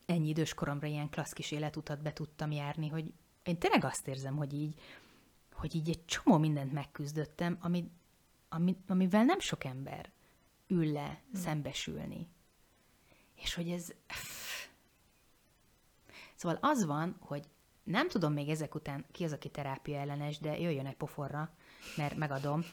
ennyi 0.06 0.28
idős 0.28 0.54
koromra 0.54 0.88
ilyen 0.88 1.10
klassz 1.10 1.34
kis 1.34 1.52
életutat 1.52 2.02
be 2.02 2.14
tudtam 2.14 2.52
járni, 2.52 2.88
hogy 2.88 3.14
én 3.44 3.58
tényleg 3.58 3.84
azt 3.84 4.08
érzem, 4.08 4.36
hogy 4.36 4.54
így, 4.54 4.80
hogy 5.54 5.76
így 5.76 5.90
egy 5.90 6.06
csomó 6.06 6.38
mindent 6.38 6.72
megküzdöttem, 6.72 7.58
ami, 7.62 7.92
ami, 8.50 8.78
amivel 8.88 9.24
nem 9.24 9.40
sok 9.40 9.64
ember 9.64 10.12
ül 10.72 10.92
le 10.92 11.22
hmm. 11.32 11.42
szembesülni. 11.42 12.28
És 13.36 13.54
hogy 13.54 13.70
ez... 13.70 13.94
Szóval 16.36 16.58
az 16.62 16.86
van, 16.86 17.16
hogy 17.20 17.44
nem 17.84 18.08
tudom 18.08 18.34
még 18.34 18.50
ezek 18.50 18.76
után 18.76 19.06
ki 19.12 19.24
az, 19.24 19.34
aki 19.34 19.50
terápia 19.50 20.00
ellenes, 20.00 20.40
de 20.40 20.60
jöjjön 20.60 20.86
egy 20.86 20.96
poforra, 20.96 21.54
mert 21.98 22.16
megadom. 22.16 22.64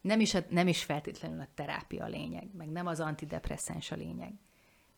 nem, 0.00 0.20
is 0.20 0.34
a, 0.34 0.38
nem 0.48 0.68
is 0.68 0.84
feltétlenül 0.84 1.40
a 1.40 1.48
terápia 1.54 2.04
a 2.04 2.08
lényeg, 2.08 2.48
meg 2.56 2.70
nem 2.70 2.86
az 2.86 3.00
antidepresszáns 3.00 3.90
a 3.90 3.96
lényeg. 3.96 4.32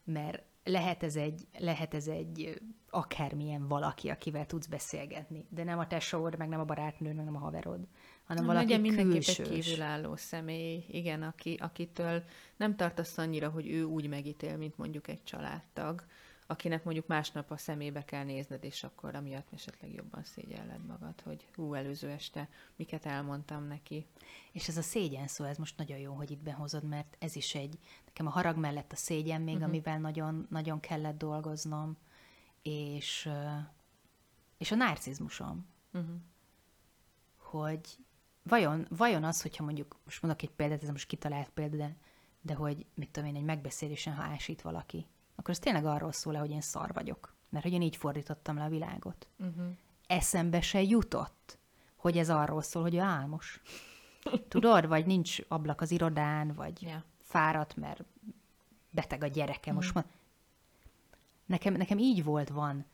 Mert 0.04 0.42
lehet 0.64 1.02
ez 1.02 1.16
egy, 1.16 1.46
lehet 1.58 1.94
ez 1.94 2.06
egy 2.06 2.60
akármilyen 2.90 3.68
valaki, 3.68 4.08
akivel 4.08 4.46
tudsz 4.46 4.66
beszélgetni, 4.66 5.46
de 5.48 5.64
nem 5.64 5.78
a 5.78 5.86
tesód, 5.86 6.38
meg 6.38 6.48
nem 6.48 6.60
a 6.60 6.64
barátnőd, 6.64 7.14
meg 7.14 7.24
nem 7.24 7.36
a 7.36 7.38
haverod, 7.38 7.86
hanem 8.26 8.44
nem 8.44 8.54
valaki 8.54 8.92
külsős. 8.92 9.38
egy 9.38 9.48
kívülálló 9.48 10.16
személy, 10.16 10.84
igen, 10.88 11.22
aki, 11.22 11.54
akitől 11.54 12.24
nem 12.56 12.76
tartasz 12.76 13.18
annyira, 13.18 13.50
hogy 13.50 13.68
ő 13.68 13.84
úgy 13.84 14.08
megítél, 14.08 14.56
mint 14.56 14.76
mondjuk 14.76 15.08
egy 15.08 15.24
családtag, 15.24 16.04
akinek 16.46 16.84
mondjuk 16.84 17.06
másnap 17.06 17.50
a 17.50 17.56
szemébe 17.56 18.04
kell 18.04 18.24
nézned, 18.24 18.64
és 18.64 18.84
akkor 18.84 19.14
amiatt 19.14 19.52
esetleg 19.52 19.94
jobban 19.94 20.24
szégyelled 20.24 20.86
magad, 20.86 21.20
hogy 21.20 21.46
hú, 21.54 21.74
előző 21.74 22.08
este 22.08 22.48
miket 22.76 23.06
elmondtam 23.06 23.66
neki. 23.66 24.06
És 24.52 24.68
ez 24.68 24.76
a 24.76 24.82
szégyen 24.82 25.26
szó, 25.26 25.44
ez 25.44 25.56
most 25.56 25.76
nagyon 25.76 25.98
jó, 25.98 26.12
hogy 26.12 26.30
itt 26.30 26.42
behozod, 26.42 26.84
mert 26.84 27.16
ez 27.18 27.36
is 27.36 27.54
egy, 27.54 27.78
nekem 28.06 28.26
a 28.26 28.30
harag 28.30 28.56
mellett 28.56 28.92
a 28.92 28.96
szégyen 28.96 29.42
még, 29.42 29.54
uh-huh. 29.54 29.68
amivel 29.68 29.98
nagyon, 29.98 30.46
nagyon 30.50 30.80
kellett 30.80 31.18
dolgoznom, 31.18 31.96
és, 32.62 33.28
és 34.58 34.70
a 34.70 34.74
narcizmusom. 34.74 35.66
Uh-huh. 35.92 36.16
Hogy 37.36 37.96
vajon, 38.48 38.86
vajon 38.90 39.24
az, 39.24 39.42
hogyha 39.42 39.64
mondjuk, 39.64 39.96
most 40.04 40.22
mondok 40.22 40.42
egy 40.42 40.50
példát, 40.50 40.82
ez 40.82 40.88
most 40.88 41.06
kitalált 41.06 41.48
példa, 41.48 41.76
de, 41.76 41.96
de 42.40 42.54
hogy, 42.54 42.86
mit 42.94 43.10
tudom 43.10 43.28
én, 43.28 43.36
egy 43.36 43.44
megbeszélésen, 43.44 44.14
ha 44.14 44.22
ásít 44.22 44.62
valaki, 44.62 45.06
akkor 45.34 45.50
ez 45.50 45.58
tényleg 45.58 45.84
arról 45.84 46.12
szól 46.12 46.34
hogy 46.34 46.50
én 46.50 46.60
szar 46.60 46.92
vagyok. 46.92 47.34
Mert 47.48 47.64
hogy 47.64 47.74
én 47.74 47.82
így 47.82 47.96
fordítottam 47.96 48.56
le 48.56 48.64
a 48.64 48.68
világot. 48.68 49.28
Uh-huh. 49.38 49.66
Eszembe 50.06 50.60
se 50.60 50.82
jutott, 50.82 51.58
hogy 51.96 52.18
ez 52.18 52.30
arról 52.30 52.62
szól, 52.62 52.82
hogy 52.82 52.94
ő 52.94 53.00
álmos. 53.00 53.60
Tudod, 54.48 54.86
vagy 54.86 55.06
nincs 55.06 55.38
ablak 55.48 55.80
az 55.80 55.90
irodán, 55.90 56.54
vagy 56.54 56.82
yeah. 56.82 57.02
fáradt, 57.22 57.76
mert 57.76 58.04
beteg 58.90 59.22
a 59.22 59.26
gyereke. 59.26 59.72
Most 59.72 59.98
mm. 59.98 60.02
Nekem, 61.46 61.74
nekem 61.74 61.98
így 61.98 62.24
volt, 62.24 62.48
van, 62.48 62.84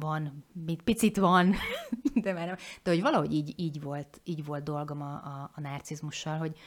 van, 0.00 0.44
mit 0.52 0.82
picit 0.82 1.16
van, 1.16 1.54
de 2.24 2.32
már 2.32 2.46
nem. 2.46 2.56
De 2.82 2.90
hogy 2.90 3.02
valahogy 3.02 3.32
így, 3.32 3.54
így, 3.56 3.80
volt, 3.80 4.20
így 4.24 4.44
volt 4.44 4.62
dolgom 4.62 5.02
a, 5.02 5.12
a, 5.12 5.50
a 5.54 5.60
narcizmussal, 5.60 6.38
hogy, 6.38 6.58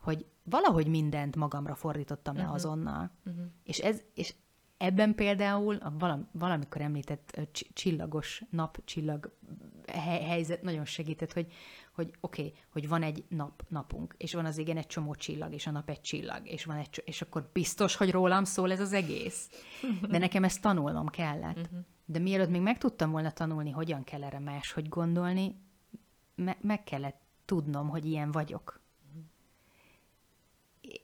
hogy 0.00 0.26
valahogy 0.42 0.86
mindent 0.86 1.36
magamra 1.36 1.74
fordítottam 1.74 2.34
uh-huh. 2.34 2.50
le 2.50 2.54
azonnal. 2.54 3.10
Uh-huh. 3.24 3.44
És, 3.64 3.78
ez, 3.78 4.02
és 4.14 4.34
ebben 4.76 5.14
például 5.14 5.76
a 5.76 5.92
valam, 5.98 6.28
valamikor 6.32 6.80
említett 6.80 7.40
csillagos 7.72 8.42
napcsillag 8.50 9.32
helyzet 10.26 10.62
nagyon 10.62 10.84
segített, 10.84 11.32
hogy, 11.32 11.52
hogy 11.94 12.12
oké, 12.20 12.42
okay, 12.46 12.54
hogy 12.72 12.88
van 12.88 13.02
egy 13.02 13.24
nap, 13.28 13.64
napunk, 13.68 14.14
és 14.18 14.34
van 14.34 14.44
az 14.44 14.58
igen 14.58 14.76
egy 14.76 14.86
csomó 14.86 15.14
csillag, 15.14 15.52
és 15.52 15.66
a 15.66 15.70
nap 15.70 15.90
egy 15.90 16.00
csillag, 16.00 16.48
és, 16.48 16.64
van 16.64 16.76
egy, 16.76 17.02
és 17.04 17.22
akkor 17.22 17.50
biztos, 17.52 17.96
hogy 17.96 18.10
rólam 18.10 18.44
szól 18.44 18.72
ez 18.72 18.80
az 18.80 18.92
egész. 18.92 19.48
De 20.10 20.18
nekem 20.18 20.44
ezt 20.44 20.60
tanulnom 20.60 21.06
kellett. 21.06 21.56
Uh-huh. 21.56 21.84
De 22.04 22.18
mielőtt 22.18 22.48
még 22.48 22.60
meg 22.60 22.78
tudtam 22.78 23.10
volna 23.10 23.30
tanulni, 23.30 23.70
hogyan 23.70 24.04
kell 24.04 24.24
erre 24.24 24.38
máshogy 24.38 24.88
gondolni, 24.88 25.56
me- 26.34 26.62
meg 26.62 26.84
kellett 26.84 27.20
tudnom, 27.44 27.88
hogy 27.88 28.04
ilyen 28.04 28.30
vagyok. 28.30 28.80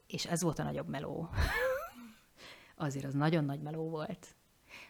És 0.07 0.27
ez 0.27 0.43
volt 0.43 0.59
a 0.59 0.63
nagyobb 0.63 0.89
meló. 0.89 1.29
Azért 2.77 3.05
az 3.05 3.15
nagyon 3.15 3.45
nagy 3.45 3.61
meló 3.61 3.89
volt. 3.89 4.35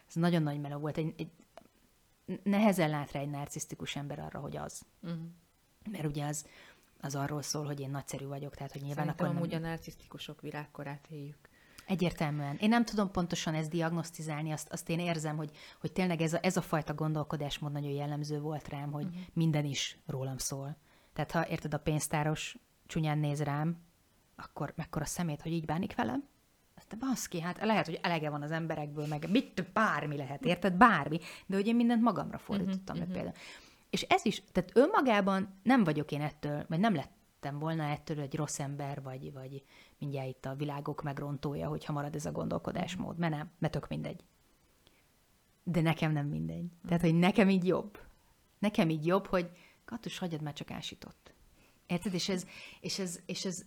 Ez 0.08 0.14
nagyon 0.14 0.42
nagy 0.42 0.60
meló 0.60 0.78
volt. 0.78 0.96
Egy, 0.96 1.14
egy, 1.16 1.30
nehezen 2.42 2.90
lát 2.90 3.12
rá 3.12 3.20
egy 3.20 3.30
narcisztikus 3.30 3.96
ember 3.96 4.18
arra, 4.18 4.38
hogy 4.38 4.56
az. 4.56 4.82
Uh-huh. 5.02 5.20
Mert 5.90 6.04
ugye 6.06 6.26
az, 6.26 6.46
az 7.00 7.14
arról 7.14 7.42
szól, 7.42 7.64
hogy 7.64 7.80
én 7.80 7.90
nagyszerű 7.90 8.26
vagyok, 8.26 8.54
tehát 8.54 8.72
hogy 8.72 8.82
nyilván 8.82 9.04
Szerintem 9.04 9.26
akkor 9.26 9.34
nem... 9.34 9.42
amúgy 9.42 9.64
a 9.64 9.68
narcisztikusok 9.68 10.40
virágkorát 10.40 11.06
éljük. 11.10 11.49
Egyértelműen. 11.90 12.56
Én 12.56 12.68
nem 12.68 12.84
tudom 12.84 13.10
pontosan 13.10 13.54
ezt 13.54 13.70
diagnosztizálni, 13.70 14.50
azt, 14.50 14.72
azt 14.72 14.88
én 14.88 14.98
érzem, 14.98 15.36
hogy, 15.36 15.50
hogy 15.80 15.92
tényleg 15.92 16.20
ez 16.20 16.32
a, 16.32 16.38
ez 16.42 16.56
a 16.56 16.60
fajta 16.60 16.94
gondolkodásmód 16.94 17.72
nagyon 17.72 17.90
jellemző 17.90 18.40
volt 18.40 18.68
rám, 18.68 18.92
hogy 18.92 19.04
uh-huh. 19.04 19.20
minden 19.32 19.64
is 19.64 19.98
rólam 20.06 20.36
szól. 20.36 20.76
Tehát 21.12 21.30
ha 21.30 21.48
érted, 21.48 21.74
a 21.74 21.78
pénztáros 21.78 22.58
csúnyán 22.86 23.18
néz 23.18 23.42
rám, 23.42 23.82
akkor 24.36 24.72
mekkora 24.76 25.04
szemét, 25.04 25.42
hogy 25.42 25.52
így 25.52 25.64
bánik 25.64 25.94
velem? 25.94 26.28
De 26.88 26.96
baszki, 26.96 27.40
hát 27.40 27.64
lehet, 27.64 27.86
hogy 27.86 27.98
elege 28.02 28.30
van 28.30 28.42
az 28.42 28.50
emberekből, 28.50 29.06
meg 29.06 29.30
mit, 29.30 29.72
bármi 29.72 30.16
lehet, 30.16 30.44
érted? 30.44 30.72
Bármi. 30.72 31.18
De 31.46 31.56
hogy 31.56 31.66
én 31.66 31.76
mindent 31.76 32.02
magamra 32.02 32.38
fordítottam 32.38 32.96
uh-huh, 32.96 33.00
uh-huh. 33.00 33.14
például. 33.14 33.36
És 33.90 34.02
ez 34.02 34.24
is, 34.24 34.42
tehát 34.52 34.70
önmagában 34.74 35.60
nem 35.62 35.84
vagyok 35.84 36.12
én 36.12 36.20
ettől, 36.20 36.64
vagy 36.68 36.80
nem 36.80 36.94
lettem 36.94 37.58
volna 37.58 37.82
ettől 37.82 38.20
egy 38.20 38.34
rossz 38.34 38.58
ember, 38.58 39.02
vagy, 39.02 39.32
vagy 39.32 39.62
mindjárt 40.00 40.28
itt 40.28 40.46
a 40.46 40.54
világok 40.54 41.02
megrontója, 41.02 41.68
hogyha 41.68 41.92
marad 41.92 42.14
ez 42.14 42.26
a 42.26 42.32
gondolkodásmód. 42.32 43.18
Mert 43.18 43.34
nem, 43.34 43.50
mert 43.58 43.72
tök 43.72 43.88
mindegy. 43.88 44.24
De 45.64 45.80
nekem 45.80 46.12
nem 46.12 46.26
mindegy. 46.26 46.66
Tehát, 46.86 47.02
hogy 47.02 47.14
nekem 47.14 47.48
így 47.48 47.66
jobb. 47.66 47.98
Nekem 48.58 48.90
így 48.90 49.06
jobb, 49.06 49.26
hogy 49.26 49.50
Katus, 49.84 50.18
hagyjad 50.18 50.42
már 50.42 50.52
csak 50.52 50.70
ásított. 50.70 51.34
Érted? 51.86 52.14
És 52.14 52.28
ez, 52.28 52.46
és 52.80 52.98
ez, 52.98 53.20
és 53.26 53.44
ez 53.44 53.64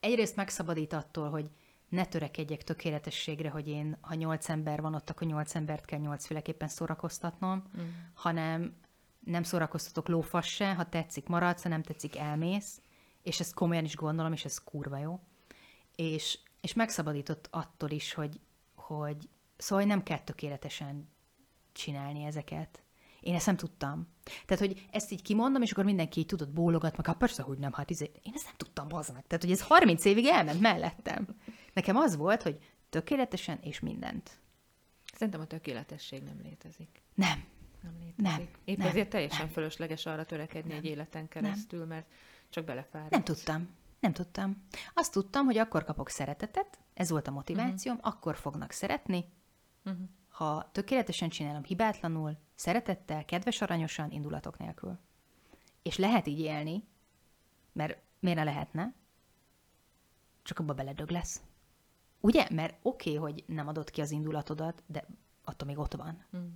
egyrészt 0.00 0.36
megszabadít 0.36 0.92
attól, 0.92 1.30
hogy 1.30 1.50
ne 1.88 2.06
törekedjek 2.06 2.62
tökéletességre, 2.62 3.50
hogy 3.50 3.68
én, 3.68 3.96
ha 4.00 4.14
nyolc 4.14 4.48
ember 4.48 4.80
van 4.80 4.94
ott, 4.94 5.10
akkor 5.10 5.26
nyolc 5.26 5.54
embert 5.54 5.84
kell 5.84 5.98
nyolcféleképpen 5.98 6.68
szórakoztatnom, 6.68 7.64
mm. 7.80 7.82
hanem 8.14 8.76
nem 9.20 9.42
szórakoztatok 9.42 10.08
lófas 10.08 10.54
se, 10.54 10.74
ha 10.74 10.88
tetszik 10.88 11.26
maradsz, 11.26 11.62
ha 11.62 11.68
nem 11.68 11.82
tetszik 11.82 12.16
elmész, 12.16 12.80
és 13.22 13.40
ezt 13.40 13.54
komolyan 13.54 13.84
is 13.84 13.96
gondolom, 13.96 14.32
és 14.32 14.44
ez 14.44 14.58
kurva 14.58 14.98
jó. 14.98 15.20
És, 15.96 16.38
és 16.60 16.74
megszabadított 16.74 17.48
attól 17.50 17.90
is, 17.90 18.12
hogy, 18.12 18.40
hogy 18.74 19.28
szóval 19.56 19.84
nem 19.84 20.02
kell 20.02 20.18
tökéletesen 20.18 21.08
csinálni 21.72 22.24
ezeket. 22.24 22.82
Én 23.20 23.34
ezt 23.34 23.46
nem 23.46 23.56
tudtam. 23.56 24.08
Tehát, 24.46 24.66
hogy 24.66 24.86
ezt 24.90 25.12
így 25.12 25.22
kimondom, 25.22 25.62
és 25.62 25.72
akkor 25.72 25.84
mindenki 25.84 26.20
így 26.20 26.26
tudott 26.26 26.50
bólogat, 26.50 26.96
meg 26.96 27.06
hát 27.06 27.16
persze, 27.16 27.42
hogy 27.42 27.58
nem, 27.58 27.72
hát 27.72 27.90
izé, 27.90 28.10
én 28.22 28.32
ezt 28.34 28.44
nem 28.44 28.54
tudtam, 28.56 28.86
meg. 28.90 29.26
Tehát, 29.26 29.40
hogy 29.40 29.50
ez 29.50 29.62
30 29.62 30.04
évig 30.04 30.26
elment 30.26 30.60
mellettem. 30.60 31.26
Nekem 31.72 31.96
az 31.96 32.16
volt, 32.16 32.42
hogy 32.42 32.58
tökéletesen 32.88 33.58
és 33.62 33.80
mindent. 33.80 34.38
Szerintem 35.14 35.40
a 35.40 35.46
tökéletesség 35.46 36.22
nem 36.22 36.40
létezik. 36.42 37.02
Nem. 37.14 37.44
Nem 37.82 37.92
létezik. 37.98 38.22
Nem. 38.22 38.48
Épp 38.64 38.78
nem. 38.78 38.86
ezért 38.86 39.08
teljesen 39.08 39.44
nem. 39.44 39.48
fölösleges 39.48 40.06
arra 40.06 40.24
törekedni 40.24 40.68
nem. 40.68 40.78
egy 40.78 40.84
életen 40.84 41.28
keresztül, 41.28 41.78
nem. 41.78 41.88
mert 41.88 42.06
csak 42.48 42.64
belefáradsz. 42.64 43.10
Nem 43.10 43.24
tudtam. 43.24 43.68
Nem 44.00 44.12
tudtam. 44.12 44.66
Azt 44.94 45.12
tudtam, 45.12 45.44
hogy 45.44 45.58
akkor 45.58 45.84
kapok 45.84 46.08
szeretetet, 46.08 46.78
ez 46.94 47.10
volt 47.10 47.28
a 47.28 47.30
motivációm, 47.30 47.96
uh-huh. 47.96 48.12
akkor 48.12 48.36
fognak 48.36 48.70
szeretni, 48.70 49.32
uh-huh. 49.84 50.08
ha 50.28 50.68
tökéletesen 50.72 51.28
csinálom 51.28 51.62
hibátlanul, 51.62 52.36
szeretettel, 52.54 53.24
kedves 53.24 53.62
aranyosan, 53.62 54.10
indulatok 54.10 54.58
nélkül. 54.58 54.98
És 55.82 55.96
lehet 55.96 56.26
így 56.26 56.40
élni, 56.40 56.84
mert 57.72 57.98
miért 58.18 58.38
ne 58.38 58.44
lehetne, 58.44 58.94
csak 60.42 60.58
abba 60.58 60.74
beledög 60.74 61.10
lesz. 61.10 61.42
Ugye? 62.20 62.46
Mert 62.50 62.78
oké, 62.82 63.16
okay, 63.16 63.32
hogy 63.32 63.44
nem 63.46 63.68
adod 63.68 63.90
ki 63.90 64.00
az 64.00 64.10
indulatodat, 64.10 64.82
de 64.86 65.06
attól 65.44 65.68
még 65.68 65.78
ott 65.78 65.94
van. 65.94 66.24
Mm. 66.36 66.46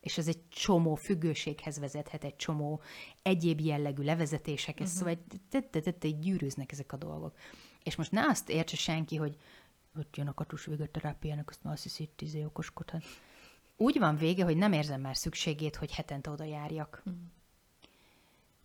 És 0.00 0.18
ez 0.18 0.28
egy 0.28 0.48
csomó 0.48 0.94
függőséghez 0.94 1.78
vezethet, 1.78 2.24
egy 2.24 2.36
csomó 2.36 2.80
egyéb 3.22 3.60
jellegű 3.60 4.02
levezetésekhez, 4.02 5.00
uh-huh. 5.00 5.18
szóval 5.50 5.80
tette 5.80 6.08
gyűrűznek 6.08 6.72
ezek 6.72 6.92
a 6.92 6.96
dolgok. 6.96 7.38
És 7.82 7.96
most 7.96 8.12
ne 8.12 8.26
azt 8.26 8.48
értse 8.48 8.76
senki, 8.76 9.16
hogy 9.16 9.36
ott 9.98 10.16
jön 10.16 10.26
a 10.26 10.34
katus 10.34 10.68
terápiának, 10.90 11.48
azt 11.48 11.62
már 11.62 11.72
azt 11.72 11.82
hiszi, 12.16 12.38
hogy 12.38 12.44
okoskodhat. 12.44 13.04
Úgy 13.76 13.98
van 13.98 14.16
vége, 14.16 14.44
hogy 14.44 14.56
nem 14.56 14.72
érzem 14.72 15.00
már 15.00 15.16
szükségét, 15.16 15.76
hogy 15.76 15.94
hetente 15.94 16.30
oda 16.30 16.44
járjak. 16.44 17.02
Mm. 17.10 17.12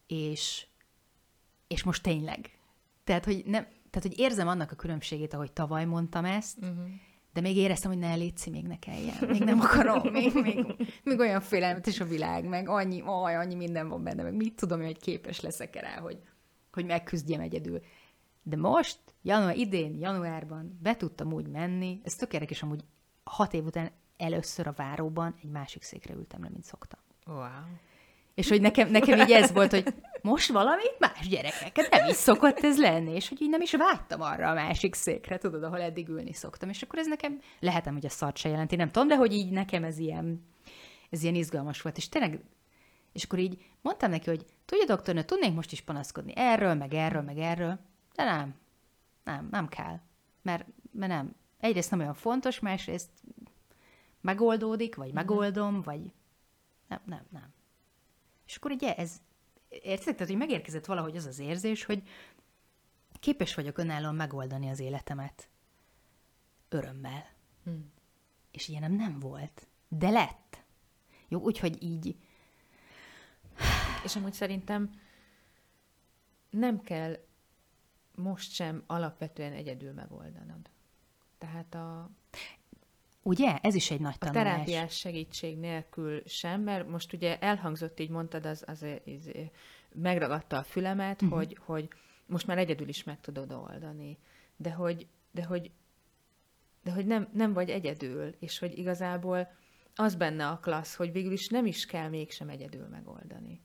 És, 0.08 0.68
és 1.68 1.84
most 1.84 2.04
tényleg. 2.04 2.60
Tehát, 3.04 3.26
hogy 3.26 3.46
nem, 3.46 3.64
tehát, 3.64 4.10
hogy 4.10 4.20
érzem 4.20 4.48
annak 4.48 4.72
a 4.72 4.76
különbségét, 4.76 5.34
ahogy 5.34 5.52
tavaly 5.52 5.86
mondtam 5.86 6.26
ezt, 6.26 6.58
uh-huh. 6.58 6.90
De 7.36 7.42
még 7.42 7.58
éreztem, 7.58 7.92
hogy 7.92 8.00
ne 8.00 8.16
létszi, 8.16 8.50
még 8.50 8.68
ne 8.68 8.80
kelljen. 8.80 9.16
Még 9.28 9.44
nem 9.44 9.60
akarom, 9.60 10.12
még, 10.12 10.34
még, 10.34 10.66
még 11.04 11.20
olyan 11.20 11.42
félelmetes 11.42 12.00
a 12.00 12.06
világ, 12.06 12.46
meg 12.48 12.70
annyi, 12.70 13.02
oj, 13.02 13.36
annyi 13.36 13.56
minden 13.56 13.88
van 13.88 14.04
benne, 14.04 14.24
meg 14.24 14.34
mit 14.34 14.56
tudom, 14.56 14.82
hogy 14.82 15.00
képes 15.00 15.40
leszek 15.40 15.76
rá, 15.76 16.00
hogy, 16.00 16.22
hogy 16.72 16.86
megküzdjem 16.86 17.40
egyedül. 17.40 17.80
De 18.44 18.58
most, 18.58 19.00
január, 19.22 19.58
idén, 19.58 20.00
januárban 20.00 20.80
be 20.82 20.96
tudtam 20.96 21.34
úgy 21.34 21.48
menni, 21.48 22.02
ez 22.04 22.16
tök 22.16 22.34
érdekes, 22.34 22.64
amúgy 22.64 22.84
hat 23.24 23.54
év 23.54 23.66
után 23.66 23.92
először 24.18 24.68
a 24.68 24.74
váróban 24.76 25.36
egy 25.42 25.50
másik 25.50 25.84
székre 25.84 26.14
ültem 26.14 26.44
le, 26.44 26.50
mint 26.50 26.64
szoktam. 26.64 27.00
Wow. 27.26 27.46
És 28.36 28.50
hogy 28.50 28.62
nekem, 28.62 28.90
nekem 28.90 29.20
így 29.20 29.32
ez 29.32 29.52
volt, 29.52 29.72
hogy 29.72 29.94
most 30.22 30.52
valamit 30.52 30.96
más 31.00 31.28
gyerekeket 31.28 31.92
nem 31.92 32.10
is 32.10 32.16
szokott 32.16 32.60
ez 32.60 32.80
lenni, 32.80 33.12
és 33.12 33.30
hogy 33.30 33.42
így 33.42 33.50
nem 33.50 33.62
is 33.62 33.72
vágytam 33.72 34.22
arra 34.22 34.50
a 34.50 34.54
másik 34.54 34.94
székre, 34.94 35.38
tudod, 35.38 35.64
ahol 35.64 35.82
eddig 35.82 36.08
ülni 36.08 36.34
szoktam. 36.34 36.70
És 36.70 36.82
akkor 36.82 37.00
ez 37.00 37.08
nekem, 37.08 37.40
lehetem, 37.60 37.94
hogy 37.94 38.06
a 38.06 38.10
szart 38.10 38.38
se 38.38 38.50
jelenti, 38.50 38.76
nem 38.76 38.92
tudom, 38.92 39.08
de 39.08 39.16
hogy 39.16 39.34
így 39.34 39.50
nekem 39.52 39.84
ez 39.84 39.98
ilyen, 39.98 40.46
ez 41.10 41.24
ilyen 41.24 41.36
izgalmas 41.36 41.82
volt. 41.82 41.98
És 41.98 42.10
tényleg, 42.10 42.40
és 43.14 43.24
akkor 43.24 43.40
így 43.40 43.66
mondtam 43.82 44.10
neki, 44.10 44.30
hogy 44.30 44.46
tudja, 44.66 44.86
doktornő, 44.86 45.24
tudnék 45.24 45.54
most 45.54 45.72
is 45.72 45.82
panaszkodni 45.82 46.34
erről, 46.36 46.74
meg 46.74 46.94
erről, 46.94 47.22
meg 47.22 47.38
erről, 47.38 47.80
de 48.16 48.24
nem, 48.24 48.56
nem, 49.24 49.48
nem 49.52 49.68
kell. 49.68 50.00
Mert, 50.42 50.66
mert 50.92 51.12
nem. 51.12 51.36
Egyrészt 51.60 51.92
nem 51.92 52.00
olyan 52.00 52.14
fontos, 52.14 52.60
másrészt 52.60 53.10
megoldódik, 54.22 54.96
vagy 54.96 55.14
megoldom, 55.14 55.82
vagy 55.82 56.02
nem, 56.88 57.00
nem, 57.06 57.26
nem. 57.30 57.55
És 58.46 58.56
akkor 58.56 58.72
ugye 58.72 58.96
ez, 58.96 59.22
érted? 59.70 60.14
Tehát, 60.16 60.28
hogy 60.28 60.38
megérkezett 60.38 60.86
valahogy 60.86 61.16
az 61.18 61.26
az 61.26 61.40
érzés, 61.40 61.84
hogy 61.84 62.04
képes 63.20 63.56
vagyok 63.56 63.78
önállóan 63.78 64.16
megoldani 64.16 64.70
az 64.70 64.80
életemet. 64.80 65.50
Örömmel. 66.70 67.26
Hmm. 67.64 67.92
És 68.52 68.68
ilyenem 68.68 68.94
nem 68.94 69.20
volt. 69.20 69.68
De 69.88 70.10
lett. 70.10 70.64
Jó, 71.28 71.40
úgyhogy 71.40 71.84
így. 71.84 72.16
És 74.04 74.16
amúgy 74.16 74.34
szerintem 74.34 74.90
nem 76.50 76.82
kell 76.82 77.26
most 78.16 78.52
sem 78.52 78.84
alapvetően 78.88 79.54
egyedül 79.54 79.94
megoldanod. 79.94 80.70
Tehát 81.38 81.76
a... 81.76 82.10
Ugye? 83.28 83.58
Ez 83.58 83.76
is 83.76 83.92
egy 83.92 84.00
nagy 84.00 84.18
tanulás. 84.18 84.42
A 84.42 84.46
terápiás 84.46 84.98
segítség 84.98 85.58
nélkül 85.58 86.22
sem, 86.26 86.62
mert 86.62 86.90
most 86.90 87.14
ugye 87.14 87.40
elhangzott, 87.40 88.00
így 88.00 88.10
mondtad, 88.10 88.46
az, 88.46 88.64
az, 88.68 88.86
az 89.06 89.32
megragadta 89.94 90.58
a 90.58 90.64
fülemet, 90.64 91.22
uh-huh. 91.22 91.38
hogy, 91.38 91.58
hogy 91.66 91.88
most 92.26 92.48
már 92.48 92.58
egyedül 92.58 92.88
is 92.88 93.04
meg 93.04 93.20
tudod 93.22 93.52
oldani. 93.52 94.18
De 94.58 94.72
hogy, 94.72 95.08
de 95.32 95.44
hogy, 95.44 95.72
de 96.84 96.92
hogy 96.92 97.06
nem, 97.06 97.30
nem 97.34 97.54
vagy 97.54 97.70
egyedül, 97.70 98.36
és 98.40 98.60
hogy 98.60 98.78
igazából 98.78 99.56
az 99.96 100.16
benne 100.16 100.48
a 100.48 100.60
klassz, 100.60 100.96
hogy 100.96 101.12
végül 101.12 101.32
is 101.32 101.48
nem 101.48 101.66
is 101.66 101.86
kell 101.86 102.10
mégsem 102.10 102.50
egyedül 102.50 102.88
megoldani. 102.88 103.62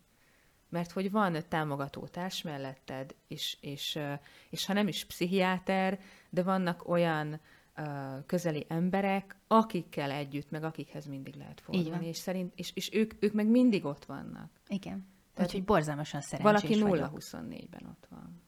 mert 0.68 0.90
hogy 0.90 1.10
van 1.10 1.36
támogató 1.48 2.06
társ 2.06 2.42
melletted, 2.42 3.14
és, 3.28 3.56
és, 3.60 3.98
és 4.50 4.66
ha 4.66 4.72
nem 4.72 4.88
is 4.88 5.04
pszichiáter, 5.04 6.00
de 6.30 6.42
vannak 6.42 6.88
olyan 6.88 7.40
közeli 8.26 8.66
emberek, 8.68 9.36
akikkel 9.46 10.10
együtt, 10.10 10.50
meg 10.50 10.64
akikhez 10.64 11.06
mindig 11.06 11.34
lehet 11.34 11.60
fordulni, 11.60 12.06
és, 12.06 12.16
szerint, 12.16 12.52
és, 12.56 12.70
és 12.74 12.92
ők, 12.92 13.14
ők 13.18 13.32
meg 13.32 13.46
mindig 13.46 13.84
ott 13.84 14.04
vannak. 14.04 14.50
Igen. 14.68 15.08
Tehát, 15.34 15.50
Úgyhogy 15.50 15.64
borzalmasan 15.64 16.20
szerencsés 16.20 16.78
Valaki 16.78 17.08
0-24-ben 17.08 17.86
ott 17.86 18.06
van. 18.10 18.42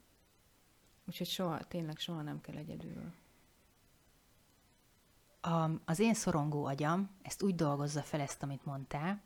Úgyhogy 1.07 1.27
soha, 1.27 1.59
tényleg 1.59 1.99
soha 1.99 2.23
nem 2.23 2.41
kell 2.41 2.57
egyedül. 2.57 3.13
A, 5.41 5.71
az 5.85 5.99
én 5.99 6.15
szorongó 6.15 6.65
agyam 6.65 7.11
ezt 7.23 7.43
úgy 7.43 7.55
dolgozza 7.55 8.03
fel 8.03 8.21
ezt, 8.21 8.43
amit 8.43 8.65
mondtál, 8.65 9.23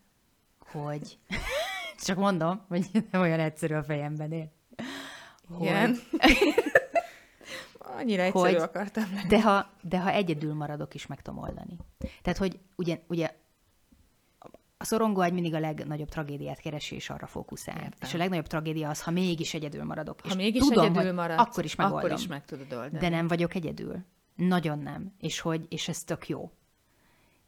hogy 0.59 1.19
csak 2.07 2.17
mondom, 2.17 2.65
hogy 2.69 2.91
nem 3.11 3.21
olyan 3.21 3.41
egyszerű 3.41 3.75
a 3.75 3.83
fejemben 3.83 4.33
él. 4.33 4.53
Igen. 5.61 5.97
Annyira 7.87 8.23
egyszerű 8.23 8.53
hogy, 8.53 8.63
akartam 8.63 9.05
lenni. 9.15 9.29
De 9.29 9.43
ha, 9.43 9.71
de 9.83 10.01
ha 10.01 10.11
egyedül 10.11 10.55
maradok 10.55 10.95
is, 10.95 11.07
meg 11.07 11.23
tudom 11.23 11.43
oldani. 11.43 11.77
Tehát, 12.23 12.39
hogy 12.39 12.59
ugye, 12.77 13.01
ugye 13.07 13.37
a 14.79 14.85
szorongó 14.85 15.21
egy 15.21 15.33
mindig 15.33 15.55
a 15.55 15.59
legnagyobb 15.59 16.09
tragédiát 16.09 16.61
keresi, 16.61 16.95
és 16.95 17.11
arra 17.11 17.27
fókuszál. 17.27 17.77
Értem. 17.77 17.93
És 18.01 18.15
a 18.15 18.19
legnagyobb 18.19 18.47
tragédia 18.47 18.89
az, 18.89 19.03
ha 19.03 19.11
mégis 19.11 19.55
egyedül 19.55 19.85
maradok. 19.85 20.21
Ha 20.21 20.29
és 20.29 20.35
mégis 20.35 20.63
tudom, 20.63 20.85
egyedül 20.85 21.13
maradsz, 21.13 21.41
akkor 21.41 21.65
is 21.65 21.75
megoldom. 21.75 22.05
Akkor 22.05 22.19
is 22.19 22.27
meg 22.27 22.45
tudod 22.45 22.73
oldani. 22.73 22.99
De 22.99 23.09
nem 23.09 23.29
vagyok 23.29 23.55
egyedül. 23.55 24.05
Nagyon 24.35 24.79
nem. 24.79 25.15
És 25.19 25.41
hogy, 25.41 25.67
és 25.69 25.89
ez 25.89 26.05
tök 26.05 26.29
jó. 26.29 26.51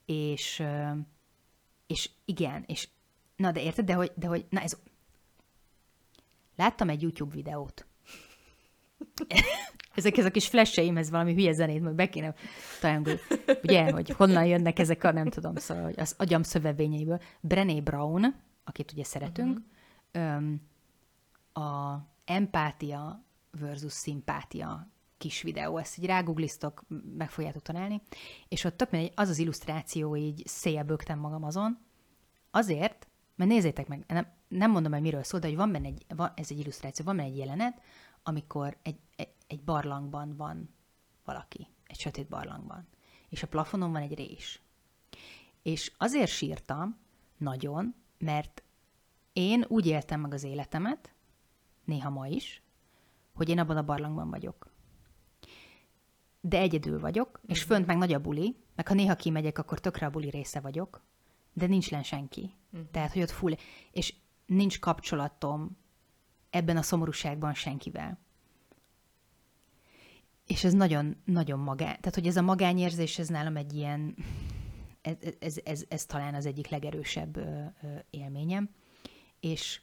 És, 0.06 0.62
és 1.86 2.10
igen, 2.24 2.64
és 2.66 2.88
na 3.36 3.52
de 3.52 3.62
érted, 3.62 3.84
de 3.84 3.94
hogy, 3.94 4.12
de 4.14 4.26
hogy, 4.26 4.46
na 4.50 4.60
ez... 4.60 4.76
Láttam 6.56 6.88
egy 6.88 7.02
YouTube 7.02 7.34
videót. 7.34 7.86
ezek, 9.98 10.16
ezek 10.16 10.28
a 10.28 10.32
kis 10.32 10.48
flasheimhez 10.48 11.10
valami 11.10 11.34
hülye 11.34 11.52
zenét, 11.52 11.82
majd 11.82 11.94
be 11.94 12.08
kéne 12.08 12.34
talán, 12.80 13.06
ugye, 13.62 13.90
hogy 13.92 14.10
honnan 14.10 14.44
jönnek 14.44 14.78
ezek 14.78 15.04
a, 15.04 15.12
nem 15.12 15.28
tudom, 15.28 15.56
szóval, 15.56 15.84
hogy 15.84 16.00
az 16.00 16.14
agyam 16.18 16.42
szövevényeiből. 16.42 17.20
Brené 17.40 17.80
Brown, 17.80 18.34
akit 18.64 18.92
ugye 18.92 19.04
szeretünk, 19.04 19.58
uh-huh. 20.14 20.34
öm, 20.34 20.60
a 21.52 21.96
empátia 22.24 23.24
versus 23.60 23.92
szimpátia 23.92 24.88
kis 25.18 25.42
videó, 25.42 25.78
ezt 25.78 25.98
így 25.98 26.06
ráguglisztok, 26.06 26.84
meg 27.16 27.30
fogjátok 27.30 27.62
találni, 27.62 28.02
és 28.48 28.64
ott 28.64 28.76
tök 28.76 28.90
mindegy, 28.90 29.12
az 29.14 29.28
az 29.28 29.38
illusztráció, 29.38 30.16
így 30.16 30.42
széjjel 30.46 30.84
bögtem 30.84 31.18
magam 31.18 31.44
azon, 31.44 31.78
azért, 32.50 33.08
mert 33.36 33.50
nézzétek 33.50 33.88
meg, 33.88 34.04
nem, 34.06 34.26
nem 34.48 34.70
mondom, 34.70 34.92
hogy 34.92 35.00
miről 35.00 35.22
szól, 35.22 35.40
de 35.40 35.46
hogy 35.46 35.56
van 35.56 35.72
benne 35.72 35.86
egy, 35.86 36.04
van, 36.16 36.32
ez 36.34 36.46
egy 36.50 36.58
illusztráció, 36.58 37.04
van 37.04 37.16
benne 37.16 37.28
egy 37.28 37.36
jelenet, 37.36 37.80
amikor 38.22 38.76
egy, 38.82 38.98
egy, 39.16 39.28
egy 39.48 39.62
barlangban 39.62 40.36
van 40.36 40.74
valaki, 41.24 41.68
egy 41.86 41.98
sötét 41.98 42.28
barlangban, 42.28 42.86
és 43.28 43.42
a 43.42 43.46
plafonon 43.46 43.92
van 43.92 44.02
egy 44.02 44.14
rés. 44.14 44.62
És 45.62 45.92
azért 45.96 46.30
sírtam 46.30 46.98
nagyon, 47.36 47.94
mert 48.18 48.62
én 49.32 49.64
úgy 49.68 49.86
éltem 49.86 50.20
meg 50.20 50.34
az 50.34 50.42
életemet, 50.42 51.12
néha 51.84 52.10
ma 52.10 52.26
is, 52.26 52.62
hogy 53.34 53.48
én 53.48 53.58
abban 53.58 53.76
a 53.76 53.84
barlangban 53.84 54.30
vagyok. 54.30 54.72
De 56.40 56.58
egyedül 56.58 57.00
vagyok, 57.00 57.40
és 57.46 57.62
fönt 57.62 57.86
meg 57.86 57.96
nagy 57.96 58.12
a 58.12 58.20
buli, 58.20 58.56
meg 58.74 58.88
ha 58.88 58.94
néha 58.94 59.14
kimegyek, 59.14 59.58
akkor 59.58 59.80
tökre 59.80 60.06
a 60.06 60.10
buli 60.10 60.30
része 60.30 60.60
vagyok, 60.60 61.02
de 61.52 61.66
nincs 61.66 61.90
len 61.90 62.02
senki. 62.02 62.54
Uh-huh. 62.72 62.90
Tehát, 62.90 63.12
hogy 63.12 63.22
ott 63.22 63.30
full, 63.30 63.52
és 63.90 64.14
nincs 64.46 64.80
kapcsolatom 64.80 65.76
ebben 66.50 66.76
a 66.76 66.82
szomorúságban 66.82 67.54
senkivel. 67.54 68.18
És 70.48 70.64
ez 70.64 70.72
nagyon, 70.72 71.16
nagyon 71.24 71.58
magány. 71.58 71.96
Tehát, 72.00 72.14
hogy 72.14 72.26
ez 72.26 72.36
a 72.36 72.42
magányérzés, 72.42 73.18
ez 73.18 73.28
nálam 73.28 73.56
egy 73.56 73.72
ilyen, 73.72 74.14
ez, 75.00 75.16
ez, 75.38 75.56
ez, 75.64 75.84
ez 75.88 76.04
talán 76.04 76.34
az 76.34 76.46
egyik 76.46 76.68
legerősebb 76.68 77.36
ö, 77.36 77.64
ö, 77.82 77.86
élményem. 78.10 78.70
És 79.40 79.80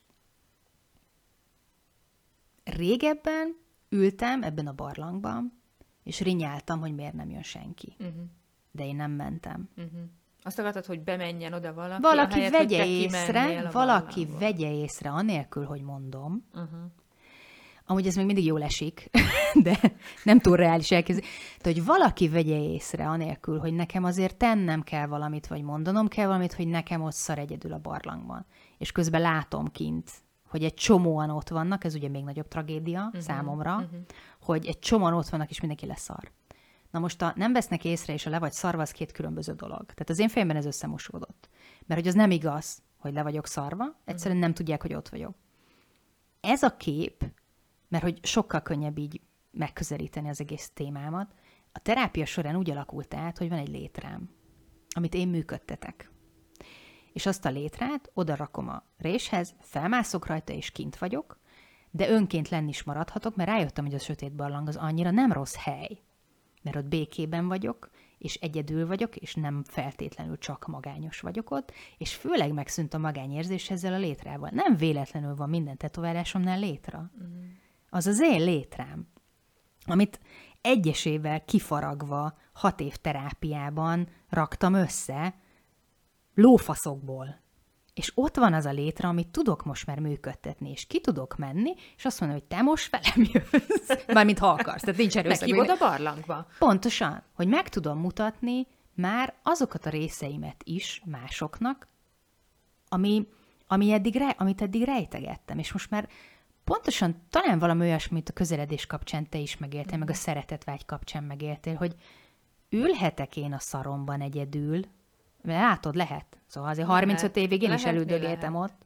régebben 2.63 3.57
ültem 3.89 4.43
ebben 4.43 4.67
a 4.67 4.73
barlangban, 4.73 5.61
és 6.03 6.19
rinyáltam, 6.19 6.79
hogy 6.79 6.95
miért 6.95 7.13
nem 7.13 7.29
jön 7.29 7.43
senki. 7.43 7.95
Uh-huh. 7.99 8.23
De 8.71 8.85
én 8.85 8.95
nem 8.95 9.11
mentem. 9.11 9.69
Uh-huh. 9.77 9.99
Azt 10.43 10.59
akartad, 10.59 10.85
hogy 10.85 10.99
bemenjen 10.99 11.53
oda 11.53 11.73
valaki, 11.73 12.01
Valaki 12.01 12.33
ahelyett, 12.33 12.51
vegye 12.51 12.85
észre, 12.85 13.69
valaki 13.71 14.27
vegye 14.39 14.71
észre, 14.71 15.09
anélkül, 15.09 15.65
hogy 15.65 15.81
mondom. 15.81 16.45
Uh-huh. 16.53 16.79
Amúgy 17.87 18.07
ez 18.07 18.15
még 18.15 18.25
mindig 18.25 18.45
jól 18.45 18.63
esik, 18.63 19.09
de 19.63 19.79
nem 20.23 20.39
túl 20.39 20.55
reális 20.55 20.91
elképzelni. 20.91 21.29
De 21.61 21.69
hogy 21.69 21.85
valaki 21.85 22.29
vegye 22.29 22.61
észre, 22.61 23.07
anélkül, 23.07 23.59
hogy 23.59 23.73
nekem 23.73 24.03
azért 24.03 24.37
tennem 24.37 24.81
kell 24.81 25.07
valamit, 25.07 25.47
vagy 25.47 25.61
mondanom 25.61 26.07
kell 26.07 26.25
valamit, 26.25 26.53
hogy 26.53 26.67
nekem 26.67 27.01
ott 27.01 27.13
szar 27.13 27.39
egyedül 27.39 27.73
a 27.73 27.79
barlangban. 27.79 28.45
És 28.77 28.91
közben 28.91 29.21
látom 29.21 29.67
kint, 29.67 30.11
hogy 30.47 30.63
egy 30.63 30.73
csomóan 30.73 31.29
ott 31.29 31.49
vannak, 31.49 31.83
ez 31.83 31.95
ugye 31.95 32.09
még 32.09 32.23
nagyobb 32.23 32.47
tragédia 32.47 33.05
uh-huh, 33.05 33.21
számomra, 33.21 33.75
uh-huh. 33.75 33.99
hogy 34.41 34.65
egy 34.65 34.79
csomóan 34.79 35.13
ott 35.13 35.29
vannak, 35.29 35.49
és 35.49 35.59
mindenki 35.59 35.85
leszar. 35.85 36.31
Na 36.91 36.99
most 36.99 37.21
a 37.21 37.33
nem 37.35 37.53
vesznek 37.53 37.85
észre, 37.85 38.13
és 38.13 38.25
a 38.25 38.29
le 38.29 38.39
vagy 38.39 38.51
szarva, 38.51 38.81
az 38.81 38.91
két 38.91 39.11
különböző 39.11 39.53
dolog. 39.53 39.79
Tehát 39.79 40.09
az 40.09 40.19
én 40.19 40.29
fejemben 40.29 40.57
ez 40.57 40.65
összemosódott. 40.65 41.49
Mert 41.85 41.99
hogy 41.99 42.09
az 42.09 42.15
nem 42.15 42.31
igaz, 42.31 42.81
hogy 42.97 43.13
le 43.13 43.23
vagyok 43.23 43.47
szarva, 43.47 43.85
egyszerűen 44.05 44.39
nem 44.39 44.53
tudják, 44.53 44.81
hogy 44.81 44.93
ott 44.93 45.09
vagyok. 45.09 45.35
Ez 46.41 46.63
a 46.63 46.77
kép, 46.77 47.23
mert 47.95 48.07
hogy 48.07 48.25
sokkal 48.25 48.61
könnyebb 48.61 48.97
így 48.97 49.21
megközelíteni 49.51 50.29
az 50.29 50.41
egész 50.41 50.71
témámat, 50.73 51.33
a 51.71 51.79
terápia 51.79 52.25
során 52.25 52.55
úgy 52.55 52.69
alakult 52.69 53.13
át, 53.13 53.37
hogy 53.37 53.49
van 53.49 53.57
egy 53.57 53.67
létrám, 53.69 54.29
amit 54.89 55.13
én 55.13 55.27
működtetek. 55.27 56.11
És 57.13 57.25
azt 57.25 57.45
a 57.45 57.49
létrát 57.49 58.11
oda 58.13 58.35
rakom 58.35 58.69
a 58.69 58.83
réshez, 58.97 59.53
felmászok 59.59 60.25
rajta, 60.25 60.53
és 60.53 60.71
kint 60.71 60.97
vagyok, 60.97 61.39
de 61.91 62.09
önként 62.09 62.49
lenni 62.49 62.69
is 62.69 62.83
maradhatok, 62.83 63.35
mert 63.35 63.49
rájöttem, 63.49 63.85
hogy 63.85 63.93
a 63.93 63.99
sötét 63.99 64.35
barlang 64.35 64.67
az 64.67 64.75
annyira 64.75 65.11
nem 65.11 65.31
rossz 65.31 65.55
hely 65.55 65.99
mert 66.61 66.77
ott 66.77 66.85
békében 66.85 67.47
vagyok, 67.47 67.89
és 68.17 68.35
egyedül 68.35 68.87
vagyok, 68.87 69.15
és 69.15 69.35
nem 69.35 69.63
feltétlenül 69.63 70.37
csak 70.37 70.67
magányos 70.67 71.19
vagyok 71.19 71.51
ott, 71.51 71.71
és 71.97 72.15
főleg 72.15 72.53
megszűnt 72.53 72.93
a 72.93 72.97
magányérzés 72.97 73.69
ezzel 73.69 73.93
a 73.93 73.97
létrával. 73.97 74.49
Nem 74.53 74.75
véletlenül 74.75 75.35
van 75.35 75.49
minden 75.49 75.77
tetoválásomnál 75.77 76.59
létra. 76.59 77.11
Uh-huh. 77.15 77.43
Az 77.95 78.07
az 78.07 78.21
én 78.21 78.43
létrám, 78.43 79.07
amit 79.85 80.19
egyesével 80.61 81.45
kifaragva 81.45 82.37
hat 82.53 82.79
év 82.79 82.95
terápiában 82.95 84.07
raktam 84.29 84.73
össze 84.73 85.35
lófaszokból. 86.33 87.39
És 87.93 88.11
ott 88.15 88.35
van 88.35 88.53
az 88.53 88.65
a 88.65 88.71
létre, 88.71 89.07
amit 89.07 89.27
tudok 89.27 89.65
most 89.65 89.85
már 89.85 89.99
működtetni, 89.99 90.69
és 90.69 90.85
ki 90.85 91.01
tudok 91.01 91.37
menni, 91.37 91.73
és 91.97 92.05
azt 92.05 92.19
mondom, 92.19 92.37
hogy 92.39 92.47
te 92.47 92.61
most 92.61 92.89
velem 92.91 93.29
jössz. 93.31 94.05
Mármint 94.13 94.39
ha 94.39 94.47
akarsz, 94.47 94.81
tehát 94.81 94.99
nincs 94.99 95.17
erőszak. 95.17 95.39
Meghívod 95.39 95.69
a 95.69 95.77
barlangba. 95.77 96.47
Pontosan, 96.59 97.23
hogy 97.33 97.47
meg 97.47 97.69
tudom 97.69 97.99
mutatni 97.99 98.67
már 98.93 99.33
azokat 99.43 99.85
a 99.85 99.89
részeimet 99.89 100.61
is 100.63 101.01
másoknak, 101.05 101.87
ami, 102.89 103.27
ami 103.67 103.91
eddig, 103.91 104.21
amit 104.37 104.61
eddig 104.61 104.83
rejtegettem, 104.83 105.57
és 105.59 105.71
most 105.71 105.89
már 105.89 106.09
pontosan 106.65 107.21
talán 107.29 107.59
valami 107.59 107.81
olyasmi, 107.81 108.13
mint 108.13 108.29
a 108.29 108.33
közeledés 108.33 108.85
kapcsán 108.85 109.29
te 109.29 109.37
is 109.37 109.57
megéltél, 109.57 109.97
meg 109.97 110.09
a 110.09 110.13
szeretetvágy 110.13 110.85
kapcsán 110.85 111.23
megéltél, 111.23 111.75
hogy 111.75 111.95
ülhetek 112.69 113.37
én 113.37 113.53
a 113.53 113.59
szaromban 113.59 114.21
egyedül, 114.21 114.81
mert 115.41 115.59
látod, 115.59 115.95
lehet. 115.95 116.37
Szóval 116.47 116.69
azért 116.69 116.87
35 116.87 117.19
lehet, 117.19 117.37
évig 117.37 117.61
én 117.61 117.69
lehet, 117.69 117.83
is 117.83 117.89
elődögéltem 117.89 118.55
ott. 118.55 118.85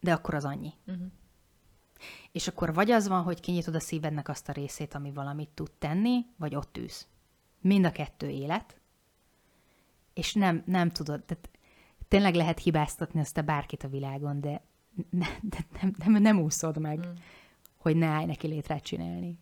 De 0.00 0.12
akkor 0.12 0.34
az 0.34 0.44
annyi. 0.44 0.72
Uh-huh. 0.86 1.06
És 2.32 2.48
akkor 2.48 2.74
vagy 2.74 2.90
az 2.90 3.08
van, 3.08 3.22
hogy 3.22 3.40
kinyitod 3.40 3.74
a 3.74 3.80
szívednek 3.80 4.28
azt 4.28 4.48
a 4.48 4.52
részét, 4.52 4.94
ami 4.94 5.12
valamit 5.12 5.48
tud 5.48 5.70
tenni, 5.78 6.26
vagy 6.36 6.54
ott 6.54 6.78
űz. 6.78 7.06
Mind 7.60 7.84
a 7.84 7.92
kettő 7.92 8.28
élet. 8.28 8.80
És 10.14 10.34
nem, 10.34 10.62
nem 10.66 10.90
tudod, 10.90 11.24
tehát 11.24 11.48
tényleg 12.08 12.34
lehet 12.34 12.58
hibáztatni 12.58 13.20
azt 13.20 13.36
a 13.36 13.42
bárkit 13.42 13.82
a 13.82 13.88
világon, 13.88 14.40
de, 14.40 14.62
ne, 15.10 15.26
de 15.42 15.58
nem, 15.80 15.94
nem, 15.98 16.22
nem 16.22 16.40
úszod 16.40 16.78
meg, 16.78 16.98
mm. 16.98 17.10
hogy 17.76 17.96
ne 17.96 18.06
állj 18.06 18.24
neki 18.24 18.46
létrát 18.46 18.82
csinálni. 18.82 19.38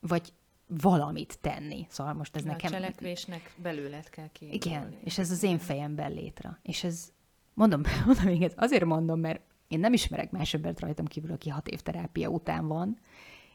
Vagy 0.00 0.32
valamit 0.66 1.38
tenni. 1.40 1.86
Szóval 1.88 2.12
most 2.12 2.36
ez 2.36 2.44
a 2.44 2.46
nekem... 2.46 2.72
A 2.72 2.74
cselekvésnek 2.74 3.54
belőled 3.56 4.08
kell 4.10 4.28
ki. 4.32 4.52
Igen, 4.52 4.94
és 5.04 5.18
ez 5.18 5.30
az 5.30 5.42
én 5.42 5.58
fejemben 5.58 6.12
létre. 6.12 6.58
És 6.62 6.84
ez, 6.84 7.12
mondom, 7.54 7.80
mondom 8.06 8.24
még 8.24 8.52
azért 8.56 8.84
mondom, 8.84 9.20
mert 9.20 9.40
én 9.68 9.80
nem 9.80 9.92
ismerek 9.92 10.30
más 10.30 10.54
embert 10.54 10.80
rajtam 10.80 11.06
kívül, 11.06 11.32
aki 11.32 11.48
hat 11.48 11.68
év 11.68 11.80
terápia 11.80 12.28
után 12.28 12.66
van, 12.66 12.98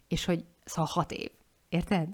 és 0.08 0.26
hogy, 0.26 0.46
szóval 0.64 0.92
hat 0.94 1.12
év, 1.12 1.32
érted? 1.70 2.08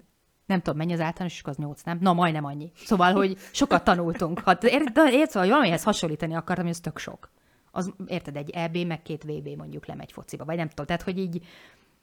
Nem 0.46 0.58
tudom, 0.58 0.78
mennyi 0.78 0.92
az 0.92 1.00
általános, 1.00 1.42
az 1.44 1.56
nyolc, 1.56 1.82
nem? 1.82 1.98
Na, 2.00 2.12
majdnem 2.12 2.44
annyi. 2.44 2.72
Szóval, 2.74 3.12
hogy 3.12 3.36
sokat 3.52 3.84
tanultunk. 3.84 4.40
Hát, 4.40 4.64
érted, 4.64 4.96
érted 4.96 5.28
szóval, 5.28 5.42
hogy 5.42 5.50
valamihez 5.50 5.82
hasonlítani 5.82 6.34
akartam, 6.34 6.64
hogy 6.64 6.74
ez 6.74 6.80
tök 6.80 6.98
sok 6.98 7.30
Az, 7.76 7.92
érted, 8.06 8.36
egy 8.36 8.50
EB, 8.50 8.76
meg 8.76 9.02
két 9.02 9.22
VB 9.22 9.48
mondjuk 9.48 9.86
lemegy 9.86 10.12
fociba, 10.12 10.44
vagy 10.44 10.56
nem 10.56 10.68
tudom. 10.68 10.86
Tehát, 10.86 11.02
hogy 11.02 11.18
így, 11.18 11.46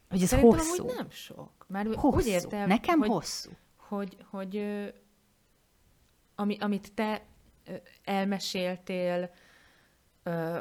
hogy 0.09 0.21
ez 0.21 0.28
Szerintem 0.28 0.57
hosszú. 0.57 0.86
nem 0.86 1.09
sok. 1.09 1.65
Már 1.67 1.86
hosszú. 1.86 2.17
úgy 2.17 2.28
értem, 2.28 2.67
Nekem 2.67 2.99
hogy, 2.99 3.07
hosszú. 3.09 3.49
Hogy, 3.76 4.17
hogy 4.30 4.65
ami, 6.36 6.57
amit 6.59 6.93
te 6.93 7.26
elmeséltél, 8.03 9.34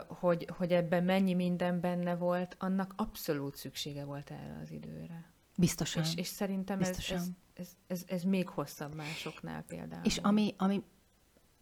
hogy, 0.08 0.48
hogy 0.56 0.72
ebben 0.72 1.04
mennyi 1.04 1.34
minden 1.34 1.80
benne 1.80 2.14
volt, 2.14 2.56
annak 2.58 2.92
abszolút 2.96 3.56
szüksége 3.56 4.04
volt 4.04 4.30
erre 4.30 4.58
az 4.62 4.70
időre. 4.70 5.30
Biztosan. 5.56 6.02
És, 6.02 6.16
és 6.16 6.26
szerintem 6.26 6.78
Biztosan. 6.78 7.16
Ez, 7.16 7.28
ez, 7.54 7.68
ez, 7.86 7.98
ez, 7.98 8.04
ez 8.06 8.22
még 8.22 8.48
hosszabb 8.48 8.94
másoknál 8.94 9.62
például. 9.62 10.04
És 10.04 10.16
ami, 10.16 10.54
ami 10.58 10.82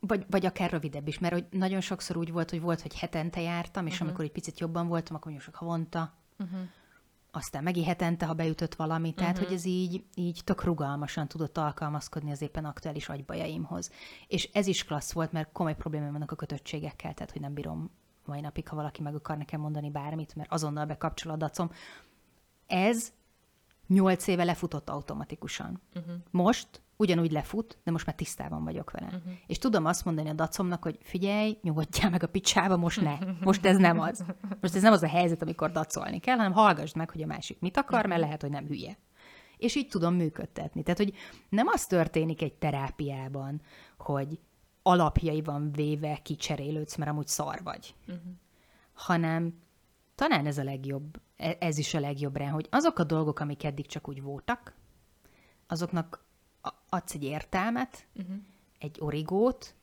vagy, 0.01 0.27
vagy 0.31 0.47
akár 0.47 0.71
rövidebb 0.71 1.09
is, 1.09 1.19
mert 1.19 1.33
hogy 1.33 1.47
nagyon 1.51 1.81
sokszor 1.81 2.17
úgy 2.17 2.33
volt, 2.33 2.51
hogy 2.51 2.61
volt, 2.61 2.81
hogy 2.81 2.99
hetente 2.99 3.41
jártam, 3.41 3.87
és 3.87 3.93
uh-huh. 3.93 4.09
amikor 4.09 4.25
egy 4.25 4.33
picit 4.33 4.59
jobban 4.59 4.89
voltam, 4.89 5.17
akkor 5.17 5.33
mondjuk 5.33 5.55
havonta, 5.55 6.15
uh-huh. 6.39 6.61
aztán 7.31 7.63
megint 7.63 7.87
hetente, 7.87 8.27
ha 8.27 8.35
beütött 8.35 8.75
valami, 8.75 9.15
tehát 9.15 9.33
uh-huh. 9.33 9.47
hogy 9.47 9.57
ez 9.57 9.65
így, 9.65 10.05
így 10.15 10.41
tök 10.45 10.65
rugalmasan 10.65 11.29
tudott 11.29 11.59
alkalmazkodni 11.59 12.31
az 12.31 12.43
éppen 12.43 12.65
aktuális 12.65 13.09
agybajaimhoz. 13.09 13.91
És 14.29 14.51
ez 14.53 14.67
is 14.67 14.85
klassz 14.85 15.13
volt, 15.13 15.33
mert 15.33 15.53
komoly 15.53 15.77
problémám 15.77 16.13
vannak 16.13 16.33
a 16.33 16.37
kötöttségekkel, 16.37 17.15
tehát 17.15 17.33
hogy 17.33 17.41
nem 17.41 17.55
bírom 17.55 17.91
mai 18.25 18.41
napig, 18.41 18.69
ha 18.69 18.77
valaki 18.77 19.03
meg 19.03 19.15
akar 19.15 19.37
nekem 19.37 19.61
mondani 19.61 19.91
bármit, 19.91 20.35
mert 20.35 20.53
azonnal 20.53 20.85
bekapcsol 20.85 21.33
a 21.33 21.37
dacom. 21.37 21.71
Ez 22.67 23.13
nyolc 23.87 24.27
éve 24.27 24.45
lefutott 24.45 24.89
automatikusan. 24.89 25.81
Uh-huh. 25.95 26.15
Most 26.31 26.83
ugyanúgy 27.01 27.33
lefut, 27.33 27.79
de 27.85 27.91
most 27.91 28.07
már 28.07 28.15
tisztában 28.15 28.65
vagyok 28.65 28.91
vele. 28.91 29.07
Uh-huh. 29.07 29.33
És 29.47 29.59
tudom 29.59 29.85
azt 29.85 30.05
mondani 30.05 30.29
a 30.29 30.33
dacomnak, 30.33 30.83
hogy 30.83 30.99
figyelj, 31.03 31.59
nyugodjál 31.63 32.11
meg 32.11 32.23
a 32.23 32.27
picsába, 32.27 32.77
most 32.77 33.01
ne. 33.01 33.19
Most 33.41 33.67
ez 33.67 33.77
nem 33.77 34.01
az. 34.01 34.25
Most 34.61 34.75
ez 34.75 34.83
nem 34.83 34.93
az 34.93 35.03
a 35.03 35.09
helyzet, 35.09 35.43
amikor 35.43 35.71
dacolni 35.71 36.19
kell, 36.19 36.37
hanem 36.37 36.53
hallgassd 36.53 36.97
meg, 36.97 37.11
hogy 37.11 37.23
a 37.23 37.27
másik 37.27 37.61
mit 37.61 37.77
akar, 37.77 38.07
mert 38.07 38.21
lehet, 38.21 38.41
hogy 38.41 38.51
nem 38.51 38.67
hülye. 38.67 38.99
És 39.57 39.75
így 39.75 39.89
tudom 39.89 40.15
működtetni. 40.15 40.83
Tehát, 40.83 40.99
hogy 40.99 41.15
nem 41.49 41.67
az 41.67 41.87
történik 41.87 42.43
egy 42.43 42.55
terápiában, 42.55 43.61
hogy 43.99 44.39
alapjaiban 44.83 45.73
véve 45.73 46.19
kicserélődsz, 46.23 46.97
mert 46.97 47.11
amúgy 47.11 47.27
szar 47.27 47.61
vagy. 47.63 47.95
Uh-huh. 48.07 48.23
Hanem 48.93 49.61
talán 50.15 50.47
ez 50.47 50.59
a 50.59 50.65
legjobb, 50.65 51.21
e, 51.37 51.57
ez 51.61 51.79
is 51.79 51.95
a 51.95 52.01
legjobb 52.01 52.37
rá, 52.37 52.49
hogy 52.49 52.67
azok 52.71 52.99
a 52.99 53.05
dolgok, 53.05 53.41
amik 53.41 53.65
eddig 53.65 53.87
csak 53.87 54.09
úgy 54.09 54.23
voltak, 54.23 54.75
azoknak 55.67 56.29
adsz 56.89 57.15
egy 57.15 57.25
értelmet, 57.25 58.07
uh-huh. 58.15 58.37
egy 58.79 58.97
origót, 59.01 59.75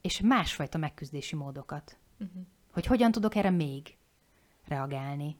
és 0.00 0.20
másfajta 0.20 0.78
megküzdési 0.78 1.36
módokat. 1.36 1.98
Uh-huh. 2.18 2.42
Hogy 2.72 2.86
hogyan 2.86 3.10
tudok 3.10 3.34
erre 3.34 3.50
még 3.50 3.96
reagálni. 4.64 5.36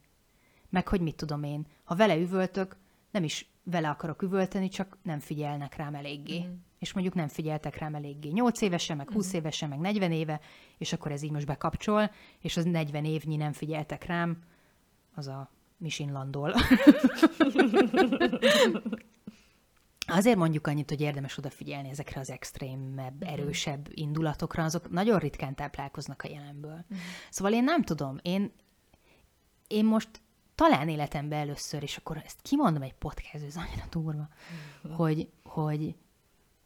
Meg 0.69 0.89
hogy 0.89 1.01
mit 1.01 1.17
tudom 1.17 1.43
én, 1.43 1.67
ha 1.85 1.95
vele 1.95 2.17
üvöltök, 2.17 2.77
nem 3.11 3.25
is 3.25 3.47
vele 3.63 3.89
akarok 3.89 4.23
üvölteni, 4.23 4.69
csak 4.69 4.99
nem 5.03 5.19
figyelnek 5.19 5.77
rám 5.77 5.95
eléggé. 5.95 6.39
Uh-huh. 6.39 6.55
És 6.79 6.93
mondjuk 6.93 7.15
nem 7.15 7.29
figyeltek 7.29 7.79
rám 7.79 7.95
eléggé. 7.95 8.29
8 8.29 8.61
évesen, 8.61 8.97
meg 8.97 9.11
20 9.11 9.25
uh-huh. 9.25 9.41
évesen, 9.41 9.69
meg 9.69 9.79
40 9.79 10.13
éve, 10.13 10.41
és 10.79 10.93
akkor 10.93 11.13
ez 11.13 11.23
így 11.23 11.31
most 11.31 11.47
bekapcsol, 11.47 12.11
és 12.41 12.57
az 12.57 12.65
40 12.65 13.05
évnyi 13.05 13.37
nem 13.37 13.53
figyeltek 13.53 14.05
rám, 14.05 14.43
az 15.15 15.27
a 15.27 15.51
Misin 15.77 16.13
Landol. 16.13 16.55
Azért 20.07 20.37
mondjuk 20.37 20.67
annyit, 20.67 20.89
hogy 20.89 21.01
érdemes 21.01 21.39
odafigyelni 21.39 21.89
ezekre 21.89 22.21
az 22.21 22.31
extrémebb, 22.31 23.21
mhm. 23.21 23.33
erősebb 23.33 23.89
indulatokra, 23.91 24.65
azok 24.65 24.91
nagyon 24.91 25.19
ritkán 25.19 25.55
táplálkoznak 25.55 26.23
a 26.23 26.29
jelenből. 26.29 26.85
Uh-huh. 26.89 26.99
Szóval 27.31 27.53
én 27.53 27.65
nem 27.65 27.83
tudom, 27.83 28.19
én, 28.23 28.53
én 29.67 29.85
most 29.85 30.09
talán 30.55 30.89
életemben 30.89 31.39
először, 31.39 31.83
és 31.83 31.97
akkor 31.97 32.23
ezt 32.25 32.43
kimondom 32.43 32.83
egy 32.83 32.95
podcast, 32.95 33.45
ez 33.45 33.57
annyira 33.57 33.85
durva, 33.91 34.29
uh-huh. 34.85 34.97
hogy, 34.99 35.29
hogy, 35.43 35.95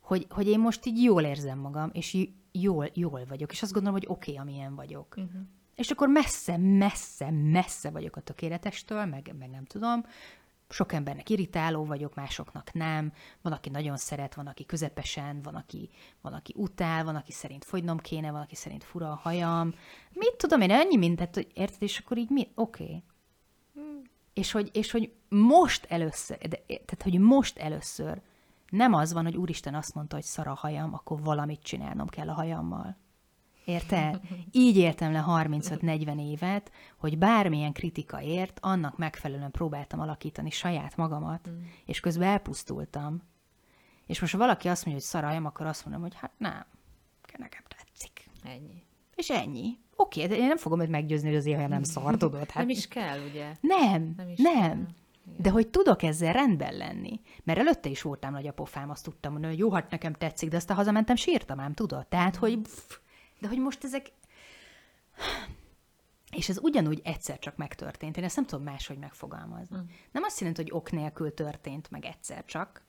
hogy, 0.01 0.27
hogy 0.31 0.47
én 0.47 0.61
most 0.61 0.87
így 0.87 1.03
jól 1.03 1.23
érzem 1.23 1.59
magam, 1.59 1.91
és 1.93 2.29
jól, 2.53 2.91
jól 2.95 3.25
vagyok, 3.29 3.53
és 3.53 3.63
azt 3.63 3.73
gondolom, 3.73 3.99
hogy 3.99 4.09
oké, 4.09 4.33
okay, 4.33 4.43
amilyen 4.43 4.75
vagyok. 4.75 5.15
Uh-huh. 5.17 5.41
És 5.75 5.91
akkor 5.91 6.09
messze, 6.09 6.57
messze, 6.57 7.31
messze 7.31 7.91
vagyok 7.91 8.17
a 8.17 8.21
tökéletestől, 8.21 9.05
meg, 9.05 9.35
meg 9.39 9.51
nem 9.51 9.65
tudom, 9.65 10.05
sok 10.73 10.93
embernek 10.93 11.29
irritáló 11.29 11.85
vagyok, 11.85 12.15
másoknak 12.15 12.73
nem. 12.73 13.13
Van, 13.43 13.53
aki 13.53 13.71
nagyon 13.71 13.97
szeret, 13.97 14.35
van, 14.35 14.47
aki 14.47 14.67
közepesen, 14.67 15.43
van, 15.43 15.55
aki, 15.55 15.91
van, 16.21 16.33
aki 16.33 16.55
utál, 16.57 17.05
van, 17.05 17.17
aki 17.17 17.33
szerint 17.33 17.65
fogynom 17.65 17.99
kéne, 17.99 18.31
van, 18.31 18.41
aki 18.41 18.55
szerint 18.55 18.85
fura 18.85 19.11
a 19.11 19.21
hajam. 19.23 19.75
Mit 20.13 20.35
tudom 20.37 20.61
én, 20.61 20.71
ennyi 20.71 20.97
mindent, 20.97 21.35
hogy 21.35 21.51
érted, 21.55 21.83
és 21.83 21.99
akkor 21.99 22.19
így 22.19 22.31
mi? 22.31 22.49
Oké. 22.55 22.83
Okay. 22.83 23.03
Hmm. 23.75 24.03
És, 24.33 24.53
hogy, 24.53 24.71
és 24.73 24.91
hogy 24.91 25.13
most 25.29 25.85
először, 25.85 26.39
de, 26.39 26.57
tehát 26.67 27.03
hogy 27.03 27.19
most 27.19 27.59
először 27.59 28.21
nem 28.69 28.95
az 28.95 29.13
van, 29.13 29.25
hogy 29.25 29.37
Úristen 29.37 29.75
azt 29.75 29.95
mondta, 29.95 30.15
hogy 30.15 30.25
szar 30.25 30.47
a 30.47 30.55
hajam, 30.55 30.95
akkor 30.95 31.21
valamit 31.23 31.63
csinálnom 31.63 32.09
kell 32.09 32.29
a 32.29 32.33
hajammal. 32.33 32.97
Érted? 33.65 34.21
Így 34.53 34.77
éltem 34.77 35.13
le 35.13 35.25
35-40 35.29 36.21
évet, 36.21 36.73
hogy 36.97 37.19
bármilyen 37.19 37.73
kritika 37.73 38.23
ért, 38.23 38.59
annak 38.63 38.99
megfelelően 38.99 39.51
próbáltam 39.51 40.01
alakítani 40.01 40.51
saját 40.51 40.97
magamat, 40.97 41.49
mm. 41.51 41.61
és 41.85 42.01
közben 42.01 42.29
elpusztultam. 42.29 43.23
És 44.07 44.21
most 44.21 44.33
ha 44.33 44.39
valaki 44.39 44.69
azt 44.69 44.85
mondja, 44.85 45.03
hogy 45.03 45.13
szarajam, 45.13 45.45
akkor 45.45 45.67
azt 45.67 45.85
mondom, 45.85 46.03
hogy 46.03 46.15
hát 46.15 46.33
nem, 46.39 46.65
nekem 47.41 47.63
tetszik. 47.69 48.29
Ennyi. 48.45 48.83
És 49.15 49.31
ennyi. 49.31 49.79
Oké, 49.97 50.27
de 50.27 50.37
én 50.37 50.47
nem 50.47 50.57
fogom 50.57 50.81
őt 50.81 50.89
meggyőzni, 50.89 51.29
hogy 51.29 51.37
az 51.37 51.47
ilyen 51.47 51.69
nem 51.69 51.83
szar, 51.83 52.17
tudod? 52.17 52.51
Hát... 52.51 52.55
Nem 52.55 52.69
is 52.69 52.89
kell, 52.89 53.19
ugye? 53.31 53.57
Nem, 53.61 54.13
nem. 54.17 54.29
Is 54.29 54.39
nem. 54.39 54.61
Kell. 54.61 54.87
De 55.37 55.51
hogy 55.51 55.69
tudok 55.69 56.03
ezzel 56.03 56.33
rendben 56.33 56.77
lenni. 56.77 57.21
Mert 57.45 57.59
előtte 57.59 57.89
is 57.89 58.03
voltam 58.03 58.33
nagy 58.33 58.47
a 58.47 58.53
pofám, 58.53 58.91
azt 58.91 59.05
tudtam 59.05 59.33
mondani, 59.33 59.53
hogy 59.53 59.63
jó, 59.63 59.73
hát 59.73 59.91
nekem 59.91 60.13
tetszik, 60.13 60.49
de 60.49 60.57
aztán 60.57 60.77
hazamentem, 60.77 61.17
sírtam 61.17 61.61
ám, 61.61 61.75
tudod? 61.75 62.07
Tehát, 62.07 62.37
hogy 62.37 62.57
mm. 62.57 62.63
pff, 62.63 62.99
de 63.41 63.49
hogy 63.49 63.59
most 63.59 63.85
ezek... 63.85 64.13
És 66.31 66.49
ez 66.49 66.59
ugyanúgy 66.59 67.01
egyszer 67.05 67.39
csak 67.39 67.57
megtörtént. 67.57 68.17
Én 68.17 68.25
ezt 68.25 68.37
nem 68.37 68.47
tudom 68.47 68.65
máshogy 68.65 68.99
megfogalmazni. 68.99 69.77
Mm. 69.77 69.85
Nem 70.13 70.23
azt 70.23 70.41
jelenti, 70.41 70.63
hogy 70.63 70.73
ok 70.73 70.91
nélkül 70.91 71.35
történt 71.35 71.91
meg 71.91 72.05
egyszer 72.05 72.45
csak, 72.45 72.85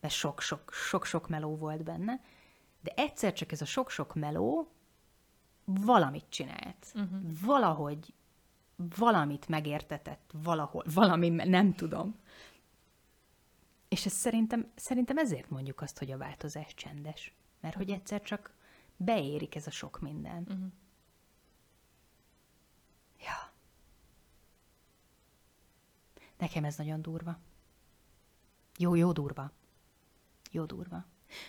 mert 0.00 0.14
sok-sok-sok-sok 0.14 1.28
meló 1.28 1.56
volt 1.56 1.82
benne, 1.82 2.20
de 2.80 2.92
egyszer 2.96 3.32
csak 3.32 3.52
ez 3.52 3.60
a 3.60 3.64
sok-sok 3.64 4.14
meló 4.14 4.72
valamit 5.64 6.24
csinált. 6.28 6.92
Uh-huh. 6.94 7.20
Valahogy 7.40 8.14
valamit 8.76 9.48
megértetett 9.48 10.30
valahol, 10.42 10.84
valami, 10.94 11.28
nem 11.28 11.74
tudom. 11.74 12.14
És 13.88 14.06
ez 14.06 14.12
szerintem, 14.12 14.72
szerintem 14.74 15.18
ezért 15.18 15.50
mondjuk 15.50 15.80
azt, 15.80 15.98
hogy 15.98 16.10
a 16.10 16.18
változás 16.18 16.74
csendes. 16.74 17.34
Mert 17.60 17.76
hogy 17.76 17.90
egyszer 17.90 18.22
csak 18.22 18.54
beérik 19.04 19.54
ez 19.54 19.66
a 19.66 19.70
sok 19.70 20.00
minden. 20.00 20.42
Uh-huh. 20.42 20.72
Ja. 23.18 23.52
Nekem 26.38 26.64
ez 26.64 26.76
nagyon 26.76 27.02
durva. 27.02 27.38
Jó, 28.78 28.94
jó 28.94 29.12
durva. 29.12 29.50
Jó 30.50 30.64
durva. 30.64 31.04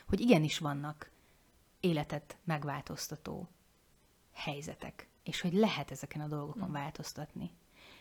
Hogy 0.06 0.20
igenis 0.20 0.58
vannak 0.58 1.12
életet 1.80 2.38
megváltoztató 2.44 3.50
helyzetek, 4.32 5.10
és 5.24 5.42
hogy 5.42 5.54
lehet 5.54 5.92
ezeken 5.92 6.22
a 6.22 6.28
dolgokon 6.28 6.70
mm. 6.70 6.72
változtatni. 6.72 7.52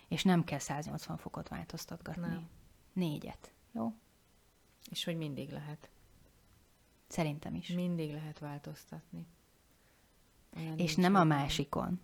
És 0.09 0.23
nem 0.23 0.45
kell 0.45 0.59
180 0.59 1.17
fokot 1.17 1.49
változtatgatni. 1.49 2.27
Nem. 2.27 2.49
Négyet, 2.93 3.53
jó? 3.73 3.95
És 4.91 5.05
hogy 5.05 5.17
mindig 5.17 5.51
lehet. 5.51 5.89
Szerintem 7.07 7.55
is. 7.55 7.69
Mindig 7.69 8.13
lehet 8.13 8.39
változtatni. 8.39 9.27
Olyan 10.57 10.79
és 10.79 10.95
nem 10.95 11.15
a 11.15 11.25
másikon. 11.25 12.01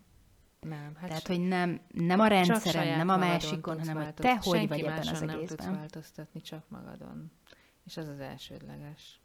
Nem. 0.60 0.94
Hát 0.94 1.08
Tehát, 1.08 1.26
hogy 1.26 1.40
nem, 1.40 1.80
nem 1.92 2.20
a 2.20 2.26
rendszeren, 2.26 2.96
nem 2.96 3.08
a 3.08 3.16
másikon, 3.16 3.78
hanem 3.78 3.96
hogy 3.96 4.14
te 4.14 4.36
hogy 4.36 4.58
Senki 4.58 4.66
vagy 4.66 4.80
ebben 4.80 4.98
az 4.98 5.08
egészben. 5.08 5.36
nem 5.36 5.46
tudsz 5.46 5.64
változtatni, 5.64 6.40
csak 6.40 6.68
magadon. 6.68 7.30
És 7.84 7.96
az 7.96 8.08
az 8.08 8.20
elsődleges. 8.20 9.20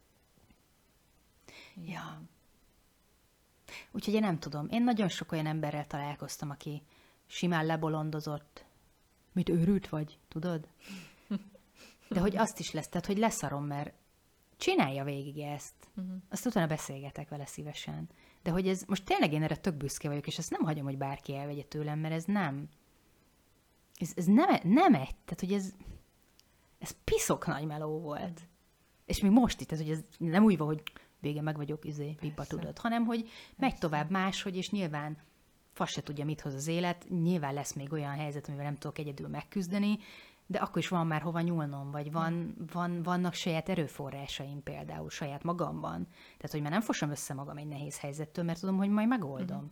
Igen. 1.74 1.92
Ja. 1.92 2.22
Úgyhogy 3.90 4.14
én 4.14 4.20
nem 4.20 4.38
tudom. 4.38 4.66
Én 4.70 4.84
nagyon 4.84 5.08
sok 5.08 5.32
olyan 5.32 5.46
emberrel 5.46 5.86
találkoztam, 5.86 6.50
aki 6.50 6.82
simán 7.26 7.66
lebolondozott. 7.66 8.64
Mit 9.32 9.48
őrült 9.48 9.88
vagy, 9.88 10.18
tudod? 10.28 10.68
De 12.08 12.20
hogy 12.20 12.36
azt 12.36 12.58
is 12.58 12.72
lesz, 12.72 12.88
tehát 12.88 13.06
hogy 13.06 13.18
leszarom, 13.18 13.64
mert 13.64 13.92
csinálja 14.56 15.04
végig 15.04 15.38
ezt. 15.38 15.74
Uh-huh. 15.96 16.14
Azt 16.28 16.46
utána 16.46 16.66
beszélgetek 16.66 17.28
vele 17.28 17.46
szívesen. 17.46 18.08
De 18.46 18.52
hogy 18.52 18.68
ez, 18.68 18.82
most 18.86 19.04
tényleg 19.04 19.32
én 19.32 19.42
erre 19.42 19.56
tök 19.56 19.74
büszke 19.74 20.08
vagyok, 20.08 20.26
és 20.26 20.38
ezt 20.38 20.50
nem 20.50 20.62
hagyom, 20.62 20.84
hogy 20.84 20.98
bárki 20.98 21.34
elvegye 21.36 21.62
tőlem, 21.62 21.98
mert 21.98 22.14
ez 22.14 22.24
nem, 22.24 22.68
ez, 23.94 24.12
ez 24.16 24.24
nem, 24.24 24.60
nem 24.62 24.94
egy, 24.94 25.14
tehát 25.24 25.40
hogy 25.40 25.52
ez, 25.52 25.74
ez 26.78 26.96
piszok 27.04 27.46
nagy 27.46 27.66
meló 27.66 28.00
volt. 28.00 28.40
És 29.04 29.20
még 29.20 29.30
most 29.30 29.60
itt, 29.60 29.72
ez, 29.72 29.78
hogy 29.78 29.90
ez 29.90 30.02
nem 30.18 30.44
úgy 30.44 30.56
van, 30.56 30.66
hogy 30.66 30.82
vége 31.20 31.42
meg 31.42 31.56
vagyok, 31.56 31.84
izé, 31.84 32.16
pipa 32.20 32.44
tudod, 32.44 32.78
hanem 32.78 33.04
hogy 33.04 33.20
Persze. 33.20 33.54
megy 33.56 33.78
tovább 33.78 34.10
máshogy, 34.10 34.56
és 34.56 34.70
nyilván 34.70 35.16
fasz 35.72 35.90
se 35.90 36.02
tudja, 36.02 36.24
mit 36.24 36.40
hoz 36.40 36.54
az 36.54 36.66
élet. 36.66 37.06
Nyilván 37.08 37.54
lesz 37.54 37.72
még 37.72 37.92
olyan 37.92 38.14
helyzet, 38.14 38.48
amivel 38.48 38.64
nem 38.64 38.76
tudok 38.76 38.98
egyedül 38.98 39.28
megküzdeni, 39.28 39.98
de 40.46 40.58
akkor 40.58 40.78
is 40.78 40.88
van 40.88 41.06
már 41.06 41.22
hova 41.22 41.40
nyúlnom, 41.40 41.90
vagy 41.90 42.12
van, 42.12 42.54
van, 42.72 43.02
vannak 43.02 43.34
saját 43.34 43.68
erőforrásaim 43.68 44.62
például, 44.62 45.10
saját 45.10 45.42
magamban. 45.42 46.06
Tehát, 46.36 46.50
hogy 46.50 46.62
már 46.62 46.70
nem 46.70 46.80
fosom 46.80 47.10
össze 47.10 47.34
magam 47.34 47.56
egy 47.56 47.66
nehéz 47.66 47.98
helyzettől, 47.98 48.44
mert 48.44 48.60
tudom, 48.60 48.76
hogy 48.76 48.88
majd 48.88 49.08
megoldom. 49.08 49.56
Uh-huh. 49.56 49.70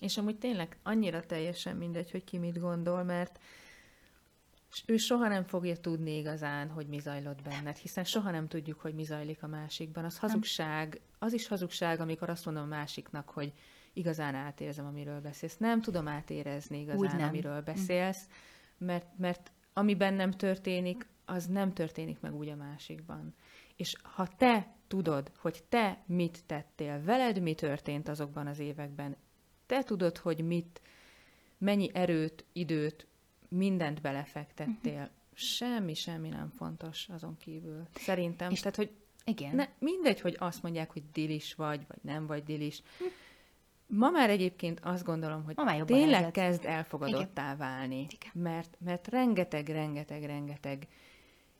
És 0.00 0.16
amúgy 0.16 0.38
tényleg 0.38 0.78
annyira 0.82 1.26
teljesen 1.26 1.76
mindegy, 1.76 2.10
hogy 2.10 2.24
ki 2.24 2.38
mit 2.38 2.58
gondol, 2.58 3.02
mert 3.02 3.40
ő 4.86 4.96
soha 4.96 5.28
nem 5.28 5.44
fogja 5.44 5.76
tudni 5.76 6.16
igazán, 6.16 6.70
hogy 6.70 6.86
mi 6.86 6.98
zajlott 6.98 7.42
benned, 7.42 7.76
hiszen 7.76 8.04
soha 8.04 8.30
nem 8.30 8.48
tudjuk, 8.48 8.80
hogy 8.80 8.94
mi 8.94 9.04
zajlik 9.04 9.42
a 9.42 9.46
másikban. 9.46 10.04
Az 10.04 10.18
hazugság, 10.18 11.00
az 11.18 11.32
is 11.32 11.48
hazugság, 11.48 12.00
amikor 12.00 12.30
azt 12.30 12.44
mondom 12.44 12.62
a 12.62 12.66
másiknak, 12.66 13.28
hogy 13.28 13.52
igazán 13.92 14.34
átérzem, 14.34 14.86
amiről 14.86 15.20
beszélsz. 15.20 15.56
Nem 15.56 15.80
tudom 15.80 16.08
átérezni 16.08 16.80
igazán, 16.80 17.20
amiről 17.20 17.60
beszélsz, 17.60 18.28
mert, 18.78 19.18
mert 19.18 19.52
ami 19.78 19.94
bennem 19.94 20.30
történik, 20.30 21.06
az 21.24 21.46
nem 21.46 21.72
történik 21.72 22.20
meg 22.20 22.34
úgy 22.34 22.48
a 22.48 22.56
másikban. 22.56 23.34
És 23.74 23.96
ha 24.02 24.28
te 24.28 24.74
tudod, 24.86 25.32
hogy 25.38 25.62
te 25.68 26.02
mit 26.06 26.44
tettél, 26.46 27.02
veled 27.02 27.42
mi 27.42 27.54
történt 27.54 28.08
azokban 28.08 28.46
az 28.46 28.58
években, 28.58 29.16
te 29.66 29.82
tudod, 29.82 30.16
hogy 30.16 30.44
mit, 30.44 30.80
mennyi 31.58 31.90
erőt, 31.94 32.44
időt, 32.52 33.06
mindent 33.48 34.00
belefektettél, 34.00 34.92
uh-huh. 34.92 35.10
semmi, 35.34 35.94
semmi 35.94 36.28
nem 36.28 36.50
fontos 36.50 37.08
azon 37.08 37.36
kívül. 37.36 37.82
Szerintem. 37.94 38.50
És 38.50 38.60
Tehát, 38.60 38.76
hogy 38.76 38.90
igen. 39.24 39.54
Ne, 39.54 39.68
mindegy, 39.78 40.20
hogy 40.20 40.36
azt 40.38 40.62
mondják, 40.62 40.92
hogy 40.92 41.02
dilis 41.12 41.54
vagy, 41.54 41.84
vagy 41.88 42.00
nem 42.02 42.26
vagy 42.26 42.42
dilis. 42.42 42.82
Hm. 42.98 43.04
Ma 43.86 44.10
már 44.10 44.30
egyébként 44.30 44.80
azt 44.82 45.04
gondolom, 45.04 45.44
hogy 45.44 45.54
tényleg 45.84 46.12
helyzet. 46.12 46.32
kezd 46.32 46.64
elfogadottá 46.64 47.44
Igen. 47.44 47.56
válni. 47.56 47.96
Igen. 47.98 48.52
Mert, 48.52 48.76
mert 48.84 49.08
rengeteg, 49.08 49.68
rengeteg, 49.68 50.24
rengeteg 50.24 50.86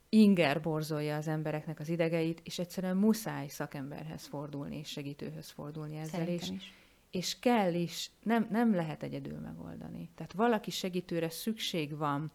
inger 0.08 0.60
borzolja 0.60 1.16
az 1.16 1.28
embereknek 1.28 1.80
az 1.80 1.88
idegeit, 1.88 2.40
és 2.44 2.58
egyszerűen 2.58 2.96
muszáj 2.96 3.46
szakemberhez 3.46 4.26
fordulni, 4.26 4.76
és 4.78 4.88
segítőhöz 4.88 5.50
fordulni 5.50 5.96
ezzel 5.96 6.20
Szerintem 6.20 6.54
is. 6.54 6.62
is. 6.62 6.72
És 7.10 7.38
kell 7.38 7.74
is, 7.74 8.10
nem, 8.22 8.48
nem 8.50 8.74
lehet 8.74 9.02
egyedül 9.02 9.38
megoldani. 9.38 10.10
Tehát 10.14 10.32
valaki 10.32 10.70
segítőre 10.70 11.30
szükség 11.30 11.96
van 11.96 12.32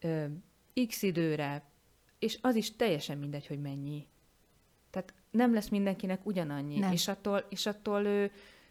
ö, 0.00 0.24
x 0.86 1.02
időre, 1.02 1.62
és 2.18 2.38
az 2.40 2.54
is 2.54 2.76
teljesen 2.76 3.18
mindegy, 3.18 3.46
hogy 3.46 3.60
mennyi. 3.60 4.06
Tehát 4.90 5.14
nem 5.30 5.54
lesz 5.54 5.68
mindenkinek 5.68 6.26
ugyanannyi, 6.26 6.78
nem. 6.78 6.92
és 6.92 7.08
attól, 7.08 7.44
és 7.48 7.66
attól 7.66 8.04
ő, 8.04 8.30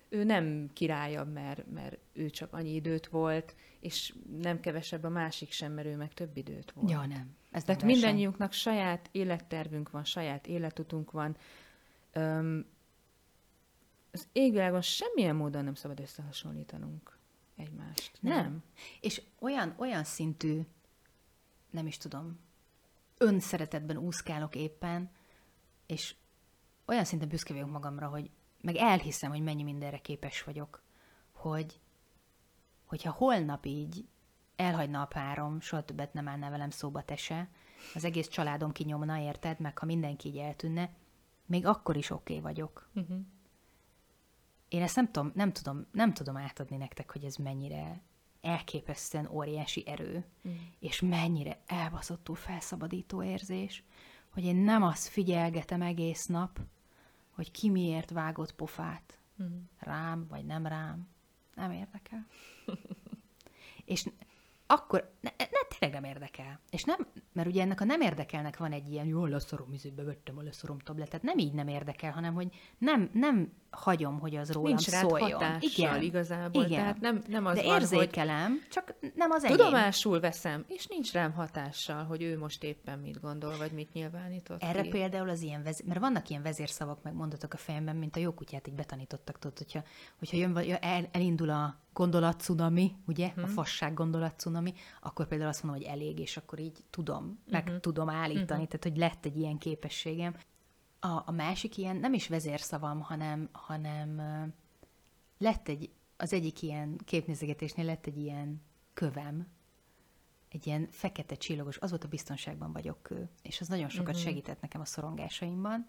ő 0.10 0.24
nem 0.24 0.70
királyabb, 0.74 1.32
mert, 1.32 1.72
mert 1.72 1.98
ő 2.14 2.30
csak 2.30 2.54
annyi 2.54 2.74
időt 2.74 3.08
volt, 3.08 3.56
és 3.80 4.14
nem 4.40 4.60
kevesebb 4.60 5.04
a 5.04 5.10
másik 5.10 5.52
sem, 5.52 5.72
mert 5.74 5.88
ő 5.88 5.96
meg 5.96 6.14
több 6.14 6.38
időt 6.38 6.72
volt. 6.72 6.90
Ja, 6.90 7.06
nem. 7.06 7.36
Ez 7.52 7.64
Tehát 7.64 7.82
nem 7.82 7.90
mindannyiunknak 7.90 8.52
saját 8.52 9.10
élettervünk 9.12 9.90
van, 9.90 10.04
saját 10.04 10.48
életutunk 10.48 11.12
van. 11.12 11.38
Öm, 12.12 12.66
az 14.12 14.28
égvilágon 14.32 14.82
semmilyen 14.82 15.36
módon 15.36 15.64
nem 15.64 15.74
szabad 15.74 16.00
összehasonlítanunk 16.00 17.18
egymást. 17.56 18.18
Nem. 18.20 18.42
nem. 18.42 18.64
És 19.02 19.22
olyan, 19.40 19.76
olyan 19.78 20.04
szintű, 20.04 20.62
nem 21.70 21.88
is 21.88 21.98
tudom, 21.98 22.40
önszeretetben 23.18 23.98
úszkálok 23.98 24.56
éppen, 24.56 25.12
és 25.86 26.16
olyan 26.86 27.04
szinten 27.04 27.28
büszke 27.28 27.54
vagyok 27.54 27.70
magamra, 27.70 28.08
hogy 28.08 28.30
meg 28.62 28.76
elhiszem, 28.76 29.32
hogy 29.32 29.42
mennyi 29.42 29.64
mindenre 29.64 29.98
képes 29.98 30.44
vagyok, 30.44 30.84
hogy 31.32 31.80
hogyha 32.86 33.12
holnap 33.12 33.66
így 33.66 34.06
elhagyna 34.56 35.02
a 35.02 35.06
párom, 35.06 35.60
soha 35.60 35.84
többet 35.84 36.14
nem 36.14 36.28
állna 36.28 36.50
velem 36.50 36.70
szóba 36.70 37.02
te 37.02 37.16
se, 37.16 37.50
az 37.94 38.04
egész 38.04 38.28
családom 38.28 38.72
kinyomna, 38.72 39.20
érted, 39.20 39.60
meg 39.60 39.78
ha 39.78 39.86
mindenki 39.86 40.28
így 40.28 40.38
eltűnne, 40.38 40.90
még 41.46 41.66
akkor 41.66 41.98
is 41.98 42.10
oké 42.10 42.38
okay 42.38 42.44
vagyok. 42.44 42.90
Uh-huh. 42.96 43.18
Én 44.68 44.82
ezt 44.82 44.96
nem 44.96 45.12
tudom, 45.12 45.32
nem, 45.36 45.52
tudom, 45.52 45.86
nem 45.92 46.14
tudom 46.14 46.38
átadni 46.38 46.78
nektek, 46.78 47.12
hogy 47.12 47.24
ez 47.24 47.36
mennyire 47.36 48.02
elképesztően 48.42 49.30
óriási 49.32 49.88
erő, 49.88 50.26
uh-huh. 50.44 50.62
és 50.80 51.02
mennyire 51.02 51.60
elbaszottul 51.66 52.36
felszabadító 52.36 53.24
érzés, 53.24 53.84
hogy 54.30 54.44
én 54.44 54.56
nem 54.56 54.84
azt 54.84 55.08
figyelgetem 55.08 55.82
egész 55.82 56.26
nap, 56.26 56.60
hogy 57.38 57.52
ki 57.52 57.70
miért 57.70 58.10
vágott 58.10 58.56
pofát. 58.56 59.20
Uh-huh. 59.38 59.58
Rám, 59.80 60.28
vagy 60.28 60.46
nem 60.46 60.68
rám. 60.68 61.08
Nem 61.54 61.72
érdekel. 61.72 62.28
és 63.86 64.06
akkor 64.68 65.12
ne, 65.22 65.30
ne, 65.38 65.78
tényleg 65.78 66.02
nem 66.02 66.12
érdekel. 66.12 66.60
És 66.70 66.84
nem, 66.84 67.08
mert 67.34 67.48
ugye 67.48 67.62
ennek 67.62 67.82
a 67.82 67.84
nem 67.84 68.02
érdekelnek 68.02 68.58
van 68.58 68.72
egy 68.72 68.92
ilyen, 68.92 69.06
jól 69.06 69.30
leszorom, 69.30 69.74
izébe 69.74 70.04
vettem 70.04 70.38
a 70.38 70.42
leszorom 70.42 70.80
tabletet. 70.80 71.22
Nem 71.22 71.38
így 71.38 71.54
nem 71.54 71.68
érdekel, 71.68 72.12
hanem 72.12 72.34
hogy 72.34 72.48
nem, 72.78 73.10
nem 73.14 73.52
hagyom, 73.70 74.20
hogy 74.20 74.36
az 74.36 74.52
rólam 74.52 74.68
Nincs 74.68 74.90
szóljon. 74.90 75.44
Igen, 75.60 76.02
igazából. 76.02 76.64
Igen. 76.64 76.80
Tehát 76.80 77.00
nem, 77.00 77.24
nem 77.28 77.46
az 77.46 77.56
De 77.56 77.64
van, 77.64 77.80
érzékelem, 77.80 78.52
hogy 78.52 78.68
csak 78.70 78.96
nem 79.16 79.32
az 79.32 79.44
enyém. 79.44 79.58
Tudomásul 79.58 80.20
veszem, 80.20 80.66
és 80.68 80.88
nincs 80.88 81.12
rám 81.12 81.34
hatással, 81.34 82.04
hogy 82.04 82.22
ő 82.22 82.38
most 82.38 82.64
éppen 82.64 83.00
mit 83.00 83.22
gondol, 83.22 83.58
vagy 83.58 83.72
mit 83.72 83.94
nyilvánított 83.94 84.62
Erre 84.62 84.82
ki. 84.82 84.90
például 84.90 85.30
az 85.30 85.42
ilyen, 85.42 85.64
vezér, 85.64 85.88
mert 85.88 86.00
vannak 86.00 86.30
ilyen 86.30 86.42
vezérszavak, 86.42 87.04
meg 87.04 87.14
mondatok 87.14 87.54
a 87.54 87.58
fejemben, 87.58 87.96
mint 87.96 88.16
a 88.16 88.20
jó 88.20 88.32
kutyát 88.32 88.68
így 88.68 88.74
betanítottak, 88.74 89.40
tudod, 89.40 89.58
hogyha, 89.58 89.84
hogyha 90.18 90.38
jön, 90.38 90.78
el, 90.82 91.10
elindul 91.12 91.50
a 91.50 91.86
gondolatcunami, 91.98 92.96
ugye, 93.08 93.30
hmm. 93.30 93.44
a 93.44 93.46
mhm. 93.46 93.56
fasság 93.56 93.94
gondolatcunami, 93.94 94.74
akkor 95.02 95.28
például 95.28 95.50
azt 95.50 95.64
mondom, 95.64 95.82
hogy 95.82 95.92
elég, 95.92 96.20
és 96.20 96.38
akkor 96.38 96.60
így 96.60 96.84
tudom, 96.90 97.40
meg 97.50 97.64
uh-huh. 97.64 97.80
tudom 97.80 98.10
állítani, 98.10 98.64
uh-huh. 98.64 98.68
tehát 98.68 98.84
hogy 98.84 98.98
lett 98.98 99.26
egy 99.26 99.38
ilyen 99.38 99.58
képességem. 99.58 100.36
A, 101.00 101.22
a 101.26 101.32
másik 101.32 101.78
ilyen, 101.78 101.96
nem 101.96 102.14
is 102.14 102.28
vezérszavam, 102.28 103.02
hanem, 103.02 103.50
hanem 103.52 104.22
lett 105.38 105.68
egy, 105.68 105.90
az 106.18 106.34
egyik 106.34 106.62
ilyen 106.62 106.98
képnézegetésnél 107.06 107.86
lett 107.86 108.06
egy 108.06 108.18
ilyen 108.18 108.62
kövem, 108.94 109.48
egy 110.50 110.68
ilyen 110.68 110.88
fekete 110.92 111.36
volt 111.80 112.04
a 112.04 112.08
biztonságban 112.08 112.74
vagyok 112.74 113.02
kő, 113.02 113.30
és 113.42 113.62
az 113.62 113.68
nagyon 113.68 113.90
sokat 113.90 114.16
uh-huh. 114.16 114.24
segített 114.24 114.62
nekem 114.62 114.82
a 114.82 114.86
szorongásaimban. 114.86 115.88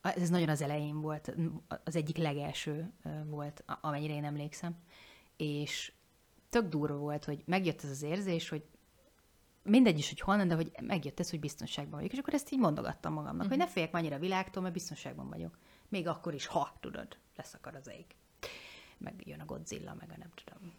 Ez 0.00 0.28
nagyon 0.28 0.48
az 0.48 0.60
elején 0.60 1.00
volt, 1.00 1.34
az 1.84 1.96
egyik 1.96 2.16
legelső 2.16 2.92
volt, 3.26 3.64
amennyire 3.80 4.14
én 4.14 4.24
emlékszem 4.24 4.76
és 5.36 5.92
tök 6.48 6.68
durva 6.68 6.96
volt, 6.96 7.24
hogy 7.24 7.42
megjött 7.46 7.82
ez 7.84 7.90
az 7.90 8.02
érzés, 8.02 8.48
hogy 8.48 8.64
mindegy 9.62 9.98
is, 9.98 10.08
hogy 10.08 10.20
honnan, 10.20 10.48
de 10.48 10.54
hogy 10.54 10.72
megjött 10.80 11.20
ez, 11.20 11.30
hogy 11.30 11.40
biztonságban 11.40 11.98
vagyok. 11.98 12.12
És 12.12 12.18
akkor 12.18 12.34
ezt 12.34 12.52
így 12.52 12.58
mondogattam 12.58 13.12
magamnak, 13.12 13.34
uh-huh. 13.44 13.50
hogy 13.50 13.58
ne 13.58 13.72
féljek 13.72 13.94
annyira 13.94 14.16
a 14.16 14.18
világtól, 14.18 14.62
mert 14.62 14.74
biztonságban 14.74 15.28
vagyok. 15.28 15.58
Még 15.88 16.06
akkor 16.06 16.34
is, 16.34 16.46
ha, 16.46 16.76
tudod, 16.80 17.16
leszakad 17.36 17.74
az 17.74 17.88
ég. 17.88 18.06
Meg 18.98 19.22
jön 19.26 19.40
a 19.40 19.44
Godzilla, 19.44 19.94
meg 19.94 20.10
a 20.10 20.16
nem 20.18 20.30
tudom. 20.34 20.72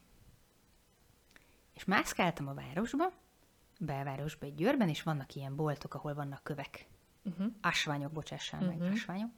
És 1.74 1.86
mászkáltam 1.86 2.47
a 2.47 2.53
városba, 2.53 3.12
belvárosba 3.80 4.45
egy 4.45 4.56
győrben, 4.56 4.89
és 4.89 5.03
vannak 5.03 5.36
ilyen 5.36 5.56
boltok, 5.56 5.93
ahol 5.93 6.14
vannak 6.14 6.43
kövek. 6.43 6.88
Uh-huh. 7.24 7.47
Asványok, 7.62 8.12
bocsássál 8.12 8.62
uh-huh. 8.62 8.78
meg, 8.80 8.91
asványok. 8.91 9.32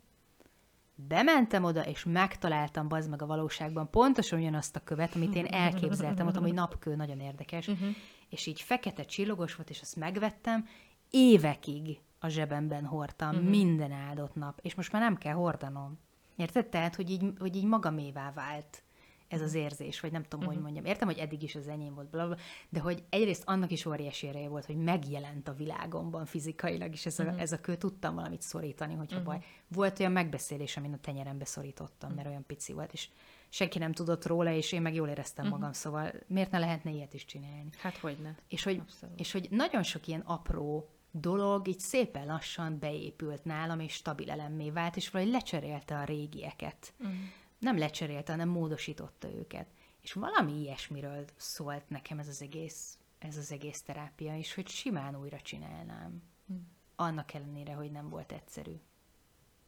Bementem 1.00 1.64
oda, 1.64 1.86
és 1.86 2.04
megtaláltam 2.04 2.88
bazd 2.88 3.10
meg 3.10 3.22
a 3.22 3.26
valóságban 3.26 3.90
pontosan 3.90 4.40
ugyanazt 4.40 4.76
a 4.76 4.80
követ, 4.84 5.16
amit 5.16 5.36
én 5.36 5.46
elképzeltem, 5.46 6.24
mondtam, 6.24 6.44
hogy 6.44 6.54
napkő, 6.54 6.96
nagyon 6.96 7.20
érdekes, 7.20 7.68
uh-huh. 7.68 7.90
és 8.30 8.46
így 8.46 8.62
fekete 8.62 9.04
csillogos 9.04 9.56
volt, 9.56 9.70
és 9.70 9.82
azt 9.82 9.96
megvettem, 9.96 10.68
évekig 11.10 12.00
a 12.20 12.28
zsebemben 12.28 12.86
hordtam, 12.86 13.30
uh-huh. 13.30 13.50
minden 13.50 13.92
áldott 13.92 14.36
nap, 14.36 14.60
és 14.62 14.76
most 14.76 14.92
már 14.92 15.02
nem 15.02 15.16
kell 15.16 15.34
hordanom. 15.34 16.00
Érted? 16.36 16.68
Tehát, 16.68 16.96
hogy 16.96 17.10
így, 17.10 17.34
hogy 17.40 17.56
így 17.56 17.66
magamévá 17.66 18.32
vált 18.32 18.84
ez 19.28 19.42
az 19.42 19.54
érzés, 19.54 20.00
vagy 20.00 20.12
nem 20.12 20.24
tudom, 20.24 20.40
uh-huh. 20.40 20.54
hogy 20.54 20.64
mondjam. 20.64 20.86
Értem, 20.86 21.08
hogy 21.08 21.18
eddig 21.18 21.44
is 21.44 21.56
az 21.56 21.68
enyém 21.68 21.94
volt, 21.94 22.10
bla, 22.10 22.28
bla, 22.28 22.38
de 22.70 22.80
hogy 22.80 23.04
egyrészt 23.10 23.44
annak 23.46 23.72
is 23.72 23.86
óriási 23.86 24.28
ereje 24.28 24.50
volt, 24.50 24.66
hogy 24.66 24.76
megjelent 24.76 25.48
a 25.48 25.54
világomban 25.54 26.26
fizikailag, 26.26 26.92
és 26.92 27.06
ez 27.06 27.20
a, 27.20 27.24
uh-huh. 27.24 27.42
ez 27.42 27.52
a 27.52 27.62
kő 27.62 27.76
tudtam 27.76 28.16
valamit 28.16 28.42
szorítani, 28.42 28.94
hogyha 28.94 29.18
uh-huh. 29.18 29.34
baj. 29.34 29.46
Volt 29.68 30.00
olyan 30.00 30.12
megbeszélés, 30.12 30.78
amin 30.78 30.94
a 30.94 31.00
tenyerembe 31.00 31.46
szorítottam, 31.46 32.12
mert 32.14 32.28
olyan 32.28 32.46
pici 32.46 32.74
volt, 32.74 32.94
és 32.94 33.10
senki 33.50 33.78
nem 33.78 33.92
tudott 33.92 34.26
róla, 34.26 34.52
és 34.52 34.72
én 34.72 34.82
meg 34.82 34.94
jól 34.94 35.08
éreztem 35.08 35.46
uh-huh. 35.46 35.60
magam, 35.60 35.74
szóval 35.74 36.14
miért 36.28 36.52
ne 36.52 36.60
lehetne 36.60 36.92
ilyet 36.92 37.14
is 37.14 37.26
csinálni? 37.26 37.70
Hát 37.78 37.98
hogy 37.98 38.18
ne. 38.22 38.36
És 38.48 38.64
hogy, 38.64 38.82
és 39.16 39.32
hogy 39.32 39.48
nagyon 39.52 39.84
sok 39.84 40.08
ilyen 40.08 40.22
apró 40.26 40.90
dolog 41.12 41.68
így 41.68 41.80
szépen 41.80 42.26
lassan 42.26 42.80
beépült 42.80 43.46
nálam, 43.46 43.80
és 43.80 43.94
stabil 43.94 44.32
elemmé 44.32 44.70
vált, 44.70 44.96
és 44.96 45.10
valahogy 45.10 45.34
lecserélte 45.34 45.98
a 45.98 46.04
régieket. 46.04 46.94
Uh-huh 47.00 47.16
nem 47.60 47.78
lecserélte, 47.78 48.32
hanem 48.32 48.50
módosította 48.50 49.32
őket. 49.32 49.68
És 50.02 50.14
valami 50.14 50.52
ilyesmiről 50.52 51.26
szólt 51.36 51.90
nekem 51.90 52.20
ez 52.20 52.28
az 52.28 52.42
egész, 52.42 52.98
ez 53.18 53.38
az 53.38 53.52
egész 53.52 53.82
terápia, 53.82 54.38
és 54.38 54.54
hogy 54.54 54.68
simán 54.68 55.16
újra 55.16 55.42
csinálnám. 55.42 56.24
Hm. 56.48 56.54
Annak 56.96 57.34
ellenére, 57.34 57.74
hogy 57.74 57.92
nem 57.92 58.10
volt 58.10 58.32
egyszerű. 58.32 58.80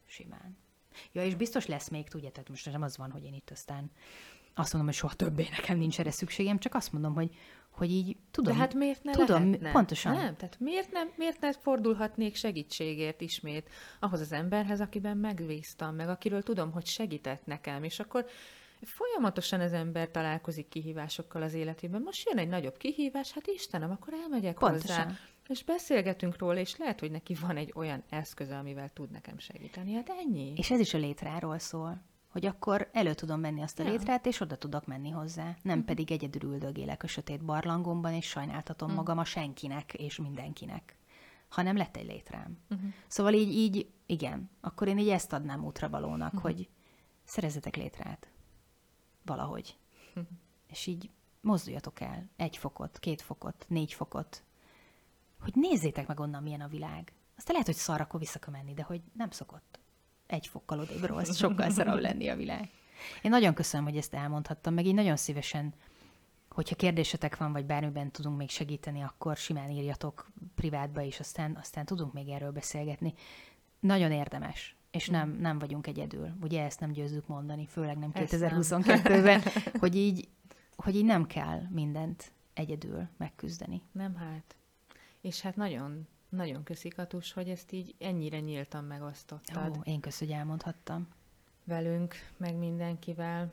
Simán. 0.04 0.56
Ja, 1.12 1.24
és 1.24 1.34
biztos 1.34 1.66
lesz 1.66 1.88
még, 1.88 2.08
tudjátok, 2.08 2.48
most 2.48 2.70
nem 2.70 2.82
az 2.82 2.96
van, 2.96 3.10
hogy 3.10 3.24
én 3.24 3.34
itt 3.34 3.50
aztán 3.50 3.90
azt 4.60 4.72
mondom, 4.72 4.90
hogy 4.90 5.00
soha 5.00 5.14
többé 5.14 5.48
nekem 5.50 5.78
nincs 5.78 6.00
erre 6.00 6.10
szükségem, 6.10 6.58
csak 6.58 6.74
azt 6.74 6.92
mondom, 6.92 7.14
hogy, 7.14 7.30
hogy 7.70 7.90
így 7.90 8.16
tudom. 8.30 8.52
De 8.52 8.58
hát 8.58 8.74
miért 8.74 9.02
ne 9.02 9.12
Tudom, 9.12 9.44
lehetne? 9.44 9.70
pontosan. 9.70 10.12
Nem, 10.12 10.36
tehát 10.36 10.56
miért 10.58 10.92
nem, 10.92 11.10
miért 11.16 11.40
ne 11.40 11.52
fordulhatnék 11.52 12.34
segítségért 12.34 13.20
ismét 13.20 13.70
ahhoz 14.00 14.20
az 14.20 14.32
emberhez, 14.32 14.80
akiben 14.80 15.16
megbíztam, 15.16 15.94
meg 15.94 16.08
akiről 16.08 16.42
tudom, 16.42 16.72
hogy 16.72 16.86
segített 16.86 17.46
nekem, 17.46 17.84
és 17.84 18.00
akkor 18.00 18.26
folyamatosan 18.82 19.60
az 19.60 19.72
ember 19.72 20.10
találkozik 20.10 20.68
kihívásokkal 20.68 21.42
az 21.42 21.54
életében. 21.54 22.02
Most 22.02 22.28
jön 22.28 22.38
egy 22.38 22.48
nagyobb 22.48 22.76
kihívás, 22.76 23.32
hát 23.32 23.46
Istenem, 23.46 23.90
akkor 23.90 24.12
elmegyek 24.12 24.58
Pontosan. 24.58 25.02
hozzá. 25.04 25.18
És 25.48 25.64
beszélgetünk 25.64 26.38
róla, 26.38 26.58
és 26.58 26.76
lehet, 26.76 27.00
hogy 27.00 27.10
neki 27.10 27.34
van 27.34 27.56
egy 27.56 27.72
olyan 27.74 28.02
eszköze, 28.08 28.58
amivel 28.58 28.88
tud 28.88 29.10
nekem 29.10 29.38
segíteni. 29.38 29.92
Hát 29.92 30.08
ennyi. 30.08 30.52
És 30.56 30.70
ez 30.70 30.80
is 30.80 30.94
a 30.94 30.98
létráról 30.98 31.58
szól 31.58 32.02
hogy 32.30 32.46
akkor 32.46 32.88
elő 32.92 33.14
tudom 33.14 33.40
menni 33.40 33.62
azt 33.62 33.78
a 33.78 33.82
ja. 33.82 33.90
létrát, 33.90 34.26
és 34.26 34.40
oda 34.40 34.56
tudok 34.56 34.86
menni 34.86 35.10
hozzá. 35.10 35.44
Nem 35.44 35.56
uh-huh. 35.62 35.84
pedig 35.84 36.12
egyedül 36.12 36.50
üldögélek 36.50 37.02
a 37.02 37.06
sötét 37.06 37.44
barlangomban, 37.44 38.12
és 38.12 38.26
sajnáltatom 38.26 38.88
uh-huh. 38.88 39.04
magam 39.04 39.18
a 39.18 39.24
senkinek 39.24 39.94
és 39.94 40.18
mindenkinek, 40.18 40.96
hanem 41.48 41.76
lett 41.76 41.96
egy 41.96 42.06
létrám. 42.06 42.58
Uh-huh. 42.70 42.88
Szóval 43.06 43.32
így, 43.32 43.52
így, 43.52 43.90
igen, 44.06 44.50
akkor 44.60 44.88
én 44.88 44.98
így 44.98 45.08
ezt 45.08 45.32
adnám 45.32 45.64
útravalónak, 45.64 46.34
uh-huh. 46.34 46.42
hogy 46.42 46.68
szerezzetek 47.24 47.76
létrát. 47.76 48.30
Valahogy. 49.24 49.78
Uh-huh. 50.08 50.26
És 50.66 50.86
így 50.86 51.10
mozduljatok 51.40 52.00
el 52.00 52.30
egy 52.36 52.56
fokot, 52.56 52.98
két 52.98 53.22
fokot, 53.22 53.64
négy 53.68 53.92
fokot, 53.92 54.42
hogy 55.40 55.54
nézzétek 55.54 56.06
meg 56.06 56.20
onnan, 56.20 56.42
milyen 56.42 56.60
a 56.60 56.68
világ. 56.68 57.12
Aztán 57.36 57.52
lehet, 57.52 57.66
hogy 57.66 57.76
szar, 57.76 58.00
akkor 58.00 58.20
vissza 58.20 58.38
kell 58.38 58.52
menni, 58.52 58.74
de 58.74 58.82
hogy 58.82 59.02
nem 59.12 59.30
szokott 59.30 59.79
egy 60.30 60.46
fokkal 60.46 60.78
odébb 60.78 61.04
rossz, 61.04 61.36
sokkal 61.36 61.70
szarabb 61.70 62.00
lenni 62.00 62.28
a 62.28 62.36
világ. 62.36 62.68
Én 63.22 63.30
nagyon 63.30 63.54
köszönöm, 63.54 63.86
hogy 63.86 63.96
ezt 63.96 64.14
elmondhattam, 64.14 64.74
meg 64.74 64.86
így 64.86 64.94
nagyon 64.94 65.16
szívesen, 65.16 65.74
hogyha 66.50 66.76
kérdésetek 66.76 67.36
van, 67.36 67.52
vagy 67.52 67.64
bármiben 67.64 68.10
tudunk 68.10 68.36
még 68.36 68.50
segíteni, 68.50 69.02
akkor 69.02 69.36
simán 69.36 69.70
írjatok 69.70 70.30
privátba 70.54 71.00
is, 71.00 71.20
aztán, 71.20 71.56
aztán 71.60 71.84
tudunk 71.84 72.12
még 72.12 72.28
erről 72.28 72.50
beszélgetni. 72.50 73.14
Nagyon 73.80 74.12
érdemes, 74.12 74.76
és 74.90 75.08
nem, 75.08 75.36
nem 75.40 75.58
vagyunk 75.58 75.86
egyedül. 75.86 76.32
Ugye 76.42 76.64
ezt 76.64 76.80
nem 76.80 76.92
győzzük 76.92 77.26
mondani, 77.26 77.66
főleg 77.66 77.98
nem 77.98 78.10
2022-ben, 78.14 79.42
hogy 79.80 79.96
így, 79.96 80.28
hogy 80.76 80.96
így 80.96 81.04
nem 81.04 81.26
kell 81.26 81.60
mindent 81.70 82.32
egyedül 82.54 83.08
megküzdeni. 83.16 83.82
Nem 83.92 84.16
hát. 84.16 84.56
És 85.20 85.40
hát 85.40 85.56
nagyon 85.56 86.06
nagyon 86.30 86.62
köszi, 86.62 86.88
Katus, 86.88 87.32
hogy 87.32 87.48
ezt 87.48 87.72
így 87.72 87.94
ennyire 87.98 88.40
nyíltan 88.40 88.84
megosztottad. 88.84 89.76
Ó, 89.76 89.80
én 89.84 90.00
kösz, 90.00 90.18
hogy 90.18 90.30
elmondhattam. 90.30 91.08
Velünk, 91.64 92.14
meg 92.36 92.56
mindenkivel. 92.56 93.52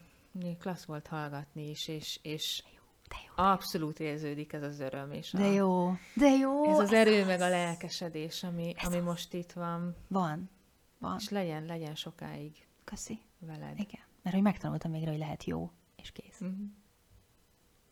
Klassz 0.59 0.85
volt 0.85 1.07
hallgatni 1.07 1.69
is, 1.69 1.87
és, 1.87 2.19
és 2.21 2.63
de 3.07 3.15
jó, 3.27 3.33
jó, 3.37 3.51
abszolút 3.51 3.99
érződik 3.99 4.53
ez 4.53 4.63
az 4.63 4.79
öröm. 4.79 5.11
És 5.11 5.31
de 5.31 5.43
a, 5.43 5.51
jó, 5.51 5.93
de 6.15 6.29
jó. 6.29 6.69
Ez 6.69 6.79
az 6.79 6.93
erő, 6.93 7.19
ez 7.19 7.27
meg 7.27 7.41
a 7.41 7.49
lelkesedés, 7.49 8.43
ami, 8.43 8.73
ami 8.83 8.99
most 8.99 9.33
itt 9.33 9.51
van. 9.51 9.95
Van, 10.07 10.49
van. 10.97 11.15
És 11.19 11.29
legyen, 11.29 11.65
legyen 11.65 11.95
sokáig. 11.95 12.67
Köszi. 12.83 13.19
Veled. 13.39 13.79
Igen, 13.79 14.01
mert 14.21 14.35
hogy 14.35 14.43
megtanultam 14.43 14.91
végre, 14.91 15.09
hogy 15.09 15.19
lehet 15.19 15.43
jó, 15.43 15.71
és 15.95 16.11
kész. 16.11 16.41
Mm-hmm. 16.43 16.65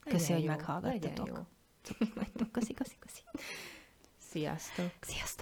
Köszi, 0.04 0.34
legyen 0.34 0.36
hogy 0.36 0.44
jó, 0.44 0.50
meghallgattatok. 0.50 1.46
Köszi, 2.52 2.74
köszi, 2.74 2.96
köszi. 3.00 3.22
Sziasztok! 4.36 4.92
Sziasztok! 5.02 5.36